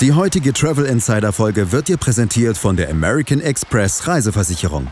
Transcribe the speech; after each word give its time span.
Die 0.00 0.12
heutige 0.12 0.52
Travel 0.52 0.86
Insider 0.86 1.32
Folge 1.32 1.70
wird 1.70 1.86
dir 1.86 1.96
präsentiert 1.96 2.58
von 2.58 2.76
der 2.76 2.90
American 2.90 3.40
Express 3.40 4.08
Reiseversicherung. 4.08 4.88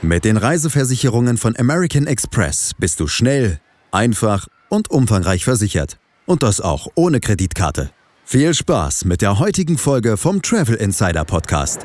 Mit 0.00 0.24
den 0.24 0.38
Reiseversicherungen 0.38 1.36
von 1.36 1.54
American 1.58 2.06
Express 2.06 2.72
bist 2.78 2.98
du 3.00 3.06
schnell, 3.06 3.60
einfach 3.92 4.46
und 4.70 4.90
umfangreich 4.90 5.44
versichert. 5.44 5.98
Und 6.24 6.42
das 6.42 6.62
auch 6.62 6.88
ohne 6.94 7.20
Kreditkarte. 7.20 7.90
Viel 8.24 8.54
Spaß 8.54 9.04
mit 9.04 9.20
der 9.20 9.38
heutigen 9.38 9.76
Folge 9.76 10.16
vom 10.16 10.40
Travel 10.40 10.76
Insider 10.76 11.26
Podcast. 11.26 11.80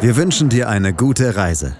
Wir 0.00 0.14
wünschen 0.14 0.48
dir 0.48 0.68
eine 0.68 0.94
gute 0.94 1.34
Reise. 1.34 1.76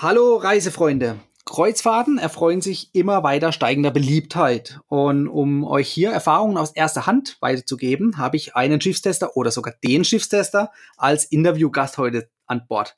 Hallo 0.00 0.36
Reisefreunde. 0.36 1.16
Kreuzfahrten 1.50 2.18
erfreuen 2.18 2.60
sich 2.60 2.94
immer 2.94 3.24
weiter 3.24 3.50
steigender 3.50 3.90
Beliebtheit. 3.90 4.78
Und 4.86 5.26
um 5.26 5.64
euch 5.64 5.88
hier 5.88 6.12
Erfahrungen 6.12 6.56
aus 6.56 6.70
erster 6.70 7.06
Hand 7.06 7.38
weiterzugeben, 7.40 8.18
habe 8.18 8.36
ich 8.36 8.54
einen 8.54 8.80
Schiffstester 8.80 9.36
oder 9.36 9.50
sogar 9.50 9.74
den 9.84 10.04
Schiffstester 10.04 10.70
als 10.96 11.24
Interviewgast 11.24 11.98
heute 11.98 12.30
an 12.46 12.68
Bord. 12.68 12.96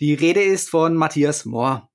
Die 0.00 0.14
Rede 0.14 0.40
ist 0.40 0.70
von 0.70 0.94
Matthias 0.94 1.44
Mohr. 1.44 1.89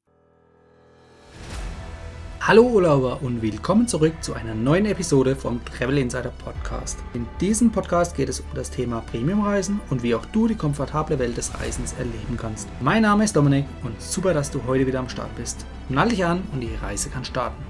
Hallo 2.48 2.62
Urlauber 2.62 3.24
und 3.24 3.42
willkommen 3.42 3.88
zurück 3.88 4.22
zu 4.22 4.36
einer 4.36 4.54
neuen 4.54 4.86
Episode 4.86 5.36
vom 5.36 5.66
Travel 5.66 5.98
Insider 5.98 6.30
Podcast. 6.30 7.00
In 7.16 7.26
diesem 7.42 7.72
Podcast 7.72 8.16
geht 8.16 8.30
es 8.30 8.40
um 8.40 8.46
das 8.54 8.70
Thema 8.70 9.02
Premiumreisen 9.02 9.82
und 9.90 10.04
wie 10.04 10.14
auch 10.14 10.24
du 10.28 10.48
die 10.48 10.54
komfortable 10.54 11.18
Welt 11.18 11.38
des 11.38 11.60
Reisens 11.60 11.94
erleben 11.94 12.38
kannst. 12.38 12.68
Mein 12.82 13.02
Name 13.02 13.24
ist 13.24 13.36
Dominik 13.36 13.66
und 13.84 14.00
super, 14.00 14.36
dass 14.36 14.52
du 14.52 14.64
heute 14.68 14.86
wieder 14.86 15.00
am 15.00 15.10
Start 15.10 15.36
bist. 15.36 15.66
Nall 15.90 16.10
dich 16.10 16.24
an 16.24 16.44
und 16.54 16.62
die 16.62 16.76
Reise 16.76 17.10
kann 17.10 17.26
starten. 17.26 17.64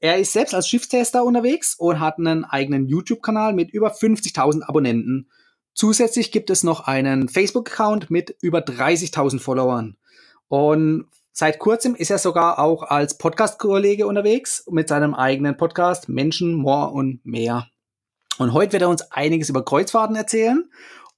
Er 0.00 0.18
ist 0.18 0.32
selbst 0.32 0.56
als 0.56 0.68
Schiffstester 0.68 1.22
unterwegs 1.22 1.76
und 1.78 2.00
hat 2.00 2.18
einen 2.18 2.44
eigenen 2.44 2.88
YouTube-Kanal 2.88 3.52
mit 3.52 3.70
über 3.70 3.92
50.000 3.92 4.64
Abonnenten. 4.64 5.30
Zusätzlich 5.72 6.32
gibt 6.32 6.50
es 6.50 6.64
noch 6.64 6.88
einen 6.88 7.28
Facebook-Account 7.28 8.10
mit 8.10 8.34
über 8.40 8.58
30.000 8.58 9.38
Followern. 9.38 9.96
Und 10.48 11.06
Seit 11.38 11.58
kurzem 11.58 11.94
ist 11.94 12.10
er 12.10 12.16
sogar 12.16 12.58
auch 12.58 12.82
als 12.82 13.18
Podcast-Kollege 13.18 14.06
unterwegs 14.06 14.64
mit 14.70 14.88
seinem 14.88 15.12
eigenen 15.12 15.58
Podcast 15.58 16.08
Menschen, 16.08 16.54
More 16.54 16.92
und 16.92 17.26
mehr. 17.26 17.66
Und 18.38 18.54
heute 18.54 18.72
wird 18.72 18.80
er 18.80 18.88
uns 18.88 19.02
einiges 19.12 19.50
über 19.50 19.62
Kreuzfahrten 19.62 20.16
erzählen. 20.16 20.64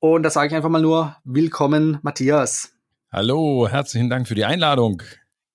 Und 0.00 0.24
da 0.24 0.30
sage 0.30 0.48
ich 0.48 0.54
einfach 0.56 0.70
mal 0.70 0.82
nur 0.82 1.14
Willkommen, 1.22 2.00
Matthias. 2.02 2.72
Hallo, 3.12 3.68
herzlichen 3.70 4.10
Dank 4.10 4.26
für 4.26 4.34
die 4.34 4.44
Einladung. 4.44 5.04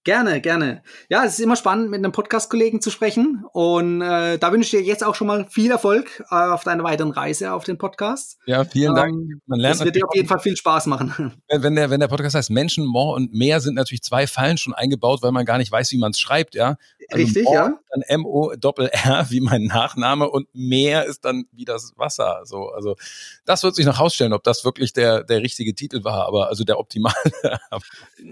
Gerne, 0.06 0.42
gerne. 0.42 0.84
Ja, 1.10 1.24
es 1.24 1.34
ist 1.34 1.40
immer 1.40 1.56
spannend, 1.56 1.90
mit 1.90 2.00
einem 2.00 2.12
Podcast-Kollegen 2.12 2.82
zu 2.82 2.90
sprechen. 2.90 3.46
Und 3.54 4.02
äh, 4.02 4.38
da 4.38 4.52
wünsche 4.52 4.76
ich 4.76 4.84
dir 4.84 4.86
jetzt 4.86 5.02
auch 5.02 5.16
schon 5.16 5.28
mal 5.28 5.48
viel 5.50 5.72
Erfolg 5.72 6.22
äh, 6.30 6.36
auf 6.36 6.66
deiner 6.66 6.84
weiteren 6.84 7.12
Reise 7.12 7.54
auf 7.54 7.64
den 7.64 7.78
Podcast. 7.78 8.38
Ja, 8.46 8.66
vielen 8.66 8.90
ähm, 8.90 8.96
Dank. 8.96 9.16
Man 9.46 9.60
lernt 9.60 9.80
das 9.80 9.86
wird 9.86 9.96
dir 9.96 10.06
auf 10.06 10.14
jeden 10.14 10.28
Fall 10.28 10.40
viel 10.40 10.58
Spaß 10.58 10.88
machen. 10.88 11.34
Wenn, 11.48 11.76
der, 11.76 11.90
wenn 11.90 12.00
der 12.00 12.08
Podcast 12.08 12.36
heißt 12.36 12.50
Menschen, 12.50 12.86
More 12.86 13.16
und 13.16 13.34
mehr, 13.34 13.62
sind 13.62 13.76
natürlich 13.76 14.02
zwei 14.02 14.28
Fallen 14.28 14.58
schon 14.58 14.74
eingebaut, 14.74 15.22
weil 15.22 15.32
man 15.32 15.46
gar 15.46 15.58
nicht 15.58 15.72
weiß, 15.72 15.92
wie 15.92 16.00
man 16.00 16.12
es 16.12 16.20
schreibt, 16.20 16.56
ja. 16.56 16.78
Also 17.12 17.26
Richtig, 17.26 17.44
More, 17.46 17.56
ja. 17.56 17.80
Dann 17.92 18.02
M-O-Doppel-R, 18.02 19.28
wie 19.30 19.40
mein 19.40 19.64
Nachname, 19.66 20.30
und 20.30 20.48
mehr 20.54 21.06
ist 21.06 21.24
dann 21.26 21.46
wie 21.52 21.64
das 21.64 21.94
Wasser. 21.96 22.42
So, 22.46 22.70
also 22.70 22.96
das 23.46 23.64
wird 23.64 23.76
sich 23.76 23.86
noch 23.86 23.98
herausstellen, 23.98 24.34
ob 24.34 24.44
das 24.44 24.66
wirklich 24.66 24.94
der, 24.94 25.24
der 25.24 25.42
richtige 25.42 25.76
Titel 25.76 26.04
war, 26.04 26.26
aber 26.28 26.48
also 26.48 26.64
der 26.64 26.80
optimale. 26.80 27.14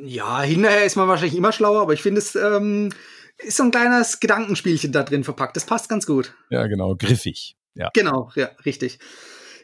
ja, 0.05 0.41
hinterher 0.41 0.83
ist 0.83 0.95
man 0.95 1.07
wahrscheinlich 1.07 1.37
immer 1.37 1.51
schlauer, 1.61 1.81
aber 1.81 1.93
ich 1.93 2.01
finde 2.01 2.19
es 2.19 2.35
ähm, 2.35 2.89
ist 3.37 3.57
so 3.57 3.63
ein 3.63 3.71
kleines 3.71 4.19
Gedankenspielchen 4.19 4.91
da 4.91 5.03
drin 5.03 5.23
verpackt. 5.23 5.55
Das 5.55 5.65
passt 5.65 5.89
ganz 5.89 6.05
gut. 6.05 6.33
Ja, 6.49 6.65
genau, 6.67 6.95
griffig. 6.95 7.55
Ja. 7.75 7.89
Genau, 7.93 8.31
ja, 8.35 8.49
richtig. 8.65 8.99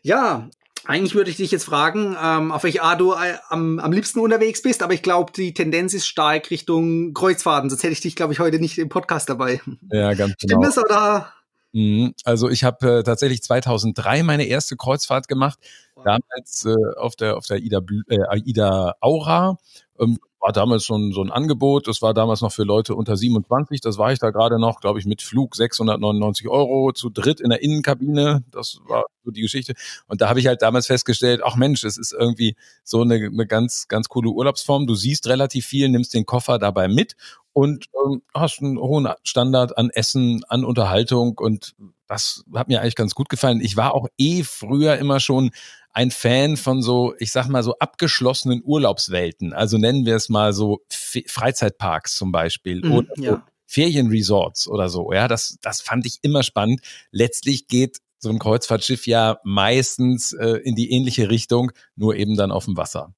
Ja, 0.03 0.49
eigentlich 0.85 1.15
würde 1.15 1.29
ich 1.31 1.37
dich 1.37 1.51
jetzt 1.51 1.65
fragen, 1.65 2.15
ähm, 2.21 2.51
auf 2.51 2.63
welche 2.63 2.81
Art 2.81 3.01
du 3.01 3.13
äh, 3.13 3.35
am, 3.49 3.79
am 3.79 3.91
liebsten 3.91 4.19
unterwegs 4.19 4.61
bist, 4.61 4.83
aber 4.83 4.93
ich 4.93 5.01
glaube, 5.01 5.33
die 5.33 5.53
Tendenz 5.53 5.93
ist 5.93 6.07
stark 6.07 6.49
Richtung 6.51 7.13
Kreuzfahrten. 7.13 7.69
Sonst 7.69 7.83
hätte 7.83 7.93
ich 7.93 8.01
dich, 8.01 8.15
glaube 8.15 8.33
ich, 8.33 8.39
heute 8.39 8.59
nicht 8.59 8.77
im 8.77 8.89
Podcast 8.89 9.29
dabei. 9.29 9.59
Ja, 9.91 10.13
ganz 10.13 10.35
genau. 10.37 10.61
Stimmt 10.61 10.65
das 10.65 10.77
oder? 10.77 11.33
Mhm. 11.73 12.13
Also 12.23 12.49
ich 12.49 12.63
habe 12.63 12.99
äh, 12.99 13.03
tatsächlich 13.03 13.43
2003 13.43 14.23
meine 14.23 14.45
erste 14.45 14.77
Kreuzfahrt 14.77 15.27
gemacht. 15.27 15.59
Wow. 15.95 16.05
Damals 16.05 16.65
äh, 16.65 16.75
auf 16.97 17.15
der 17.15 17.37
auf 17.37 17.47
der 17.47 17.57
Ida, 17.57 17.81
äh, 18.07 18.39
Ida 18.45 18.95
Aura. 19.01 19.57
Ähm, 19.99 20.19
war 20.39 20.51
damals 20.51 20.85
schon 20.85 21.11
so 21.11 21.21
ein 21.21 21.31
Angebot. 21.31 21.87
Das 21.87 22.01
war 22.01 22.13
damals 22.13 22.41
noch 22.41 22.51
für 22.51 22.63
Leute 22.63 22.95
unter 22.95 23.17
27. 23.17 23.81
Das 23.81 23.97
war 23.97 24.11
ich 24.11 24.19
da 24.19 24.29
gerade 24.29 24.59
noch, 24.59 24.81
glaube 24.81 24.99
ich, 24.99 25.05
mit 25.05 25.21
Flug 25.21 25.55
699 25.55 26.47
Euro 26.47 26.91
zu 26.93 27.09
dritt 27.09 27.39
in 27.39 27.49
der 27.49 27.61
Innenkabine. 27.61 28.43
Das 28.51 28.79
war 28.87 29.05
so 29.23 29.31
die 29.31 29.41
Geschichte. 29.41 29.73
Und 30.07 30.21
da 30.21 30.29
habe 30.29 30.39
ich 30.39 30.47
halt 30.47 30.61
damals 30.61 30.87
festgestellt, 30.87 31.41
ach 31.43 31.55
Mensch, 31.55 31.83
es 31.83 31.97
ist 31.97 32.13
irgendwie 32.13 32.55
so 32.83 33.01
eine, 33.01 33.15
eine 33.15 33.47
ganz, 33.47 33.87
ganz 33.87 34.09
coole 34.09 34.29
Urlaubsform. 34.29 34.87
Du 34.87 34.95
siehst 34.95 35.27
relativ 35.27 35.65
viel, 35.65 35.89
nimmst 35.89 36.13
den 36.13 36.25
Koffer 36.25 36.59
dabei 36.59 36.87
mit 36.87 37.15
und 37.53 37.85
ähm, 38.05 38.21
hast 38.33 38.61
einen 38.61 38.77
hohen 38.77 39.07
Standard 39.23 39.77
an 39.77 39.89
Essen, 39.89 40.43
an 40.47 40.63
Unterhaltung 40.63 41.37
und 41.39 41.75
das 42.07 42.43
hat 42.53 42.67
mir 42.67 42.81
eigentlich 42.81 42.95
ganz 42.95 43.15
gut 43.15 43.29
gefallen. 43.29 43.59
Ich 43.61 43.75
war 43.75 43.93
auch 43.93 44.07
eh 44.17 44.43
früher 44.43 44.97
immer 44.97 45.19
schon 45.19 45.51
ein 45.97 46.11
Fan 46.11 46.57
von 46.57 46.83
so, 46.83 47.15
ich 47.17 47.31
sag 47.31 47.47
mal 47.47 47.63
so 47.63 47.73
abgeschlossenen 47.79 48.61
Urlaubswelten. 48.63 49.51
Also 49.51 49.79
nennen 49.79 50.05
wir 50.05 50.15
es 50.15 50.29
mal 50.29 50.53
so 50.53 50.81
Freizeitparks 50.91 52.15
zum 52.15 52.31
Beispiel 52.31 52.85
mhm, 52.85 52.91
oder 52.91 53.13
ja. 53.17 53.47
Ferienresorts 53.65 54.67
oder 54.67 54.89
so. 54.89 55.11
Ja, 55.11 55.27
das, 55.27 55.57
das 55.59 55.81
fand 55.81 56.05
ich 56.05 56.19
immer 56.21 56.43
spannend. 56.43 56.81
Letztlich 57.09 57.67
geht 57.67 57.97
so 58.19 58.29
ein 58.29 58.37
Kreuzfahrtschiff 58.37 59.07
ja 59.07 59.39
meistens 59.43 60.33
äh, 60.33 60.59
in 60.63 60.75
die 60.75 60.91
ähnliche 60.91 61.31
Richtung, 61.31 61.71
nur 61.95 62.15
eben 62.15 62.37
dann 62.37 62.51
auf 62.51 62.65
dem 62.65 62.77
Wasser. 62.77 63.15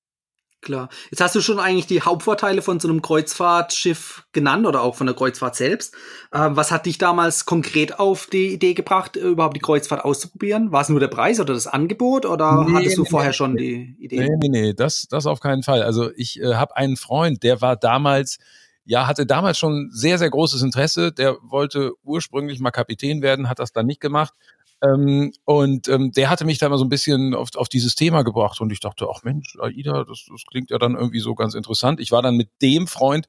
Klar. 0.61 0.89
Jetzt 1.09 1.21
hast 1.21 1.35
du 1.35 1.41
schon 1.41 1.57
eigentlich 1.57 1.87
die 1.87 2.01
Hauptvorteile 2.01 2.61
von 2.61 2.81
so 2.81 2.89
einem 2.89 3.01
Kreuzfahrtschiff 3.01 4.25
genannt 4.33 4.67
oder 4.67 4.81
auch 4.81 4.95
von 4.95 5.07
der 5.07 5.15
Kreuzfahrt 5.15 5.55
selbst. 5.55 5.95
Ähm, 6.33 6.57
was 6.57 6.69
hat 6.71 6.85
dich 6.85 6.97
damals 6.97 7.45
konkret 7.45 7.97
auf 7.97 8.27
die 8.27 8.53
Idee 8.53 8.73
gebracht, 8.73 9.15
überhaupt 9.15 9.55
die 9.55 9.61
Kreuzfahrt 9.61 10.03
auszuprobieren? 10.03 10.73
War 10.73 10.81
es 10.81 10.89
nur 10.89 10.99
der 10.99 11.07
Preis 11.07 11.39
oder 11.39 11.53
das 11.53 11.67
Angebot 11.67 12.25
oder 12.25 12.65
nee, 12.65 12.73
hattest 12.73 12.97
du 12.97 13.03
nee, 13.03 13.09
vorher 13.09 13.29
nee, 13.29 13.35
schon 13.35 13.55
die 13.55 13.95
Idee? 13.99 14.19
Nee, 14.19 14.37
nee, 14.41 14.49
nee, 14.49 14.73
das, 14.73 15.07
das 15.09 15.25
auf 15.25 15.39
keinen 15.39 15.63
Fall. 15.63 15.81
Also 15.81 16.11
ich 16.15 16.41
äh, 16.41 16.55
habe 16.55 16.75
einen 16.75 16.97
Freund, 16.97 17.43
der 17.43 17.61
war 17.61 17.77
damals 17.77 18.37
ja, 18.85 19.05
hatte 19.05 19.27
damals 19.27 19.59
schon 19.59 19.89
sehr, 19.91 20.17
sehr 20.17 20.31
großes 20.31 20.63
Interesse. 20.63 21.11
Der 21.11 21.37
wollte 21.43 21.91
ursprünglich 22.03 22.59
mal 22.59 22.71
Kapitän 22.71 23.21
werden, 23.21 23.47
hat 23.47 23.59
das 23.59 23.71
dann 23.71 23.85
nicht 23.85 24.01
gemacht. 24.01 24.33
Ähm, 24.81 25.33
und 25.45 25.89
ähm, 25.89 26.11
der 26.13 26.29
hatte 26.29 26.45
mich 26.45 26.57
da 26.57 26.69
mal 26.69 26.77
so 26.77 26.85
ein 26.85 26.89
bisschen 26.89 27.35
auf, 27.35 27.49
auf 27.55 27.67
dieses 27.69 27.95
Thema 27.95 28.23
gebracht 28.23 28.61
und 28.61 28.71
ich 28.71 28.79
dachte, 28.79 29.07
ach 29.13 29.23
Mensch, 29.23 29.57
AIDA, 29.59 30.05
das, 30.05 30.25
das 30.31 30.43
klingt 30.49 30.69
ja 30.71 30.77
dann 30.77 30.95
irgendwie 30.95 31.19
so 31.19 31.35
ganz 31.35 31.53
interessant. 31.53 31.99
Ich 31.99 32.11
war 32.11 32.21
dann 32.21 32.37
mit 32.37 32.49
dem 32.61 32.87
Freund 32.87 33.27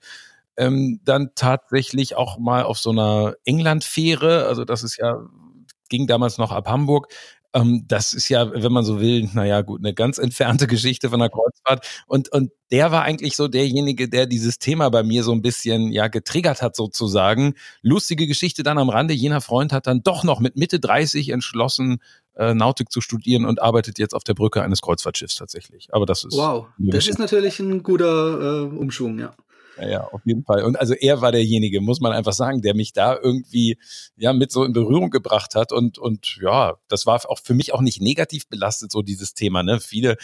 ähm, 0.57 1.01
dann 1.05 1.31
tatsächlich 1.35 2.17
auch 2.17 2.39
mal 2.39 2.63
auf 2.65 2.79
so 2.79 2.91
einer 2.91 3.35
England-Fähre, 3.45 4.47
also 4.47 4.65
das 4.65 4.85
ist 4.85 4.99
ja, 4.99 5.17
ging 5.89 6.07
damals 6.07 6.39
noch 6.39 6.53
ab 6.53 6.69
Hamburg, 6.69 7.09
ähm, 7.53 7.85
das 7.89 8.13
ist 8.13 8.29
ja, 8.29 8.53
wenn 8.53 8.73
man 8.73 8.85
so 8.85 9.01
will, 9.01 9.29
naja, 9.33 9.63
gut, 9.63 9.81
eine 9.81 9.95
ganz 9.95 10.19
entfernte 10.19 10.67
Geschichte 10.67 11.11
von 11.11 11.21
der 11.21 11.31
Kreuzfahrt. 11.31 11.87
Und, 12.07 12.31
und 12.33 12.51
der 12.71 12.93
war 12.93 13.03
eigentlich 13.03 13.37
so 13.37 13.49
derjenige, 13.49 14.09
der 14.09 14.27
dieses 14.27 14.59
Thema 14.59 14.89
bei 14.91 15.03
mir 15.03 15.25
so 15.25 15.33
ein 15.33 15.43
bisschen, 15.43 15.91
ja, 15.93 16.09
getriggert 16.09 16.63
hat 16.63 16.77
sozusagen. 16.77 17.55
Lustige 17.83 18.27
Geschichte 18.27 18.63
dann 18.63 18.79
am 18.79 18.89
Rande. 18.89 19.15
Jener 19.15 19.41
Freund 19.41 19.73
hat 19.73 19.87
dann 19.87 20.03
doch 20.03 20.25
noch 20.25 20.41
mit 20.41 20.57
Mitte 20.57 20.79
30 20.79 21.31
entschlossen, 21.31 22.01
äh, 22.37 22.55
Nautik 22.55 22.91
zu 22.93 23.01
studieren 23.01 23.45
und 23.45 23.61
arbeitet 23.61 23.99
jetzt 23.99 24.15
auf 24.15 24.25
der 24.25 24.35
Brücke 24.35 24.63
eines 24.63 24.81
Kreuzfahrtschiffs 24.83 25.35
tatsächlich. 25.35 25.89
Aber 25.93 26.07
das 26.07 26.25
ist. 26.25 26.37
Wow, 26.37 26.69
das 26.79 27.09
ist 27.09 27.19
natürlich 27.19 27.59
ein 27.59 27.83
guter 27.83 28.63
äh, 28.63 28.77
Umschwung, 28.77 29.19
ja. 29.19 29.35
Ja, 29.81 29.89
ja, 29.89 30.05
auf 30.05 30.21
jeden 30.25 30.45
Fall. 30.45 30.65
Und 30.65 30.79
also 30.79 30.95
er 30.95 31.21
war 31.21 31.33
derjenige, 31.33 31.81
muss 31.81 32.01
man 32.01 32.13
einfach 32.13 32.33
sagen, 32.33 32.63
der 32.63 32.75
mich 32.75 32.93
da 32.93 33.17
irgendwie 33.17 33.79
ja 34.17 34.33
mit 34.33 34.53
so 34.53 34.65
in 34.65 34.73
Berührung 34.73 35.11
gebracht 35.11 35.55
hat. 35.55 35.73
Und, 35.73 35.99
und 35.99 36.39
ja, 36.41 36.77
das 36.89 37.07
war 37.07 37.21
auch 37.29 37.39
für 37.43 37.55
mich 37.55 37.73
auch 37.73 37.81
nicht 37.81 38.01
negativ 38.01 38.49
belastet, 38.49 38.93
so 38.93 39.03
dieses 39.03 39.35
Thema. 39.35 39.63
Ne? 39.63 39.81
Viele 39.81 40.17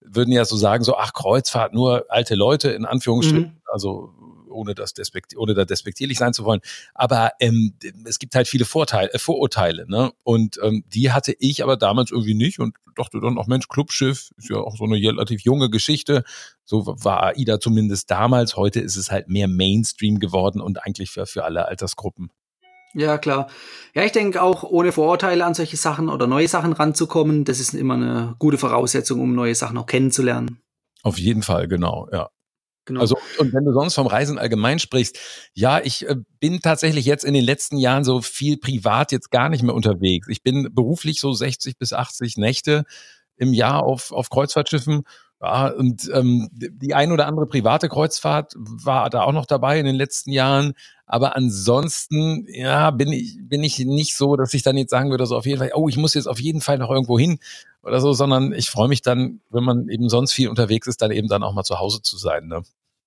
würden 0.00 0.32
ja 0.32 0.44
so 0.44 0.56
sagen, 0.56 0.84
so, 0.84 0.96
ach, 0.96 1.12
Kreuzfahrt, 1.12 1.74
nur 1.74 2.06
alte 2.08 2.34
Leute, 2.34 2.70
in 2.70 2.84
Anführungsstrichen. 2.84 3.52
Mhm. 3.54 3.60
Also 3.66 4.14
ohne 4.50 4.74
das 4.74 4.94
despekt 4.94 5.36
ohne 5.36 5.54
da 5.54 5.64
despektierlich 5.64 6.18
sein 6.18 6.32
zu 6.32 6.44
wollen. 6.44 6.60
Aber 6.94 7.32
ähm, 7.40 7.74
es 8.04 8.18
gibt 8.18 8.34
halt 8.34 8.48
viele 8.48 8.64
Vorteile, 8.64 9.12
äh, 9.12 9.18
Vorurteile, 9.18 9.86
ne? 9.88 10.12
Und 10.22 10.58
ähm, 10.62 10.84
die 10.88 11.12
hatte 11.12 11.34
ich 11.38 11.62
aber 11.62 11.76
damals 11.76 12.10
irgendwie 12.10 12.34
nicht 12.34 12.58
und 12.58 12.76
dachte 12.96 13.20
dann 13.20 13.38
auch, 13.38 13.46
Mensch, 13.46 13.68
Clubschiff 13.68 14.30
ist 14.36 14.50
ja 14.50 14.56
auch 14.56 14.76
so 14.76 14.84
eine 14.84 14.96
relativ 14.96 15.42
junge 15.42 15.70
Geschichte. 15.70 16.24
So 16.64 16.86
war 16.86 17.22
AIDA 17.22 17.60
zumindest 17.60 18.10
damals. 18.10 18.56
Heute 18.56 18.80
ist 18.80 18.96
es 18.96 19.10
halt 19.10 19.28
mehr 19.28 19.48
Mainstream 19.48 20.18
geworden 20.18 20.60
und 20.60 20.84
eigentlich 20.84 21.10
für, 21.10 21.26
für 21.26 21.44
alle 21.44 21.66
Altersgruppen. 21.66 22.30
Ja, 22.92 23.18
klar. 23.18 23.48
Ja, 23.94 24.04
ich 24.04 24.12
denke 24.12 24.42
auch, 24.42 24.64
ohne 24.64 24.90
Vorurteile 24.92 25.44
an 25.44 25.54
solche 25.54 25.76
Sachen 25.76 26.08
oder 26.08 26.26
neue 26.26 26.48
Sachen 26.48 26.72
ranzukommen, 26.72 27.44
das 27.44 27.60
ist 27.60 27.72
immer 27.74 27.94
eine 27.94 28.34
gute 28.38 28.58
Voraussetzung, 28.58 29.20
um 29.20 29.34
neue 29.34 29.54
Sachen 29.54 29.78
auch 29.78 29.86
kennenzulernen. 29.86 30.60
Auf 31.02 31.18
jeden 31.18 31.42
Fall, 31.42 31.68
genau, 31.68 32.08
ja. 32.12 32.30
Genau. 32.86 33.00
Also, 33.00 33.18
und 33.38 33.52
wenn 33.52 33.64
du 33.64 33.72
sonst 33.72 33.94
vom 33.94 34.06
Reisen 34.06 34.38
allgemein 34.38 34.78
sprichst, 34.78 35.18
ja, 35.54 35.80
ich 35.80 36.08
äh, 36.08 36.16
bin 36.40 36.60
tatsächlich 36.60 37.04
jetzt 37.04 37.24
in 37.24 37.34
den 37.34 37.44
letzten 37.44 37.76
Jahren 37.76 38.04
so 38.04 38.20
viel 38.20 38.56
privat 38.56 39.12
jetzt 39.12 39.30
gar 39.30 39.48
nicht 39.48 39.62
mehr 39.62 39.74
unterwegs. 39.74 40.28
Ich 40.28 40.42
bin 40.42 40.74
beruflich 40.74 41.20
so 41.20 41.32
60 41.32 41.78
bis 41.78 41.92
80 41.92 42.36
Nächte 42.36 42.84
im 43.36 43.52
Jahr 43.52 43.84
auf, 43.84 44.12
auf 44.12 44.30
Kreuzfahrtschiffen. 44.30 45.02
Ja, 45.42 45.68
und 45.68 46.10
ähm, 46.12 46.50
die 46.52 46.92
ein 46.92 47.12
oder 47.12 47.26
andere 47.26 47.46
private 47.46 47.88
Kreuzfahrt 47.88 48.52
war 48.58 49.08
da 49.08 49.22
auch 49.22 49.32
noch 49.32 49.46
dabei 49.46 49.78
in 49.78 49.86
den 49.86 49.96
letzten 49.96 50.32
Jahren. 50.32 50.74
Aber 51.06 51.34
ansonsten, 51.34 52.46
ja, 52.48 52.90
bin 52.90 53.10
ich, 53.10 53.38
bin 53.42 53.64
ich 53.64 53.78
nicht 53.78 54.16
so, 54.16 54.36
dass 54.36 54.52
ich 54.52 54.62
dann 54.62 54.76
jetzt 54.76 54.90
sagen 54.90 55.10
würde, 55.10 55.24
so 55.26 55.36
auf 55.36 55.46
jeden 55.46 55.58
Fall, 55.58 55.72
oh, 55.74 55.88
ich 55.88 55.96
muss 55.96 56.14
jetzt 56.14 56.26
auf 56.26 56.40
jeden 56.40 56.60
Fall 56.60 56.78
noch 56.78 56.90
irgendwo 56.90 57.18
hin 57.18 57.38
oder 57.82 58.00
so, 58.00 58.12
sondern 58.12 58.52
ich 58.52 58.70
freue 58.70 58.88
mich 58.88 59.02
dann, 59.02 59.40
wenn 59.50 59.64
man 59.64 59.88
eben 59.88 60.08
sonst 60.08 60.32
viel 60.32 60.48
unterwegs 60.48 60.86
ist, 60.86 61.02
dann 61.02 61.10
eben 61.10 61.28
dann 61.28 61.42
auch 61.42 61.52
mal 61.52 61.64
zu 61.64 61.78
Hause 61.78 62.02
zu 62.02 62.16
sein. 62.16 62.46
Ne? 62.46 62.62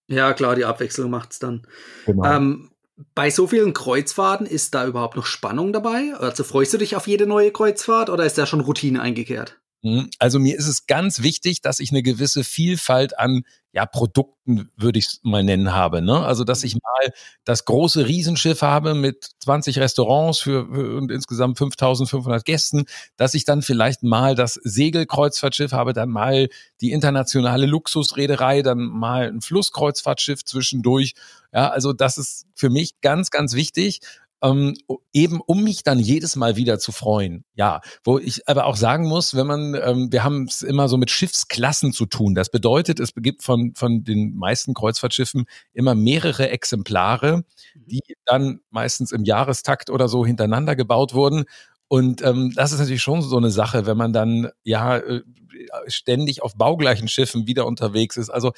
Ja, 0.08 0.34
klar, 0.34 0.56
die 0.56 0.66
Abwechslung 0.66 1.10
macht's 1.10 1.40
dann. 1.40 1.68
Genau. 2.06 2.25
Ähm, 2.25 2.72
bei 3.16 3.30
so 3.30 3.48
vielen 3.48 3.74
Kreuzfahrten 3.74 4.46
ist 4.46 4.75
da 4.75 4.86
überhaupt 4.86 5.16
noch 5.16 5.25
Spannung 5.25 5.74
dabei? 5.74 6.14
Also 6.20 6.44
freust 6.44 6.74
du 6.74 6.78
dich 6.78 6.96
auf 6.96 7.08
jede 7.08 7.25
neue 7.25 7.52
Kreuzfahrt 7.52 8.10
oder 8.10 8.25
ist 8.25 8.38
da 8.38 8.46
schon 8.46 8.62
Routine 8.62 9.02
eingekehrt? 9.02 9.60
Mhm. 9.84 10.10
Also 10.18 10.40
mir 10.40 10.58
ist 10.58 10.68
es 10.68 10.88
ganz 10.88 11.22
wichtig, 11.22 11.62
dass 11.62 11.80
ich 11.80 11.92
eine 11.92 12.04
gewisse 12.04 12.44
Vielfalt 12.44 13.20
an 13.20 13.44
ja, 13.74 13.88
Produkten, 13.88 14.70
würde 14.78 15.00
ich 15.00 15.06
es 15.06 15.20
mal 15.24 15.44
nennen, 15.44 15.74
habe. 15.74 16.04
Ne? 16.04 16.24
Also, 16.24 16.44
dass 16.44 16.64
ich 16.64 16.76
mal 16.76 17.12
das 17.44 17.66
große 17.66 18.08
Riesenschiff 18.08 18.62
habe 18.62 18.94
mit 18.94 19.32
20 19.40 19.80
Restaurants 19.80 20.40
für, 20.40 20.68
für 20.68 20.98
und 20.98 21.12
insgesamt 21.12 21.58
5500 21.58 22.46
Gästen, 22.46 22.86
dass 23.18 23.34
ich 23.34 23.46
dann 23.46 23.64
vielleicht 23.64 24.04
mal 24.04 24.36
das 24.36 24.54
Segelkreuzfahrtschiff 24.64 25.72
habe, 25.72 25.94
dann 25.94 26.10
mal 26.10 26.50
die 26.82 26.92
internationale 26.92 27.66
Luxusreederei, 27.66 28.62
dann 28.62 28.84
mal 28.84 29.28
ein 29.28 29.42
Flusskreuzfahrtschiff 29.42 30.46
zwischendurch. 30.46 31.16
Ja, 31.52 31.70
also 31.70 31.94
das 31.94 32.20
ist 32.20 32.46
für 32.54 32.70
mich 32.70 33.02
ganz, 33.02 33.32
ganz 33.32 33.56
wichtig 33.56 34.02
ähm, 34.44 34.75
eben 35.13 35.40
um 35.42 35.63
mich 35.63 35.84
dann 35.84 36.00
jedes 36.00 36.36
Mal 36.36 36.57
wieder 36.57 36.78
zu 36.78 36.92
freuen. 36.92 37.45
Ja, 37.56 37.81
wo 38.04 38.19
ich 38.19 38.48
aber 38.48 38.66
auch 38.66 38.75
sagen 38.75 39.07
muss, 39.07 39.36
wenn 39.36 39.48
man, 39.48 39.74
ähm, 39.75 40.12
wir 40.12 40.24
haben 40.24 40.44
es 40.44 40.62
immer 40.62 40.90
so 40.90 40.98
mit 40.98 41.10
Schiffsklassen 41.10 41.94
zu 41.94 42.06
tun. 42.06 42.36
Das 42.36 42.50
bedeutet, 42.50 43.00
es 43.00 43.13
gibt 43.16 43.42
von, 43.42 43.74
von 43.75 44.04
den 44.04 44.36
meisten 44.36 44.74
Kreuzfahrtschiffen 44.74 45.45
immer 45.72 45.95
mehrere 45.95 46.50
Exemplare, 46.50 47.38
mhm. 47.38 47.44
die 47.86 48.01
dann 48.25 48.60
meistens 48.69 49.12
im 49.13 49.24
Jahrestakt 49.24 49.90
oder 49.90 50.10
so 50.10 50.25
hintereinander 50.25 50.75
gebaut 50.75 51.13
wurden. 51.13 51.46
Und 51.88 52.22
ähm, 52.22 52.51
das 52.56 52.74
ist 52.74 52.80
natürlich 52.80 53.04
schon 53.04 53.22
so 53.22 53.38
eine 53.38 53.51
Sache, 53.51 53.86
wenn 53.86 53.98
man 53.98 54.12
dann 54.12 54.50
ja 54.63 54.98
äh, 54.98 55.22
ständig 55.88 56.42
auf 56.44 56.56
baugleichen 56.56 57.07
Schiffen 57.07 57.48
wieder 57.48 57.66
unterwegs 57.66 58.18
ist. 58.18 58.30
Also 58.30 58.51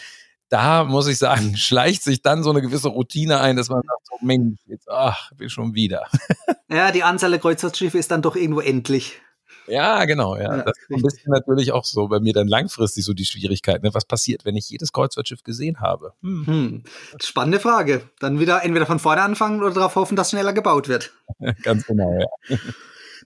da 0.55 0.85
muss 0.85 1.07
ich 1.07 1.17
sagen, 1.17 1.57
schleicht 1.57 2.03
sich 2.03 2.21
dann 2.21 2.41
so 2.41 2.49
eine 2.49 2.61
gewisse 2.61 2.87
Routine 2.87 3.41
ein, 3.41 3.57
dass 3.57 3.67
man 3.67 3.81
sagt, 3.85 4.07
so, 4.07 4.25
Mensch, 4.25 4.57
jetzt, 4.67 4.89
ach, 4.89 5.31
bin 5.33 5.49
schon 5.49 5.73
wieder. 5.75 6.07
Ja, 6.67 6.91
die 6.91 7.03
Anzahl 7.03 7.29
der 7.29 7.39
Kreuzfahrtschiffe 7.39 7.97
ist 7.99 8.09
dann 8.09 8.23
doch 8.23 8.35
irgendwo 8.35 8.59
endlich. 8.59 9.21
Ja, 9.67 10.03
genau, 10.05 10.35
ja. 10.35 10.57
ja 10.57 10.63
das 10.63 10.75
ist 10.77 10.91
ein 10.91 11.01
bisschen 11.01 11.31
natürlich 11.31 11.71
auch 11.71 11.85
so 11.85 12.07
bei 12.07 12.19
mir 12.19 12.33
dann 12.33 12.47
langfristig 12.47 13.05
so 13.05 13.13
die 13.13 13.23
Schwierigkeit. 13.23 13.83
Ne? 13.83 13.93
Was 13.93 14.03
passiert, 14.03 14.45
wenn 14.45 14.55
ich 14.55 14.67
jedes 14.71 14.91
Kreuzfahrtschiff 14.91 15.43
gesehen 15.43 15.79
habe? 15.79 16.13
Hm. 16.21 16.47
Hm. 16.47 16.83
Spannende 17.21 17.59
Frage. 17.59 18.09
Dann 18.19 18.39
wieder 18.39 18.63
entweder 18.63 18.87
von 18.87 18.97
vorne 18.97 19.21
anfangen 19.21 19.61
oder 19.61 19.75
darauf 19.75 19.95
hoffen, 19.95 20.17
dass 20.17 20.31
schneller 20.31 20.53
gebaut 20.53 20.89
wird. 20.89 21.13
Ganz 21.61 21.85
genau, 21.85 22.11
ja. 22.19 22.57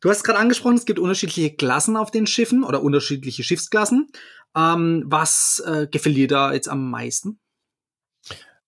Du 0.01 0.09
hast 0.09 0.23
gerade 0.23 0.39
angesprochen, 0.39 0.75
es 0.75 0.85
gibt 0.85 0.99
unterschiedliche 0.99 1.55
Klassen 1.55 1.97
auf 1.97 2.11
den 2.11 2.27
Schiffen 2.27 2.63
oder 2.63 2.83
unterschiedliche 2.83 3.43
Schiffsklassen. 3.43 4.11
Ähm, 4.56 5.04
was 5.06 5.62
äh, 5.66 5.88
gefällt 5.90 6.18
dir 6.18 6.28
da 6.28 6.54
jetzt 6.54 6.69
am 6.69 6.90
meisten? 6.90 7.40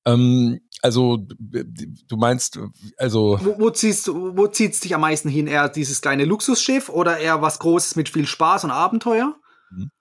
Ähm, 0.05 0.61
also 0.81 1.17
du 1.17 2.17
meinst, 2.17 2.59
also 2.97 3.37
wo, 3.41 3.59
wo 3.59 3.69
ziehst 3.69 4.07
du, 4.07 4.35
wo 4.35 4.47
zieht's 4.47 4.79
dich 4.79 4.95
am 4.95 5.01
meisten 5.01 5.29
hin? 5.29 5.47
Eher 5.47 5.69
dieses 5.69 6.01
kleine 6.01 6.25
Luxusschiff 6.25 6.89
oder 6.89 7.19
eher 7.19 7.41
was 7.41 7.59
Großes 7.59 7.95
mit 7.95 8.09
viel 8.09 8.25
Spaß 8.25 8.63
und 8.63 8.71
Abenteuer? 8.71 9.35
Mhm. 9.69 9.91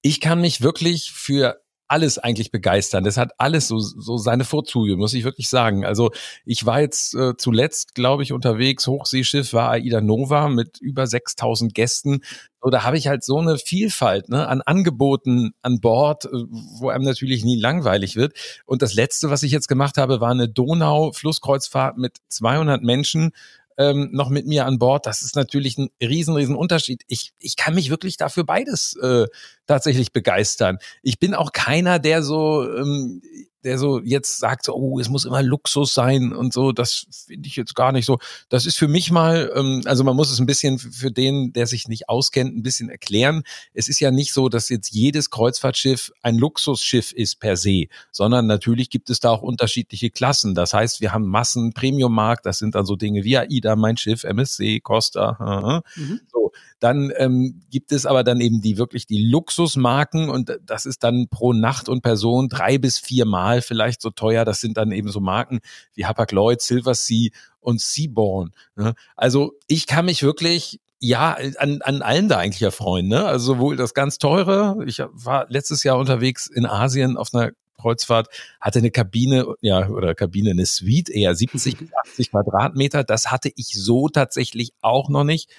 Ich 0.00 0.20
kann 0.20 0.40
mich 0.40 0.60
wirklich 0.60 1.10
für 1.12 1.60
alles 1.88 2.18
eigentlich 2.18 2.50
begeistern. 2.50 3.04
Das 3.04 3.16
hat 3.16 3.32
alles 3.38 3.68
so, 3.68 3.78
so 3.78 4.16
seine 4.16 4.44
Vorzüge, 4.44 4.96
muss 4.96 5.14
ich 5.14 5.24
wirklich 5.24 5.48
sagen. 5.48 5.84
Also 5.84 6.10
ich 6.44 6.66
war 6.66 6.80
jetzt 6.80 7.14
äh, 7.14 7.36
zuletzt, 7.36 7.94
glaube 7.94 8.22
ich, 8.22 8.32
unterwegs, 8.32 8.86
Hochseeschiff 8.86 9.52
war 9.52 9.70
Aida 9.70 10.00
Nova 10.00 10.48
mit 10.48 10.78
über 10.80 11.06
6000 11.06 11.74
Gästen. 11.74 12.20
So, 12.62 12.70
da 12.70 12.84
habe 12.84 12.98
ich 12.98 13.06
halt 13.06 13.24
so 13.24 13.38
eine 13.38 13.56
Vielfalt 13.56 14.28
ne, 14.28 14.46
an 14.48 14.60
Angeboten 14.62 15.52
an 15.62 15.80
Bord, 15.80 16.26
äh, 16.26 16.28
wo 16.30 16.90
einem 16.90 17.04
natürlich 17.04 17.44
nie 17.44 17.58
langweilig 17.58 18.16
wird. 18.16 18.34
Und 18.66 18.82
das 18.82 18.94
Letzte, 18.94 19.30
was 19.30 19.42
ich 19.42 19.52
jetzt 19.52 19.68
gemacht 19.68 19.96
habe, 19.96 20.20
war 20.20 20.30
eine 20.30 20.48
Donau-Flusskreuzfahrt 20.48 21.96
mit 21.96 22.16
200 22.28 22.82
Menschen 22.82 23.32
ähm, 23.78 24.10
noch 24.12 24.28
mit 24.28 24.46
mir 24.46 24.66
an 24.66 24.78
Bord. 24.78 25.06
Das 25.06 25.22
ist 25.22 25.36
natürlich 25.36 25.78
ein 25.78 25.88
riesen, 26.02 26.34
riesen 26.34 26.56
Unterschied. 26.56 27.02
Ich, 27.06 27.32
ich 27.38 27.56
kann 27.56 27.74
mich 27.74 27.90
wirklich 27.90 28.16
dafür 28.16 28.44
beides 28.44 28.94
äh, 28.96 29.26
tatsächlich 29.66 30.12
begeistern. 30.12 30.78
Ich 31.02 31.18
bin 31.18 31.34
auch 31.34 31.52
keiner, 31.52 31.98
der 31.98 32.22
so 32.22 32.68
ähm, 32.70 33.22
der 33.64 33.78
so 33.78 34.00
jetzt 34.00 34.38
sagt, 34.38 34.64
so, 34.64 34.74
oh, 34.74 35.00
es 35.00 35.08
muss 35.08 35.24
immer 35.24 35.42
Luxus 35.42 35.92
sein 35.94 36.32
und 36.32 36.52
so, 36.52 36.72
das 36.72 37.06
finde 37.26 37.48
ich 37.48 37.56
jetzt 37.56 37.74
gar 37.74 37.92
nicht 37.92 38.06
so. 38.06 38.18
Das 38.48 38.66
ist 38.66 38.76
für 38.76 38.88
mich 38.88 39.10
mal, 39.10 39.50
ähm, 39.54 39.82
also 39.84 40.04
man 40.04 40.14
muss 40.16 40.30
es 40.30 40.38
ein 40.38 40.46
bisschen 40.46 40.78
für 40.78 41.10
den, 41.10 41.52
der 41.52 41.66
sich 41.66 41.88
nicht 41.88 42.08
auskennt, 42.08 42.56
ein 42.56 42.62
bisschen 42.62 42.88
erklären. 42.88 43.42
Es 43.74 43.88
ist 43.88 44.00
ja 44.00 44.10
nicht 44.10 44.32
so, 44.32 44.48
dass 44.48 44.68
jetzt 44.68 44.90
jedes 44.90 45.30
Kreuzfahrtschiff 45.30 46.12
ein 46.22 46.36
Luxusschiff 46.36 47.12
ist 47.12 47.40
per 47.40 47.56
se, 47.56 47.86
sondern 48.12 48.46
natürlich 48.46 48.90
gibt 48.90 49.10
es 49.10 49.20
da 49.20 49.30
auch 49.30 49.42
unterschiedliche 49.42 50.10
Klassen. 50.10 50.54
Das 50.54 50.72
heißt, 50.72 51.00
wir 51.00 51.12
haben 51.12 51.26
Massen, 51.26 51.72
Premium-Markt, 51.72 52.46
das 52.46 52.58
sind 52.58 52.74
dann 52.74 52.86
so 52.86 52.96
Dinge 52.96 53.24
wie 53.24 53.38
AIDA, 53.38 53.76
mein 53.76 53.96
Schiff, 53.96 54.24
MSC, 54.24 54.80
Costa. 54.80 55.36
Mhm. 55.96 56.20
So, 56.30 56.52
dann 56.80 57.12
ähm, 57.16 57.62
gibt 57.70 57.92
es 57.92 58.06
aber 58.06 58.24
dann 58.24 58.40
eben 58.40 58.60
die 58.60 58.78
wirklich 58.78 59.06
die 59.06 59.24
Luxusmarken 59.24 60.28
und 60.28 60.58
das 60.64 60.86
ist 60.86 61.02
dann 61.02 61.28
pro 61.28 61.52
Nacht 61.52 61.88
und 61.88 62.02
Person 62.02 62.48
drei 62.48 62.78
bis 62.78 62.98
vier 62.98 63.24
Mal 63.24 63.47
vielleicht 63.62 64.00
so 64.00 64.10
teuer. 64.10 64.44
Das 64.44 64.60
sind 64.60 64.76
dann 64.76 64.92
eben 64.92 65.10
so 65.10 65.20
Marken 65.20 65.60
wie 65.94 66.06
Hapag-Lloyd, 66.06 66.60
Silver 66.60 66.94
Sea 66.94 67.30
und 67.60 67.80
Seaborn. 67.80 68.52
Ne? 68.76 68.94
Also 69.16 69.52
ich 69.66 69.86
kann 69.86 70.06
mich 70.06 70.22
wirklich 70.22 70.80
ja, 71.00 71.36
an, 71.58 71.80
an 71.82 72.02
allen 72.02 72.28
da 72.28 72.38
eigentlich 72.38 72.62
erfreuen. 72.62 73.08
Ne? 73.08 73.24
Also 73.24 73.54
sowohl 73.54 73.76
das 73.76 73.94
ganz 73.94 74.18
teure, 74.18 74.84
ich 74.86 74.98
war 74.98 75.46
letztes 75.48 75.84
Jahr 75.84 75.98
unterwegs 75.98 76.48
in 76.48 76.66
Asien 76.66 77.16
auf 77.16 77.32
einer 77.32 77.52
Kreuzfahrt, 77.80 78.28
hatte 78.60 78.80
eine 78.80 78.90
Kabine, 78.90 79.46
ja, 79.60 79.88
oder 79.88 80.14
Kabine, 80.14 80.50
eine 80.50 80.66
Suite, 80.66 81.08
eher 81.08 81.34
70 81.36 81.78
bis 81.78 81.88
80 82.06 82.30
Quadratmeter. 82.30 83.04
Das 83.04 83.30
hatte 83.30 83.50
ich 83.54 83.68
so 83.68 84.08
tatsächlich 84.08 84.72
auch 84.80 85.08
noch 85.08 85.24
nicht. 85.24 85.50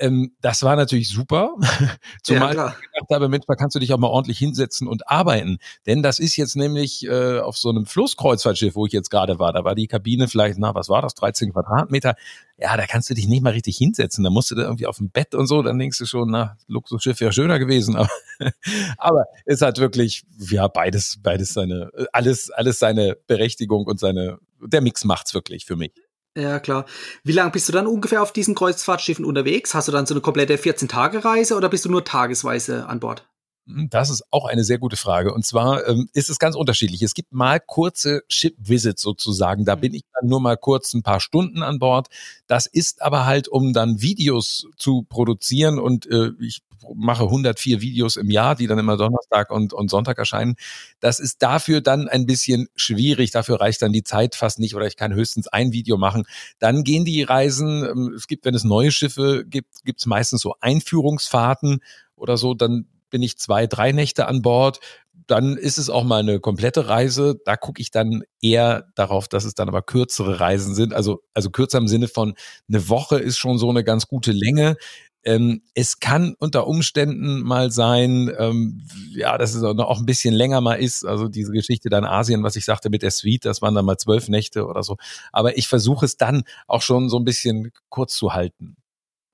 Ähm, 0.00 0.34
das 0.40 0.62
war 0.62 0.76
natürlich 0.76 1.10
super, 1.10 1.54
zumal 2.22 2.56
ja, 2.56 2.68
ich 2.68 2.90
gedacht 2.90 3.10
habe, 3.10 3.28
Mensch, 3.28 3.44
da 3.46 3.54
kannst 3.54 3.76
du 3.76 3.80
dich 3.80 3.92
auch 3.92 3.98
mal 3.98 4.08
ordentlich 4.08 4.38
hinsetzen 4.38 4.88
und 4.88 5.08
arbeiten. 5.08 5.58
Denn 5.86 6.02
das 6.02 6.18
ist 6.18 6.36
jetzt 6.36 6.56
nämlich 6.56 7.06
äh, 7.06 7.38
auf 7.40 7.58
so 7.58 7.68
einem 7.68 7.84
Flusskreuzfahrtschiff, 7.84 8.74
wo 8.74 8.86
ich 8.86 8.92
jetzt 8.92 9.10
gerade 9.10 9.38
war, 9.38 9.52
da 9.52 9.62
war 9.62 9.74
die 9.74 9.86
Kabine 9.86 10.26
vielleicht, 10.26 10.58
na, 10.58 10.74
was 10.74 10.88
war 10.88 11.02
das, 11.02 11.14
13 11.14 11.52
Quadratmeter. 11.52 12.14
Ja, 12.56 12.76
da 12.76 12.86
kannst 12.86 13.10
du 13.10 13.14
dich 13.14 13.28
nicht 13.28 13.42
mal 13.42 13.52
richtig 13.52 13.76
hinsetzen. 13.76 14.24
Da 14.24 14.30
musst 14.30 14.50
du 14.50 14.54
da 14.54 14.62
irgendwie 14.62 14.86
auf 14.86 14.96
dem 14.96 15.10
Bett 15.10 15.34
und 15.34 15.46
so, 15.46 15.62
dann 15.62 15.78
denkst 15.78 15.98
du 15.98 16.06
schon, 16.06 16.30
na, 16.30 16.56
Luxusschiff 16.66 17.20
wäre 17.20 17.32
schöner 17.32 17.58
gewesen. 17.58 17.96
Aber, 17.96 18.08
aber 18.96 19.24
es 19.44 19.60
hat 19.60 19.78
wirklich, 19.78 20.24
ja, 20.38 20.66
beides, 20.68 21.18
beides 21.22 21.52
seine, 21.52 21.90
alles, 22.12 22.50
alles 22.50 22.78
seine 22.78 23.16
Berechtigung 23.26 23.86
und 23.86 24.00
seine, 24.00 24.38
der 24.60 24.80
Mix 24.80 25.04
macht's 25.04 25.34
wirklich 25.34 25.66
für 25.66 25.76
mich. 25.76 25.92
Ja, 26.36 26.60
klar. 26.60 26.86
Wie 27.24 27.32
lange 27.32 27.50
bist 27.50 27.68
du 27.68 27.72
dann 27.72 27.86
ungefähr 27.86 28.22
auf 28.22 28.32
diesen 28.32 28.54
Kreuzfahrtschiffen 28.54 29.24
unterwegs? 29.24 29.74
Hast 29.74 29.88
du 29.88 29.92
dann 29.92 30.06
so 30.06 30.14
eine 30.14 30.20
komplette 30.20 30.56
14-Tage-Reise 30.56 31.56
oder 31.56 31.68
bist 31.68 31.84
du 31.84 31.90
nur 31.90 32.04
tagesweise 32.04 32.86
an 32.86 33.00
Bord? 33.00 33.26
Hm, 33.66 33.88
das 33.90 34.10
ist 34.10 34.22
auch 34.30 34.44
eine 34.46 34.62
sehr 34.62 34.78
gute 34.78 34.96
Frage. 34.96 35.34
Und 35.34 35.44
zwar 35.44 35.86
ähm, 35.88 36.08
ist 36.12 36.30
es 36.30 36.38
ganz 36.38 36.54
unterschiedlich. 36.54 37.02
Es 37.02 37.14
gibt 37.14 37.32
mal 37.32 37.58
kurze 37.58 38.22
Ship-Visits 38.28 39.02
sozusagen. 39.02 39.64
Da 39.64 39.74
mhm. 39.74 39.80
bin 39.80 39.94
ich 39.94 40.02
dann 40.14 40.28
nur 40.28 40.40
mal 40.40 40.56
kurz 40.56 40.94
ein 40.94 41.02
paar 41.02 41.20
Stunden 41.20 41.62
an 41.62 41.80
Bord. 41.80 42.08
Das 42.46 42.66
ist 42.66 43.02
aber 43.02 43.26
halt, 43.26 43.48
um 43.48 43.72
dann 43.72 44.00
Videos 44.00 44.68
zu 44.76 45.02
produzieren. 45.02 45.80
Und 45.80 46.06
äh, 46.06 46.30
ich 46.38 46.62
mache 46.94 47.24
104 47.24 47.80
Videos 47.80 48.16
im 48.16 48.30
Jahr, 48.30 48.54
die 48.54 48.66
dann 48.66 48.78
immer 48.78 48.96
Donnerstag 48.96 49.50
und, 49.50 49.72
und 49.72 49.90
Sonntag 49.90 50.18
erscheinen. 50.18 50.56
Das 51.00 51.20
ist 51.20 51.42
dafür 51.42 51.80
dann 51.80 52.08
ein 52.08 52.26
bisschen 52.26 52.68
schwierig. 52.76 53.30
Dafür 53.30 53.60
reicht 53.60 53.82
dann 53.82 53.92
die 53.92 54.02
Zeit 54.02 54.34
fast 54.34 54.58
nicht 54.58 54.74
oder 54.74 54.86
ich 54.86 54.96
kann 54.96 55.14
höchstens 55.14 55.48
ein 55.48 55.72
Video 55.72 55.96
machen. 55.96 56.24
Dann 56.58 56.84
gehen 56.84 57.04
die 57.04 57.22
Reisen. 57.22 57.84
Ähm, 57.84 58.12
es 58.16 58.26
gibt, 58.26 58.44
wenn 58.44 58.54
es 58.54 58.64
neue 58.64 58.90
Schiffe 58.90 59.44
gibt, 59.46 59.84
gibt 59.84 60.00
es 60.00 60.06
meistens 60.06 60.40
so 60.40 60.54
Einführungsfahrten 60.60 61.80
oder 62.16 62.36
so. 62.36 62.54
Dann 62.54 62.86
bin 63.10 63.22
ich 63.22 63.38
zwei, 63.38 63.66
drei 63.66 63.92
Nächte 63.92 64.26
an 64.26 64.42
Bord. 64.42 64.80
Dann 65.26 65.56
ist 65.56 65.78
es 65.78 65.90
auch 65.90 66.02
mal 66.02 66.20
eine 66.20 66.40
komplette 66.40 66.88
Reise. 66.88 67.36
Da 67.44 67.56
gucke 67.56 67.80
ich 67.80 67.90
dann 67.90 68.22
eher 68.40 68.86
darauf, 68.96 69.28
dass 69.28 69.44
es 69.44 69.54
dann 69.54 69.68
aber 69.68 69.82
kürzere 69.82 70.40
Reisen 70.40 70.74
sind. 70.74 70.92
Also, 70.92 71.22
also 71.34 71.50
kürzer 71.50 71.78
im 71.78 71.88
Sinne 71.88 72.08
von 72.08 72.34
eine 72.68 72.88
Woche 72.88 73.18
ist 73.18 73.38
schon 73.38 73.58
so 73.58 73.70
eine 73.70 73.84
ganz 73.84 74.06
gute 74.06 74.32
Länge. 74.32 74.76
Ähm, 75.22 75.62
es 75.74 76.00
kann 76.00 76.34
unter 76.38 76.66
Umständen 76.66 77.42
mal 77.42 77.70
sein, 77.70 78.30
ähm, 78.38 78.82
ja, 79.10 79.36
dass 79.36 79.54
es 79.54 79.62
auch 79.62 79.98
ein 79.98 80.06
bisschen 80.06 80.34
länger 80.34 80.60
mal 80.60 80.74
ist. 80.74 81.04
Also 81.04 81.28
diese 81.28 81.52
Geschichte 81.52 81.90
dann 81.90 82.04
Asien, 82.04 82.42
was 82.42 82.56
ich 82.56 82.64
sagte 82.64 82.90
mit 82.90 83.02
der 83.02 83.10
Suite, 83.10 83.44
das 83.44 83.60
waren 83.60 83.74
dann 83.74 83.84
mal 83.84 83.98
zwölf 83.98 84.28
Nächte 84.28 84.66
oder 84.66 84.82
so. 84.82 84.96
Aber 85.32 85.58
ich 85.58 85.68
versuche 85.68 86.06
es 86.06 86.16
dann 86.16 86.44
auch 86.66 86.82
schon 86.82 87.08
so 87.08 87.18
ein 87.18 87.24
bisschen 87.24 87.72
kurz 87.88 88.14
zu 88.14 88.32
halten. 88.32 88.76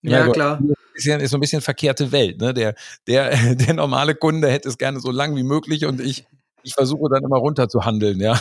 Ja, 0.02 0.26
ja 0.26 0.32
klar. 0.32 0.60
Ist 0.94 1.04
ja 1.04 1.16
ist 1.16 1.30
so 1.30 1.36
ein 1.36 1.40
bisschen 1.40 1.60
verkehrte 1.60 2.10
Welt. 2.12 2.40
Ne? 2.40 2.54
Der, 2.54 2.74
der, 3.06 3.54
der 3.54 3.74
normale 3.74 4.14
Kunde 4.14 4.50
hätte 4.50 4.68
es 4.68 4.78
gerne 4.78 5.00
so 5.00 5.10
lang 5.10 5.36
wie 5.36 5.42
möglich 5.42 5.84
und 5.84 6.00
ich, 6.00 6.26
ich 6.66 6.74
versuche 6.74 7.08
dann 7.08 7.22
immer 7.22 7.38
runter 7.38 7.68
zu 7.68 7.84
handeln, 7.84 8.20
ja. 8.20 8.38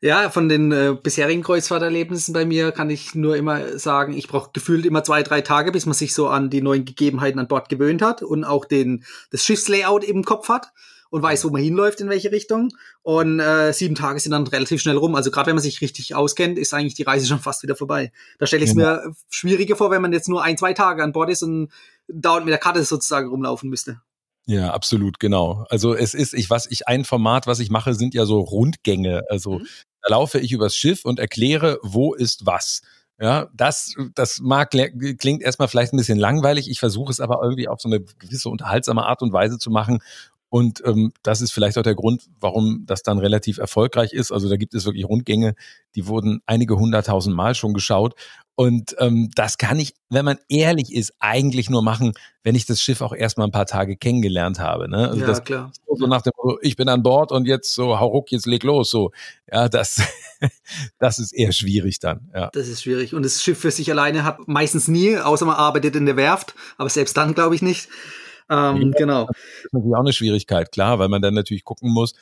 Ja, 0.00 0.30
von 0.30 0.48
den 0.48 0.72
äh, 0.72 0.96
bisherigen 1.00 1.42
Kreuzfahrterlebnissen 1.42 2.32
bei 2.32 2.46
mir 2.46 2.72
kann 2.72 2.88
ich 2.88 3.14
nur 3.14 3.36
immer 3.36 3.78
sagen, 3.78 4.14
ich 4.14 4.26
brauche 4.26 4.48
gefühlt 4.54 4.86
immer 4.86 5.04
zwei, 5.04 5.22
drei 5.22 5.42
Tage, 5.42 5.72
bis 5.72 5.84
man 5.84 5.92
sich 5.92 6.14
so 6.14 6.28
an 6.28 6.48
die 6.48 6.62
neuen 6.62 6.86
Gegebenheiten 6.86 7.38
an 7.38 7.48
Bord 7.48 7.68
gewöhnt 7.68 8.00
hat 8.00 8.22
und 8.22 8.44
auch 8.44 8.64
den, 8.64 9.04
das 9.30 9.44
Schiffslayout 9.44 10.04
im 10.04 10.24
Kopf 10.24 10.48
hat 10.48 10.72
und 11.10 11.22
weiß, 11.22 11.44
wo 11.44 11.50
man 11.50 11.60
hinläuft, 11.60 12.00
in 12.00 12.08
welche 12.08 12.32
Richtung. 12.32 12.70
Und 13.02 13.40
äh, 13.40 13.72
sieben 13.74 13.94
Tage 13.94 14.20
sind 14.20 14.32
dann 14.32 14.46
relativ 14.46 14.80
schnell 14.80 14.96
rum. 14.96 15.14
Also 15.14 15.30
gerade 15.30 15.48
wenn 15.48 15.56
man 15.56 15.62
sich 15.62 15.82
richtig 15.82 16.14
auskennt, 16.14 16.58
ist 16.58 16.72
eigentlich 16.72 16.94
die 16.94 17.02
Reise 17.02 17.26
schon 17.26 17.40
fast 17.40 17.62
wieder 17.62 17.76
vorbei. 17.76 18.10
Da 18.38 18.46
stelle 18.46 18.64
ich 18.64 18.70
es 18.70 18.76
ja. 18.76 19.02
mir 19.04 19.14
schwieriger 19.28 19.76
vor, 19.76 19.90
wenn 19.90 20.00
man 20.00 20.14
jetzt 20.14 20.30
nur 20.30 20.42
ein, 20.42 20.56
zwei 20.56 20.72
Tage 20.72 21.02
an 21.02 21.12
Bord 21.12 21.28
ist 21.28 21.42
und 21.42 21.70
dauernd 22.08 22.46
mit 22.46 22.52
der 22.52 22.58
Karte 22.58 22.82
sozusagen 22.84 23.28
rumlaufen 23.28 23.68
müsste. 23.68 24.00
Ja, 24.46 24.72
absolut, 24.72 25.20
genau. 25.20 25.64
Also 25.70 25.94
es 25.94 26.14
ist, 26.14 26.34
ich 26.34 26.50
was 26.50 26.66
ich 26.66 26.88
ein 26.88 27.04
Format, 27.04 27.46
was 27.46 27.60
ich 27.60 27.70
mache, 27.70 27.94
sind 27.94 28.14
ja 28.14 28.26
so 28.26 28.40
Rundgänge. 28.40 29.22
Also 29.28 29.60
mhm. 29.60 29.66
da 30.02 30.10
laufe 30.10 30.38
ich 30.40 30.52
übers 30.52 30.76
Schiff 30.76 31.04
und 31.04 31.20
erkläre, 31.20 31.78
wo 31.82 32.14
ist 32.14 32.44
was. 32.44 32.82
Ja, 33.20 33.48
das, 33.54 33.94
das 34.16 34.40
mag 34.40 34.70
klingt 34.70 35.42
erstmal 35.42 35.68
vielleicht 35.68 35.92
ein 35.92 35.96
bisschen 35.96 36.18
langweilig. 36.18 36.68
Ich 36.68 36.80
versuche 36.80 37.12
es 37.12 37.20
aber 37.20 37.40
irgendwie 37.42 37.68
auf 37.68 37.80
so 37.80 37.88
eine 37.88 38.00
gewisse 38.00 38.48
unterhaltsame 38.48 39.04
Art 39.04 39.22
und 39.22 39.32
Weise 39.32 39.58
zu 39.58 39.70
machen. 39.70 40.00
Und 40.48 40.82
ähm, 40.84 41.12
das 41.22 41.40
ist 41.40 41.52
vielleicht 41.52 41.78
auch 41.78 41.82
der 41.82 41.94
Grund, 41.94 42.28
warum 42.40 42.84
das 42.84 43.02
dann 43.02 43.18
relativ 43.18 43.58
erfolgreich 43.58 44.12
ist. 44.12 44.32
Also 44.32 44.50
da 44.50 44.56
gibt 44.56 44.74
es 44.74 44.84
wirklich 44.84 45.06
Rundgänge, 45.08 45.54
die 45.94 46.08
wurden 46.08 46.42
einige 46.46 46.76
hunderttausend 46.76 47.34
Mal 47.34 47.54
schon 47.54 47.72
geschaut. 47.72 48.14
Und 48.54 48.94
ähm, 48.98 49.30
das 49.34 49.56
kann 49.56 49.80
ich, 49.80 49.94
wenn 50.10 50.26
man 50.26 50.38
ehrlich 50.48 50.92
ist, 50.92 51.14
eigentlich 51.18 51.70
nur 51.70 51.82
machen, 51.82 52.12
wenn 52.42 52.54
ich 52.54 52.66
das 52.66 52.82
Schiff 52.82 53.00
auch 53.00 53.14
erstmal 53.14 53.48
ein 53.48 53.52
paar 53.52 53.66
Tage 53.66 53.96
kennengelernt 53.96 54.60
habe. 54.60 54.90
Ne? 54.90 55.08
Also 55.08 55.20
ja, 55.20 55.26
das, 55.26 55.44
klar. 55.44 55.72
So 55.86 56.06
nach 56.06 56.20
dem, 56.20 56.32
ich 56.60 56.76
bin 56.76 56.88
an 56.88 57.02
Bord 57.02 57.32
und 57.32 57.46
jetzt 57.46 57.74
so, 57.74 57.98
hau 57.98 58.08
ruck, 58.08 58.30
jetzt 58.30 58.46
leg 58.46 58.62
los. 58.62 58.90
So, 58.90 59.10
ja, 59.50 59.68
das, 59.68 60.02
das 60.98 61.18
ist 61.18 61.32
eher 61.32 61.52
schwierig 61.52 61.98
dann. 61.98 62.30
Ja. 62.34 62.50
Das 62.52 62.68
ist 62.68 62.82
schwierig. 62.82 63.14
Und 63.14 63.24
das 63.24 63.42
Schiff 63.42 63.58
für 63.58 63.70
sich 63.70 63.90
alleine 63.90 64.22
hat 64.24 64.46
meistens 64.46 64.86
nie, 64.86 65.16
außer 65.16 65.46
man 65.46 65.56
arbeitet 65.56 65.96
in 65.96 66.04
der 66.04 66.16
Werft, 66.16 66.54
aber 66.76 66.90
selbst 66.90 67.16
dann 67.16 67.34
glaube 67.34 67.54
ich 67.54 67.62
nicht. 67.62 67.88
Ähm, 68.50 68.92
ja, 68.92 68.98
genau. 68.98 69.26
Das 69.26 69.36
ist 69.64 69.72
natürlich 69.72 69.96
auch 69.96 70.00
eine 70.00 70.12
Schwierigkeit, 70.12 70.72
klar, 70.72 70.98
weil 70.98 71.08
man 71.08 71.22
dann 71.22 71.32
natürlich 71.32 71.64
gucken 71.64 71.90
muss, 71.90 72.12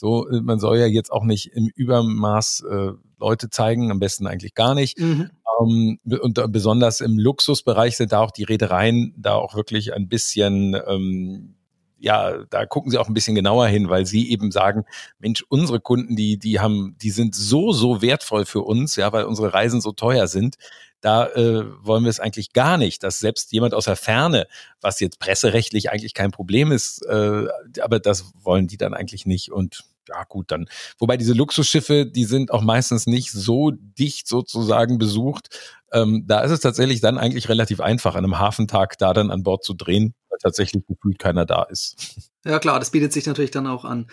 so, 0.00 0.26
man 0.30 0.58
soll 0.58 0.78
ja 0.78 0.86
jetzt 0.86 1.12
auch 1.12 1.24
nicht 1.24 1.52
im 1.52 1.68
Übermaß 1.74 2.64
äh, 2.70 2.92
Leute 3.18 3.50
zeigen, 3.50 3.90
am 3.90 4.00
besten 4.00 4.26
eigentlich 4.26 4.54
gar 4.54 4.74
nicht. 4.74 4.98
Mhm. 4.98 5.28
Ähm, 5.60 5.98
und 6.04 6.40
besonders 6.52 7.00
im 7.00 7.18
Luxusbereich 7.18 7.96
sind 7.96 8.12
da 8.12 8.20
auch 8.20 8.30
die 8.30 8.44
Reedereien 8.44 9.14
da 9.16 9.34
auch 9.34 9.54
wirklich 9.54 9.94
ein 9.94 10.08
bisschen 10.08 10.76
ähm, 10.86 11.56
ja, 12.00 12.44
da 12.48 12.66
gucken 12.66 12.90
sie 12.90 12.98
auch 12.98 13.08
ein 13.08 13.14
bisschen 13.14 13.34
genauer 13.34 13.66
hin, 13.68 13.90
weil 13.90 14.06
sie 14.06 14.30
eben 14.30 14.50
sagen, 14.50 14.84
Mensch, 15.18 15.44
unsere 15.48 15.80
Kunden, 15.80 16.16
die, 16.16 16.38
die 16.38 16.58
haben, 16.58 16.96
die 17.00 17.10
sind 17.10 17.34
so, 17.34 17.72
so 17.72 18.00
wertvoll 18.02 18.46
für 18.46 18.62
uns, 18.62 18.96
ja, 18.96 19.12
weil 19.12 19.24
unsere 19.24 19.52
Reisen 19.52 19.80
so 19.80 19.92
teuer 19.92 20.26
sind. 20.26 20.56
Da 21.02 21.28
äh, 21.28 21.64
wollen 21.84 22.04
wir 22.04 22.10
es 22.10 22.20
eigentlich 22.20 22.52
gar 22.52 22.76
nicht, 22.76 23.02
dass 23.02 23.18
selbst 23.18 23.52
jemand 23.52 23.74
aus 23.74 23.84
der 23.84 23.96
Ferne, 23.96 24.46
was 24.80 25.00
jetzt 25.00 25.18
presserechtlich 25.18 25.90
eigentlich 25.90 26.14
kein 26.14 26.30
Problem 26.30 26.72
ist, 26.72 27.02
äh, 27.06 27.46
aber 27.80 28.00
das 28.00 28.32
wollen 28.42 28.66
die 28.66 28.76
dann 28.76 28.94
eigentlich 28.94 29.26
nicht. 29.26 29.52
Und 29.52 29.84
ja 30.10 30.24
gut, 30.24 30.50
dann. 30.50 30.66
Wobei 30.98 31.16
diese 31.16 31.32
Luxusschiffe, 31.32 32.06
die 32.06 32.24
sind 32.24 32.50
auch 32.50 32.62
meistens 32.62 33.06
nicht 33.06 33.32
so 33.32 33.70
dicht 33.70 34.28
sozusagen 34.28 34.98
besucht. 34.98 35.48
Ähm, 35.92 36.24
da 36.26 36.40
ist 36.40 36.50
es 36.50 36.60
tatsächlich 36.60 37.00
dann 37.00 37.18
eigentlich 37.18 37.48
relativ 37.48 37.80
einfach, 37.80 38.14
an 38.14 38.24
einem 38.24 38.38
Hafentag 38.38 38.98
da 38.98 39.12
dann 39.12 39.30
an 39.30 39.42
Bord 39.42 39.64
zu 39.64 39.74
drehen, 39.74 40.14
weil 40.28 40.38
tatsächlich 40.40 40.84
gefühlt 40.86 41.18
keiner 41.18 41.46
da 41.46 41.62
ist. 41.64 41.96
Ja 42.44 42.58
klar, 42.58 42.78
das 42.78 42.90
bietet 42.90 43.12
sich 43.12 43.26
natürlich 43.26 43.50
dann 43.50 43.66
auch 43.66 43.84
an. 43.84 44.06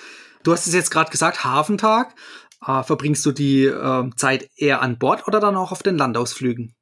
Du 0.44 0.52
hast 0.52 0.68
es 0.68 0.74
jetzt 0.74 0.92
gerade 0.92 1.10
gesagt, 1.10 1.44
Hafentag. 1.44 2.14
Äh, 2.66 2.84
verbringst 2.84 3.26
du 3.26 3.32
die 3.32 3.66
äh, 3.66 4.10
Zeit 4.16 4.50
eher 4.58 4.82
an 4.82 4.98
Bord 4.98 5.28
oder 5.28 5.40
dann 5.40 5.56
auch 5.56 5.72
auf 5.72 5.84
den 5.84 5.98
Landausflügen? 5.98 6.76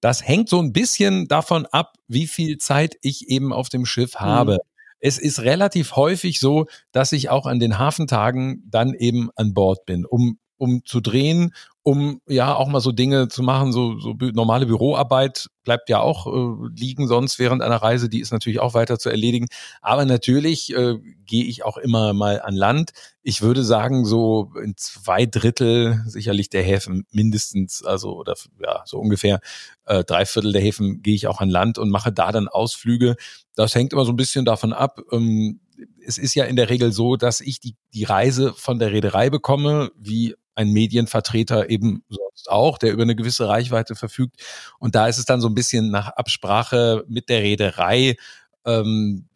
Das 0.00 0.26
hängt 0.26 0.48
so 0.48 0.60
ein 0.60 0.72
bisschen 0.72 1.28
davon 1.28 1.66
ab, 1.66 1.94
wie 2.08 2.26
viel 2.26 2.58
Zeit 2.58 2.96
ich 3.00 3.28
eben 3.28 3.52
auf 3.52 3.68
dem 3.68 3.86
Schiff 3.86 4.16
habe. 4.16 4.54
Mhm 4.54 4.69
es 5.00 5.18
ist 5.18 5.40
relativ 5.40 5.96
häufig 5.96 6.40
so, 6.40 6.66
dass 6.92 7.12
ich 7.12 7.28
auch 7.30 7.46
an 7.46 7.58
den 7.58 7.78
Hafentagen 7.78 8.62
dann 8.70 8.94
eben 8.94 9.30
an 9.34 9.54
Bord 9.54 9.84
bin, 9.86 10.04
um 10.04 10.38
um 10.60 10.84
zu 10.84 11.00
drehen, 11.00 11.54
um 11.82 12.20
ja 12.28 12.54
auch 12.54 12.68
mal 12.68 12.80
so 12.80 12.92
Dinge 12.92 13.28
zu 13.28 13.42
machen, 13.42 13.72
so, 13.72 13.98
so 13.98 14.14
normale 14.34 14.66
Büroarbeit 14.66 15.48
bleibt 15.64 15.88
ja 15.88 16.00
auch 16.00 16.26
äh, 16.26 16.68
liegen 16.76 17.08
sonst 17.08 17.38
während 17.38 17.62
einer 17.62 17.76
Reise, 17.76 18.10
die 18.10 18.20
ist 18.20 18.32
natürlich 18.32 18.60
auch 18.60 18.74
weiter 18.74 18.98
zu 18.98 19.08
erledigen. 19.08 19.46
Aber 19.80 20.04
natürlich 20.04 20.74
äh, 20.74 20.98
gehe 21.24 21.44
ich 21.44 21.64
auch 21.64 21.78
immer 21.78 22.12
mal 22.12 22.40
an 22.42 22.54
Land. 22.54 22.90
Ich 23.22 23.40
würde 23.40 23.64
sagen, 23.64 24.04
so 24.04 24.52
in 24.62 24.74
zwei 24.76 25.24
Drittel 25.24 26.02
sicherlich 26.06 26.50
der 26.50 26.62
Häfen 26.62 27.06
mindestens, 27.12 27.82
also 27.82 28.14
oder 28.14 28.34
ja, 28.60 28.82
so 28.84 28.98
ungefähr 28.98 29.40
äh, 29.86 30.04
drei 30.04 30.26
Viertel 30.26 30.52
der 30.52 30.62
Häfen 30.62 31.02
gehe 31.02 31.14
ich 31.14 31.28
auch 31.28 31.40
an 31.40 31.48
Land 31.48 31.78
und 31.78 31.90
mache 31.90 32.12
da 32.12 32.30
dann 32.30 32.48
Ausflüge. 32.48 33.16
Das 33.54 33.74
hängt 33.74 33.94
immer 33.94 34.04
so 34.04 34.12
ein 34.12 34.16
bisschen 34.16 34.44
davon 34.44 34.74
ab. 34.74 35.00
Ähm, 35.12 35.60
es 36.04 36.18
ist 36.18 36.34
ja 36.34 36.44
in 36.44 36.56
der 36.56 36.68
Regel 36.68 36.92
so, 36.92 37.16
dass 37.16 37.40
ich 37.40 37.60
die, 37.60 37.74
die 37.94 38.04
Reise 38.04 38.52
von 38.54 38.78
der 38.78 38.92
Reederei 38.92 39.30
bekomme, 39.30 39.90
wie 39.96 40.34
ein 40.54 40.70
Medienvertreter 40.72 41.70
eben 41.70 42.02
sonst 42.08 42.50
auch, 42.50 42.78
der 42.78 42.92
über 42.92 43.02
eine 43.02 43.16
gewisse 43.16 43.48
Reichweite 43.48 43.94
verfügt. 43.94 44.36
Und 44.78 44.94
da 44.94 45.08
ist 45.08 45.18
es 45.18 45.24
dann 45.24 45.40
so 45.40 45.48
ein 45.48 45.54
bisschen 45.54 45.90
nach 45.90 46.08
Absprache 46.08 47.04
mit 47.08 47.28
der 47.28 47.42
Reederei. 47.42 48.16
Ähm, 48.64 49.26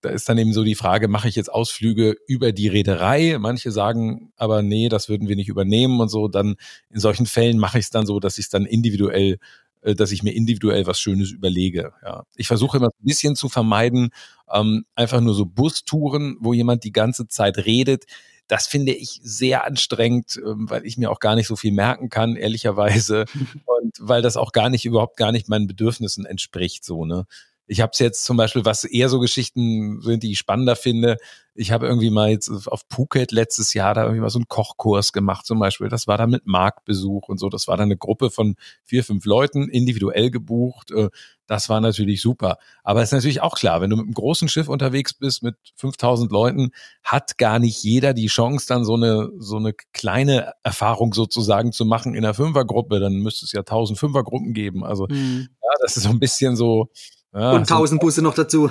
da 0.00 0.08
ist 0.08 0.28
dann 0.28 0.38
eben 0.38 0.52
so 0.52 0.64
die 0.64 0.74
Frage, 0.74 1.08
mache 1.08 1.28
ich 1.28 1.36
jetzt 1.36 1.52
Ausflüge 1.52 2.16
über 2.26 2.52
die 2.52 2.68
Reederei? 2.68 3.36
Manche 3.38 3.70
sagen 3.70 4.32
aber, 4.36 4.62
nee, 4.62 4.88
das 4.88 5.08
würden 5.08 5.28
wir 5.28 5.36
nicht 5.36 5.48
übernehmen 5.48 6.00
und 6.00 6.08
so. 6.08 6.28
Dann 6.28 6.56
in 6.88 7.00
solchen 7.00 7.26
Fällen 7.26 7.58
mache 7.58 7.78
ich 7.78 7.86
es 7.86 7.90
dann 7.90 8.06
so, 8.06 8.20
dass 8.20 8.38
ich 8.38 8.46
es 8.46 8.50
dann 8.50 8.64
individuell 8.64 9.38
äh, 9.82 9.94
dass 9.94 10.12
ich 10.12 10.22
mir 10.22 10.32
individuell 10.32 10.86
was 10.86 11.00
Schönes 11.00 11.30
überlege. 11.30 11.92
Ja. 12.04 12.24
Ich 12.36 12.46
versuche 12.46 12.76
immer 12.76 12.88
ein 12.88 13.04
bisschen 13.04 13.36
zu 13.36 13.48
vermeiden, 13.48 14.10
ähm, 14.52 14.84
einfach 14.94 15.20
nur 15.20 15.34
so 15.34 15.46
Bustouren, 15.46 16.36
wo 16.40 16.52
jemand 16.52 16.84
die 16.84 16.92
ganze 16.92 17.28
Zeit 17.28 17.58
redet. 17.58 18.04
Das 18.50 18.66
finde 18.66 18.92
ich 18.92 19.20
sehr 19.22 19.64
anstrengend, 19.64 20.36
ähm, 20.36 20.68
weil 20.68 20.84
ich 20.84 20.98
mir 20.98 21.10
auch 21.10 21.20
gar 21.20 21.36
nicht 21.36 21.46
so 21.46 21.54
viel 21.54 21.70
merken 21.70 22.08
kann, 22.08 22.34
ehrlicherweise. 22.34 23.24
Und 23.64 23.96
weil 24.00 24.22
das 24.22 24.36
auch 24.36 24.50
gar 24.50 24.70
nicht, 24.70 24.84
überhaupt 24.84 25.16
gar 25.16 25.30
nicht 25.30 25.48
meinen 25.48 25.68
Bedürfnissen 25.68 26.26
entspricht, 26.26 26.84
so, 26.84 27.04
ne? 27.04 27.26
Ich 27.70 27.80
habe 27.80 27.90
es 27.92 28.00
jetzt 28.00 28.24
zum 28.24 28.36
Beispiel, 28.36 28.64
was 28.64 28.82
eher 28.82 29.08
so 29.08 29.20
Geschichten 29.20 30.00
sind, 30.00 30.24
die 30.24 30.32
ich 30.32 30.38
spannender 30.38 30.74
finde. 30.74 31.18
Ich 31.54 31.70
habe 31.70 31.86
irgendwie 31.86 32.10
mal 32.10 32.28
jetzt 32.28 32.50
auf 32.66 32.82
Phuket 32.90 33.30
letztes 33.30 33.74
Jahr 33.74 33.94
da 33.94 34.02
irgendwie 34.02 34.22
mal 34.22 34.28
so 34.28 34.40
einen 34.40 34.48
Kochkurs 34.48 35.12
gemacht 35.12 35.46
zum 35.46 35.60
Beispiel. 35.60 35.88
Das 35.88 36.08
war 36.08 36.18
dann 36.18 36.30
mit 36.30 36.48
Marktbesuch 36.48 37.28
und 37.28 37.38
so. 37.38 37.48
Das 37.48 37.68
war 37.68 37.76
dann 37.76 37.84
eine 37.84 37.96
Gruppe 37.96 38.30
von 38.30 38.56
vier, 38.82 39.04
fünf 39.04 39.24
Leuten, 39.24 39.68
individuell 39.68 40.32
gebucht. 40.32 40.90
Äh, 40.90 41.10
das 41.46 41.68
war 41.68 41.80
natürlich 41.80 42.20
super. 42.20 42.58
Aber 42.82 43.02
es 43.02 43.10
ist 43.10 43.12
natürlich 43.12 43.40
auch 43.40 43.54
klar, 43.54 43.80
wenn 43.80 43.90
du 43.90 43.96
mit 43.96 44.06
einem 44.06 44.14
großen 44.14 44.48
Schiff 44.48 44.68
unterwegs 44.68 45.14
bist 45.14 45.44
mit 45.44 45.54
5000 45.76 46.32
Leuten, 46.32 46.72
hat 47.04 47.38
gar 47.38 47.60
nicht 47.60 47.80
jeder 47.84 48.14
die 48.14 48.26
Chance, 48.26 48.66
dann 48.66 48.84
so 48.84 48.94
eine, 48.94 49.30
so 49.38 49.58
eine 49.58 49.74
kleine 49.92 50.54
Erfahrung 50.64 51.14
sozusagen 51.14 51.70
zu 51.70 51.84
machen 51.84 52.16
in 52.16 52.24
einer 52.24 52.34
Fünfergruppe. 52.34 52.98
Dann 52.98 53.14
müsste 53.18 53.44
es 53.44 53.52
ja 53.52 53.60
1000 53.60 53.96
Fünfergruppen 53.96 54.54
geben. 54.54 54.82
Also, 54.82 55.06
mhm. 55.08 55.50
ja, 55.62 55.70
das 55.82 55.96
ist 55.96 56.02
so 56.02 56.10
ein 56.10 56.18
bisschen 56.18 56.56
so, 56.56 56.88
ja, 57.32 57.52
und 57.52 57.68
tausend 57.68 58.00
Busse 58.00 58.22
noch 58.22 58.34
dazu. 58.34 58.70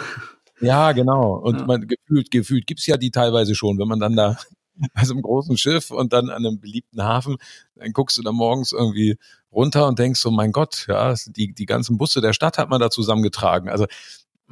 Ja, 0.61 0.91
genau. 0.91 1.35
Und 1.35 1.59
ja. 1.59 1.65
man 1.65 1.87
gefühlt, 1.87 2.31
gefühlt 2.31 2.67
gibt's 2.67 2.85
ja 2.85 2.97
die 2.97 3.11
teilweise 3.11 3.55
schon, 3.55 3.79
wenn 3.79 3.87
man 3.87 3.99
dann 3.99 4.15
da 4.15 4.37
bei 4.93 5.03
so 5.03 5.13
einem 5.13 5.21
großen 5.21 5.57
Schiff 5.57 5.91
und 5.91 6.13
dann 6.13 6.29
an 6.29 6.45
einem 6.45 6.59
beliebten 6.59 7.03
Hafen, 7.03 7.37
dann 7.75 7.91
guckst 7.93 8.17
du 8.17 8.21
da 8.21 8.31
morgens 8.31 8.71
irgendwie 8.71 9.17
runter 9.51 9.87
und 9.87 9.99
denkst 9.99 10.19
so, 10.19 10.31
mein 10.31 10.51
Gott, 10.51 10.85
ja, 10.87 11.13
die, 11.27 11.53
die 11.53 11.65
ganzen 11.65 11.97
Busse 11.97 12.21
der 12.21 12.33
Stadt 12.33 12.57
hat 12.57 12.69
man 12.69 12.79
da 12.79 12.89
zusammengetragen. 12.89 13.69
Also 13.69 13.85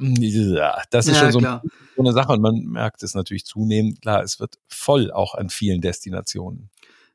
ja, 0.00 0.80
das 0.90 1.06
ist 1.06 1.16
ja, 1.16 1.22
schon 1.22 1.32
so, 1.32 1.38
ein, 1.40 1.60
so, 1.96 2.02
eine 2.02 2.12
Sache 2.12 2.32
und 2.32 2.40
man 2.40 2.54
merkt 2.66 3.02
es 3.02 3.14
natürlich 3.14 3.44
zunehmend. 3.44 4.00
Klar, 4.00 4.22
es 4.22 4.38
wird 4.38 4.54
voll 4.68 5.10
auch 5.10 5.34
an 5.34 5.50
vielen 5.50 5.80
Destinationen. 5.80 6.70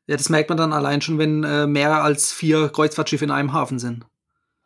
Ja, 0.06 0.16
das 0.18 0.28
merkt 0.28 0.50
man 0.50 0.58
dann 0.58 0.74
allein 0.74 1.00
schon, 1.00 1.18
wenn 1.18 1.44
äh, 1.44 1.66
mehr 1.66 2.02
als 2.02 2.30
vier 2.32 2.68
Kreuzfahrtschiffe 2.68 3.24
in 3.24 3.30
einem 3.30 3.54
Hafen 3.54 3.78
sind. 3.78 4.04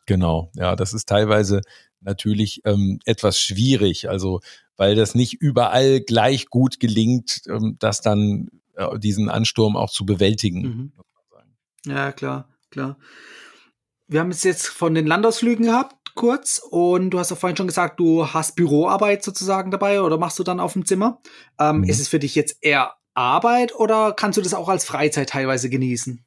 Genau, 0.06 0.50
ja, 0.54 0.74
das 0.74 0.94
ist 0.94 1.08
teilweise 1.08 1.60
natürlich 2.00 2.62
ähm, 2.64 3.00
etwas 3.04 3.40
schwierig, 3.40 4.08
also 4.08 4.40
weil 4.76 4.94
das 4.94 5.14
nicht 5.14 5.34
überall 5.34 6.00
gleich 6.00 6.46
gut 6.46 6.80
gelingt, 6.80 7.42
ähm, 7.48 7.76
das 7.78 8.00
dann 8.00 8.48
äh, 8.76 8.98
diesen 8.98 9.28
Ansturm 9.28 9.76
auch 9.76 9.90
zu 9.90 10.06
bewältigen. 10.06 10.62
Mhm. 10.62 10.92
Ja, 11.86 12.12
klar, 12.12 12.48
klar. 12.70 12.98
Wir 14.06 14.20
haben 14.20 14.30
es 14.30 14.42
jetzt 14.42 14.68
von 14.68 14.94
den 14.94 15.06
Landausflügen 15.06 15.66
gehabt. 15.66 15.94
kurz 16.14 16.60
und 16.68 17.10
du 17.10 17.18
hast 17.20 17.30
auch 17.30 17.38
vorhin 17.38 17.56
schon 17.56 17.68
gesagt, 17.68 18.00
du 18.00 18.26
hast 18.26 18.56
Büroarbeit 18.56 19.22
sozusagen 19.22 19.70
dabei 19.70 20.02
oder 20.02 20.18
machst 20.18 20.38
du 20.38 20.42
dann 20.42 20.58
auf 20.58 20.72
dem 20.72 20.84
Zimmer. 20.84 21.20
Ähm, 21.60 21.78
mhm. 21.78 21.84
Ist 21.84 22.00
es 22.00 22.08
für 22.08 22.18
dich 22.18 22.34
jetzt 22.34 22.56
eher 22.60 22.94
Arbeit 23.14 23.74
oder 23.74 24.12
kannst 24.12 24.36
du 24.36 24.42
das 24.42 24.54
auch 24.54 24.68
als 24.68 24.84
Freizeit 24.84 25.28
teilweise 25.30 25.70
genießen? 25.70 26.24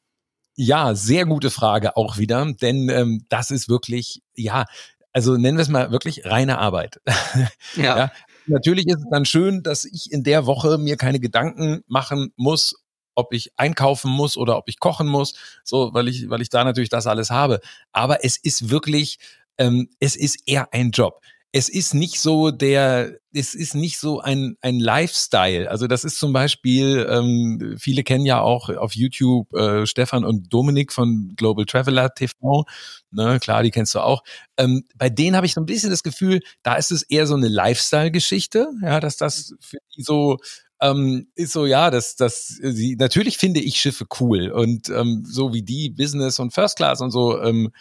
Ja, 0.55 0.95
sehr 0.95 1.25
gute 1.25 1.49
Frage 1.49 1.97
auch 1.97 2.17
wieder, 2.17 2.45
denn 2.61 2.89
ähm, 2.89 3.25
das 3.29 3.51
ist 3.51 3.69
wirklich, 3.69 4.21
ja, 4.35 4.65
also 5.13 5.37
nennen 5.37 5.57
wir 5.57 5.63
es 5.63 5.69
mal 5.69 5.91
wirklich 5.91 6.25
reine 6.25 6.57
Arbeit. 6.57 7.01
ja. 7.75 7.97
ja. 7.97 8.11
Natürlich 8.47 8.87
ist 8.87 8.97
es 8.97 9.09
dann 9.11 9.25
schön, 9.25 9.63
dass 9.63 9.85
ich 9.85 10.11
in 10.11 10.23
der 10.23 10.45
Woche 10.45 10.77
mir 10.77 10.97
keine 10.97 11.19
Gedanken 11.19 11.83
machen 11.87 12.33
muss, 12.35 12.75
ob 13.15 13.33
ich 13.33 13.51
einkaufen 13.57 14.09
muss 14.09 14.37
oder 14.37 14.57
ob 14.57 14.67
ich 14.67 14.79
kochen 14.79 15.07
muss, 15.07 15.33
so, 15.63 15.93
weil 15.93 16.07
ich, 16.07 16.29
weil 16.29 16.41
ich 16.41 16.49
da 16.49 16.63
natürlich 16.63 16.89
das 16.89 17.07
alles 17.07 17.29
habe. 17.29 17.59
Aber 17.91 18.23
es 18.23 18.37
ist 18.37 18.69
wirklich, 18.69 19.19
ähm, 19.57 19.89
es 19.99 20.15
ist 20.15 20.47
eher 20.47 20.73
ein 20.73 20.91
Job 20.91 21.21
es 21.53 21.67
ist 21.67 21.93
nicht 21.93 22.22
so 22.22 22.50
der, 22.50 23.17
es 23.34 23.55
ist 23.55 23.75
nicht 23.75 24.00
so 24.00 24.22
ein, 24.22 24.55
ein 24.62 24.79
Lifestyle. 24.79 25.70
Also 25.70 25.88
das 25.88 26.05
ist 26.05 26.17
zum 26.17 26.31
Beispiel, 26.31 27.05
ähm, 27.10 27.75
viele 27.77 28.03
kennen 28.03 28.25
ja 28.25 28.39
auch 28.39 28.70
auf 28.70 28.96
YouTube 28.96 29.53
äh, 29.53 29.86
Stefan 29.86 30.24
und 30.24 30.53
Dominik 30.53 30.93
von 30.93 31.34
Global 31.36 31.65
Traveler 31.65 32.13
TV. 32.13 32.65
Ne, 33.12 33.38
klar, 33.41 33.63
die 33.63 33.72
kennst 33.72 33.96
du 33.96 34.00
auch. 34.00 34.24
Ähm, 34.58 34.86
bei 34.96 35.10
denen 35.10 35.36
habe 35.36 35.46
ich 35.46 35.53
so 35.53 35.60
ein 35.62 35.65
bisschen 35.65 35.89
das 35.89 36.03
Gefühl, 36.03 36.39
da 36.63 36.75
ist 36.75 36.91
es 36.91 37.03
eher 37.03 37.27
so 37.27 37.36
eine 37.36 37.50
Lifestyle-Geschichte, 37.50 38.67
ja, 38.81 39.01
dass 39.01 39.17
das 39.17 39.53
für 39.60 39.77
die 39.98 40.03
so 40.03 40.38
ähm, 40.81 41.27
ist 41.36 41.51
so, 41.51 41.65
ja, 41.65 41.91
dass 41.91 42.15
dass 42.15 42.48
sie 42.48 42.96
natürlich 42.96 43.38
finde 43.38 43.60
ich 43.60 43.79
Schiffe 43.79 44.05
cool 44.20 44.50
und 44.50 44.89
ähm, 44.89 45.24
so 45.27 45.53
wie 45.53 45.62
die 45.62 45.89
Business 45.89 46.39
und 46.39 46.53
First 46.53 46.77
Class 46.77 47.01
und 47.01 47.12
so 47.12 47.41
ähm, 47.41 47.72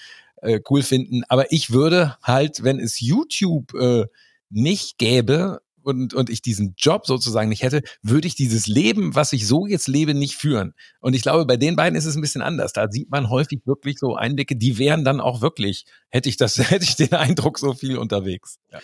äh, 0.42 0.60
cool 0.70 0.82
finden. 0.82 1.22
Aber 1.28 1.52
ich 1.52 1.70
würde 1.70 2.16
halt, 2.22 2.62
wenn 2.62 2.78
es 2.78 3.00
YouTube 3.00 3.74
äh, 3.74 4.06
nicht 4.50 4.98
gäbe 4.98 5.60
und, 5.82 6.14
und 6.14 6.30
ich 6.30 6.42
diesen 6.42 6.74
Job 6.76 7.06
sozusagen 7.06 7.48
nicht 7.48 7.62
hätte, 7.62 7.82
würde 8.02 8.26
ich 8.26 8.34
dieses 8.34 8.66
Leben, 8.66 9.14
was 9.14 9.32
ich 9.32 9.46
so 9.46 9.66
jetzt 9.66 9.88
lebe, 9.88 10.14
nicht 10.14 10.36
führen. 10.36 10.74
Und 11.00 11.14
ich 11.14 11.22
glaube, 11.22 11.46
bei 11.46 11.56
den 11.56 11.76
beiden 11.76 11.96
ist 11.96 12.04
es 12.04 12.16
ein 12.16 12.20
bisschen 12.20 12.42
anders. 12.42 12.72
Da 12.72 12.90
sieht 12.90 13.10
man 13.10 13.30
häufig 13.30 13.62
wirklich 13.64 13.98
so 13.98 14.14
Einblicke, 14.14 14.56
die 14.56 14.78
wären 14.78 15.04
dann 15.04 15.20
auch 15.20 15.40
wirklich, 15.40 15.86
hätte 16.08 16.28
ich 16.28 16.36
das, 16.36 16.58
hätte 16.70 16.84
ich 16.84 16.96
den 16.96 17.14
Eindruck, 17.14 17.58
so 17.58 17.72
viel 17.72 17.96
unterwegs. 17.96 18.58
Ja. 18.70 18.80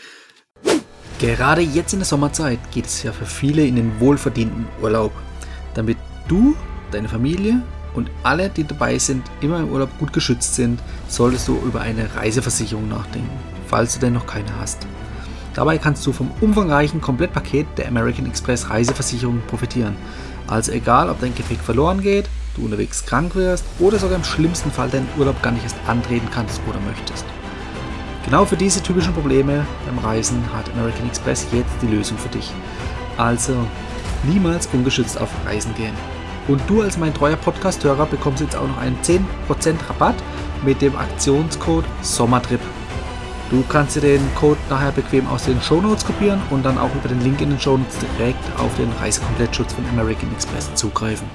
Gerade 1.19 1.63
jetzt 1.63 1.93
in 1.95 2.01
der 2.01 2.07
Sommerzeit 2.07 2.59
geht 2.73 2.87
es 2.87 3.03
ja 3.03 3.13
für 3.13 3.25
viele 3.25 3.67
in 3.67 3.77
den 3.77 4.01
wohlverdienten 4.01 4.67
Urlaub. 4.83 5.13
Damit 5.75 5.97
du, 6.29 6.55
deine 6.91 7.09
Familie 7.09 7.63
und 7.97 8.11
alle, 8.23 8.49
die 8.51 8.65
dabei 8.65 8.99
sind, 8.99 9.25
immer 9.41 9.59
im 9.59 9.71
Urlaub 9.71 9.91
gut 9.99 10.13
geschützt 10.13 10.55
sind, 10.55 10.81
solltest 11.09 11.49
du 11.49 11.57
über 11.65 11.81
eine 11.81 12.15
Reiseversicherung 12.15 12.89
nachdenken, 12.89 13.31
falls 13.67 13.95
du 13.95 14.01
denn 14.01 14.13
noch 14.13 14.27
keine 14.27 14.57
hast. 14.61 14.87
Dabei 15.55 15.79
kannst 15.79 16.07
du 16.07 16.13
vom 16.13 16.31
umfangreichen 16.43 17.01
Komplettpaket 17.01 17.67
der 17.79 17.89
American 17.89 18.27
Express 18.27 18.69
Reiseversicherung 18.69 19.41
profitieren. 19.47 19.97
Also 20.47 20.71
egal, 20.73 21.09
ob 21.09 21.19
dein 21.21 21.35
Gepäck 21.35 21.59
verloren 21.59 22.03
geht, 22.03 22.29
du 22.55 22.67
unterwegs 22.67 23.05
krank 23.07 23.35
wirst 23.35 23.65
oder 23.79 23.99
sogar 23.99 24.17
im 24.17 24.25
schlimmsten 24.25 24.71
Fall 24.71 24.91
deinen 24.91 25.09
Urlaub 25.19 25.43
gar 25.43 25.53
nicht 25.53 25.65
erst 25.65 25.77
antreten 25.87 26.29
kannst 26.33 26.61
oder 26.69 26.79
möchtest. 26.81 27.25
Genau 28.27 28.45
für 28.45 28.57
diese 28.57 28.83
typischen 28.83 29.15
Probleme 29.15 29.65
beim 29.87 29.99
Reisen 29.99 30.43
hat 30.53 30.69
American 30.75 31.09
Express 31.09 31.47
jetzt 31.53 31.73
die 31.81 31.87
Lösung 31.87 32.19
für 32.19 32.29
dich. 32.29 32.53
Also 33.17 33.55
niemals 34.25 34.67
ungeschützt 34.73 35.19
auf 35.19 35.31
Reisen 35.47 35.75
gehen. 35.75 35.95
Und 36.49 36.63
du 36.69 36.83
als 36.83 36.97
mein 36.97 37.13
treuer 37.13 37.37
Podcast-Hörer 37.37 38.07
bekommst 38.07 38.41
jetzt 38.41 38.57
auch 38.57 38.69
noch 38.69 38.79
einen 38.79 38.97
10% 39.03 39.25
Rabatt 39.89 40.15
mit 40.65 40.81
dem 40.81 40.95
Aktionscode 40.95 41.85
Sommertrip. 42.03 42.61
Du 43.51 43.65
kannst 43.69 43.97
dir 43.97 44.01
den 44.01 44.23
Code 44.35 44.59
nachher 44.71 44.93
bequem 44.93 45.27
aus 45.27 45.45
den 45.45 45.61
Shownotes 45.61 46.05
kopieren 46.05 46.41
und 46.51 46.65
dann 46.65 46.79
auch 46.79 46.93
über 46.95 47.09
den 47.09 47.21
Link 47.21 47.41
in 47.41 47.51
den 47.51 47.61
Shownotes 47.61 47.97
direkt 48.19 48.45
auf 48.59 48.75
den 48.77 48.91
Reisekomplettschutz 48.93 49.73
von 49.73 49.87
American 49.87 50.33
Express 50.33 50.73
zugreifen. 50.75 51.29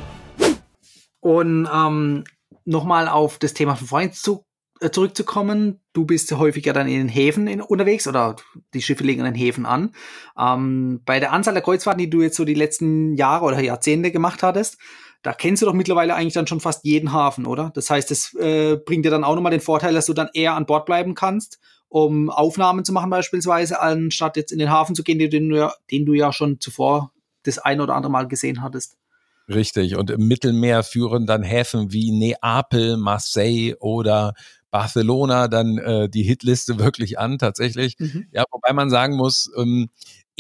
Und 1.20 1.70
ähm, 1.74 2.24
nochmal 2.66 3.08
auf 3.08 3.38
das 3.38 3.54
Thema 3.54 3.76
von 3.76 3.88
vorhin 3.88 4.14
zu, 4.14 4.46
äh, 4.80 4.92
zurückzukommen, 4.92 5.82
du 5.94 6.06
bist 6.06 6.32
häufiger 6.32 6.74
dann 6.74 6.88
in 6.88 6.98
den 6.98 7.10
Häfen 7.10 7.48
in, 7.48 7.62
unterwegs 7.62 8.08
oder 8.08 8.36
die 8.74 8.82
Schiffe 8.82 9.04
legen 9.04 9.20
in 9.20 9.26
den 9.26 9.36
Häfen 9.36 9.66
an. 9.66 9.94
Ähm, 10.38 11.02
bei 11.06 11.20
der 11.20 11.32
Anzahl 11.32 11.54
der 11.54 11.64
Kreuzfahrten, 11.64 12.00
die 12.00 12.10
du 12.10 12.22
jetzt 12.22 12.36
so 12.36 12.46
die 12.46 12.54
letzten 12.54 13.16
Jahre 13.16 13.46
oder 13.46 13.62
Jahrzehnte 13.62 14.12
gemacht 14.12 14.44
hattest, 14.44 14.78
da 15.24 15.34
kennst 15.34 15.62
du 15.62 15.66
doch 15.66 15.74
mittlerweile 15.74 16.16
eigentlich 16.16 16.34
dann 16.34 16.48
schon 16.48 16.60
fast 16.60 16.84
jeden 16.84 17.14
Hafen, 17.14 17.46
oder? 17.46 17.72
Das 17.76 17.90
heißt, 17.90 18.10
das 18.10 18.34
äh, 18.36 18.78
bringt 18.78 19.06
dir 19.06 19.12
dann 19.12 19.24
auch 19.24 19.36
nochmal 19.36 19.52
den 19.52 19.62
Vorteil, 19.62 19.94
dass 19.94 20.08
du 20.08 20.14
dann 20.14 20.30
eher 20.34 20.56
an 20.56 20.66
Bord 20.66 20.86
bleiben 20.86 21.14
kannst, 21.14 21.60
um 21.90 22.30
Aufnahmen 22.30 22.86
zu 22.86 22.94
machen 22.94 23.10
beispielsweise, 23.10 23.82
anstatt 23.82 24.38
jetzt 24.38 24.52
in 24.52 24.60
den 24.60 24.72
Hafen 24.72 24.96
zu 24.96 25.04
gehen, 25.04 25.20
den 25.20 25.50
du 25.50 25.58
ja, 25.58 25.74
den 25.92 26.06
du 26.06 26.14
ja 26.14 26.34
schon 26.34 26.60
zuvor 26.60 27.12
das 27.44 27.60
ein 27.60 27.82
oder 27.82 27.96
andere 27.96 28.12
Mal 28.12 28.28
gesehen 28.28 28.62
hattest. 28.62 28.98
Richtig. 29.48 29.96
Und 29.96 30.10
im 30.10 30.28
Mittelmeer 30.28 30.84
führen 30.84 31.26
dann 31.26 31.44
Häfen 31.44 31.92
wie 31.92 32.12
Neapel, 32.12 32.98
Marseille 32.98 33.76
oder 33.80 34.34
Barcelona 34.70 35.48
dann 35.48 35.78
äh, 35.78 36.10
die 36.10 36.24
Hitliste 36.24 36.80
wirklich 36.80 37.20
an, 37.20 37.38
tatsächlich. 37.38 38.00
Mhm. 38.00 38.28
Ja, 38.32 38.46
wobei 38.52 38.74
man 38.74 38.90
sagen 38.90 39.16
muss, 39.18 39.52
ähm, 39.58 39.90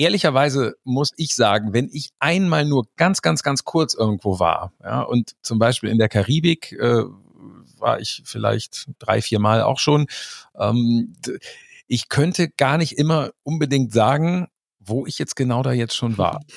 ehrlicherweise 0.01 0.75
muss 0.83 1.11
ich 1.15 1.35
sagen, 1.35 1.73
wenn 1.73 1.89
ich 1.91 2.09
einmal 2.19 2.65
nur 2.65 2.87
ganz, 2.97 3.21
ganz, 3.21 3.43
ganz 3.43 3.63
kurz 3.63 3.93
irgendwo 3.93 4.39
war, 4.39 4.73
ja, 4.83 5.01
und 5.01 5.35
zum 5.43 5.59
Beispiel 5.59 5.89
in 5.89 5.99
der 5.99 6.09
Karibik 6.09 6.71
äh, 6.73 7.03
war 7.77 7.99
ich 7.99 8.23
vielleicht 8.25 8.87
drei, 8.99 9.21
vier 9.21 9.39
Mal 9.39 9.61
auch 9.61 9.79
schon, 9.79 10.07
ähm, 10.57 11.13
ich 11.87 12.09
könnte 12.09 12.49
gar 12.49 12.77
nicht 12.77 12.97
immer 12.97 13.31
unbedingt 13.43 13.93
sagen, 13.93 14.47
wo 14.79 15.05
ich 15.05 15.19
jetzt 15.19 15.35
genau 15.35 15.61
da 15.61 15.71
jetzt 15.71 15.95
schon 15.95 16.17
war. 16.17 16.41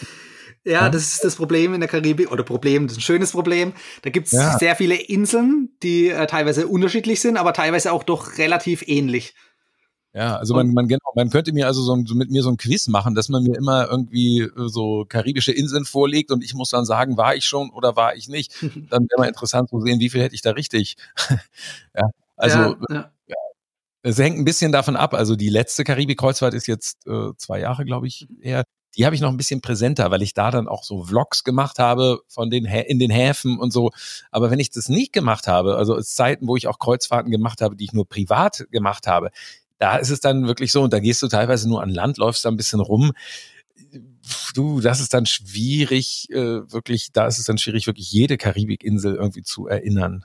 Ja, 0.66 0.88
das 0.88 1.12
ist 1.12 1.24
das 1.24 1.37
Problem 1.37 1.74
in 1.74 1.80
der 1.80 1.90
Karibik, 1.90 2.33
oder 2.33 2.42
Problem, 2.42 2.85
das 2.87 2.92
ist 2.92 2.98
ein 3.00 3.02
schönes 3.02 3.33
Problem. 3.33 3.74
Da 4.00 4.09
gibt 4.09 4.28
es 4.28 4.33
ja. 4.33 4.59
sehr 4.59 4.74
viele 4.76 4.94
Inseln, 4.94 5.76
die 5.83 6.09
äh, 6.09 6.26
teilweise 6.26 6.68
unterschiedlich 6.68 7.20
sind, 7.20 7.37
aber 7.37 7.52
teilweise 7.52 7.92
auch 7.92 8.02
doch 8.02 8.38
relativ 8.38 8.83
ähnlich. 8.87 9.35
Ja, 10.14 10.37
also 10.37 10.55
man, 10.55 10.72
man, 10.72 10.87
genau, 10.87 11.11
man 11.16 11.29
könnte 11.29 11.53
mir 11.53 11.66
also 11.66 11.83
so, 11.83 12.00
so 12.07 12.14
mit 12.14 12.31
mir 12.31 12.44
so 12.44 12.48
ein 12.48 12.57
Quiz 12.57 12.87
machen, 12.87 13.16
dass 13.16 13.29
man 13.29 13.42
mir 13.42 13.57
immer 13.57 13.88
irgendwie 13.90 14.42
äh, 14.42 14.68
so 14.68 15.05
karibische 15.09 15.50
Inseln 15.50 15.85
vorlegt 15.85 16.31
und 16.31 16.44
ich 16.44 16.55
muss 16.55 16.70
dann 16.70 16.85
sagen, 16.85 17.16
war 17.16 17.35
ich 17.35 17.44
schon 17.44 17.70
oder 17.70 17.96
war 17.96 18.14
ich 18.14 18.29
nicht. 18.29 18.53
Dann 18.90 19.09
wäre 19.11 19.18
mal 19.18 19.27
interessant 19.27 19.70
zu 19.70 19.81
sehen, 19.81 19.98
wie 19.98 20.11
viel 20.11 20.22
hätte 20.22 20.37
ich 20.37 20.42
da 20.42 20.53
richtig. 20.53 20.96
ja, 21.96 22.11
also 22.37 22.59
ja, 22.59 22.77
ja. 22.90 23.11
Ja, 23.27 23.37
es 24.03 24.18
hängt 24.18 24.38
ein 24.38 24.44
bisschen 24.44 24.70
davon 24.70 24.96
ab. 24.96 25.14
Also 25.14 25.35
die 25.37 25.48
letzte 25.48 25.83
Karibik-Kreuzfahrt 25.83 26.55
ist 26.55 26.68
jetzt 26.68 27.07
äh, 27.09 27.33
zwei 27.37 27.61
Jahre, 27.61 27.85
glaube 27.85 28.07
ich, 28.07 28.29
her 28.40 28.64
die 28.96 29.05
habe 29.07 29.14
ich 29.14 29.20
noch 29.20 29.31
ein 29.31 29.37
bisschen 29.37 29.61
präsenter, 29.61 30.11
weil 30.11 30.22
ich 30.22 30.35
da 30.35 30.50
dann 30.50 30.68
auch 30.68 30.85
so 30.85 31.05
Vlogs 31.05 31.44
gemacht 31.44 31.79
habe 31.79 32.20
von 32.29 32.50
den 32.50 32.64
in 32.64 32.98
den 32.98 33.11
Häfen 33.11 33.59
und 33.59 33.72
so. 33.72 33.90
Aber 34.31 34.50
wenn 34.50 34.61
ich 34.61 34.70
das 34.70 34.88
nicht 34.88 35.12
gemacht 35.12 35.46
habe, 35.48 35.77
also 35.77 35.96
es 35.96 36.14
Zeiten, 36.14 36.46
wo 36.46 36.57
ich 36.57 36.68
auch 36.68 36.79
Kreuzfahrten 36.79 37.31
gemacht 37.31 37.61
habe, 37.61 37.77
die 37.77 37.85
ich 37.85 37.92
nur 37.92 38.09
privat 38.09 38.66
gemacht 38.70 39.07
habe, 39.07 39.31
da 39.79 39.97
ist 39.97 40.11
es 40.11 40.21
dann 40.21 40.47
wirklich 40.47 40.73
so, 40.73 40.83
und 40.83 40.93
da 40.93 41.01
gehst 41.01 41.23
du 41.23 41.29
teilweise 41.29 41.69
nur 41.69 41.83
an 41.83 41.91
Land, 41.91 42.19
läufst 42.19 42.45
da 42.45 42.51
ein 42.51 42.57
bisschen 42.57 42.81
rum 42.81 43.13
du, 44.55 44.81
das 44.81 45.01
ist 45.01 45.15
dann 45.15 45.27
schwierig, 45.27 46.29
äh, 46.31 46.71
wirklich, 46.73 47.13
da 47.13 47.27
ist 47.27 47.39
es 47.39 47.45
dann 47.45 47.59
schwierig, 47.59 47.87
wirklich 47.87 48.11
jede 48.11 48.37
Karibikinsel 48.37 49.15
irgendwie 49.15 49.43
zu 49.43 49.67
erinnern. 49.67 50.25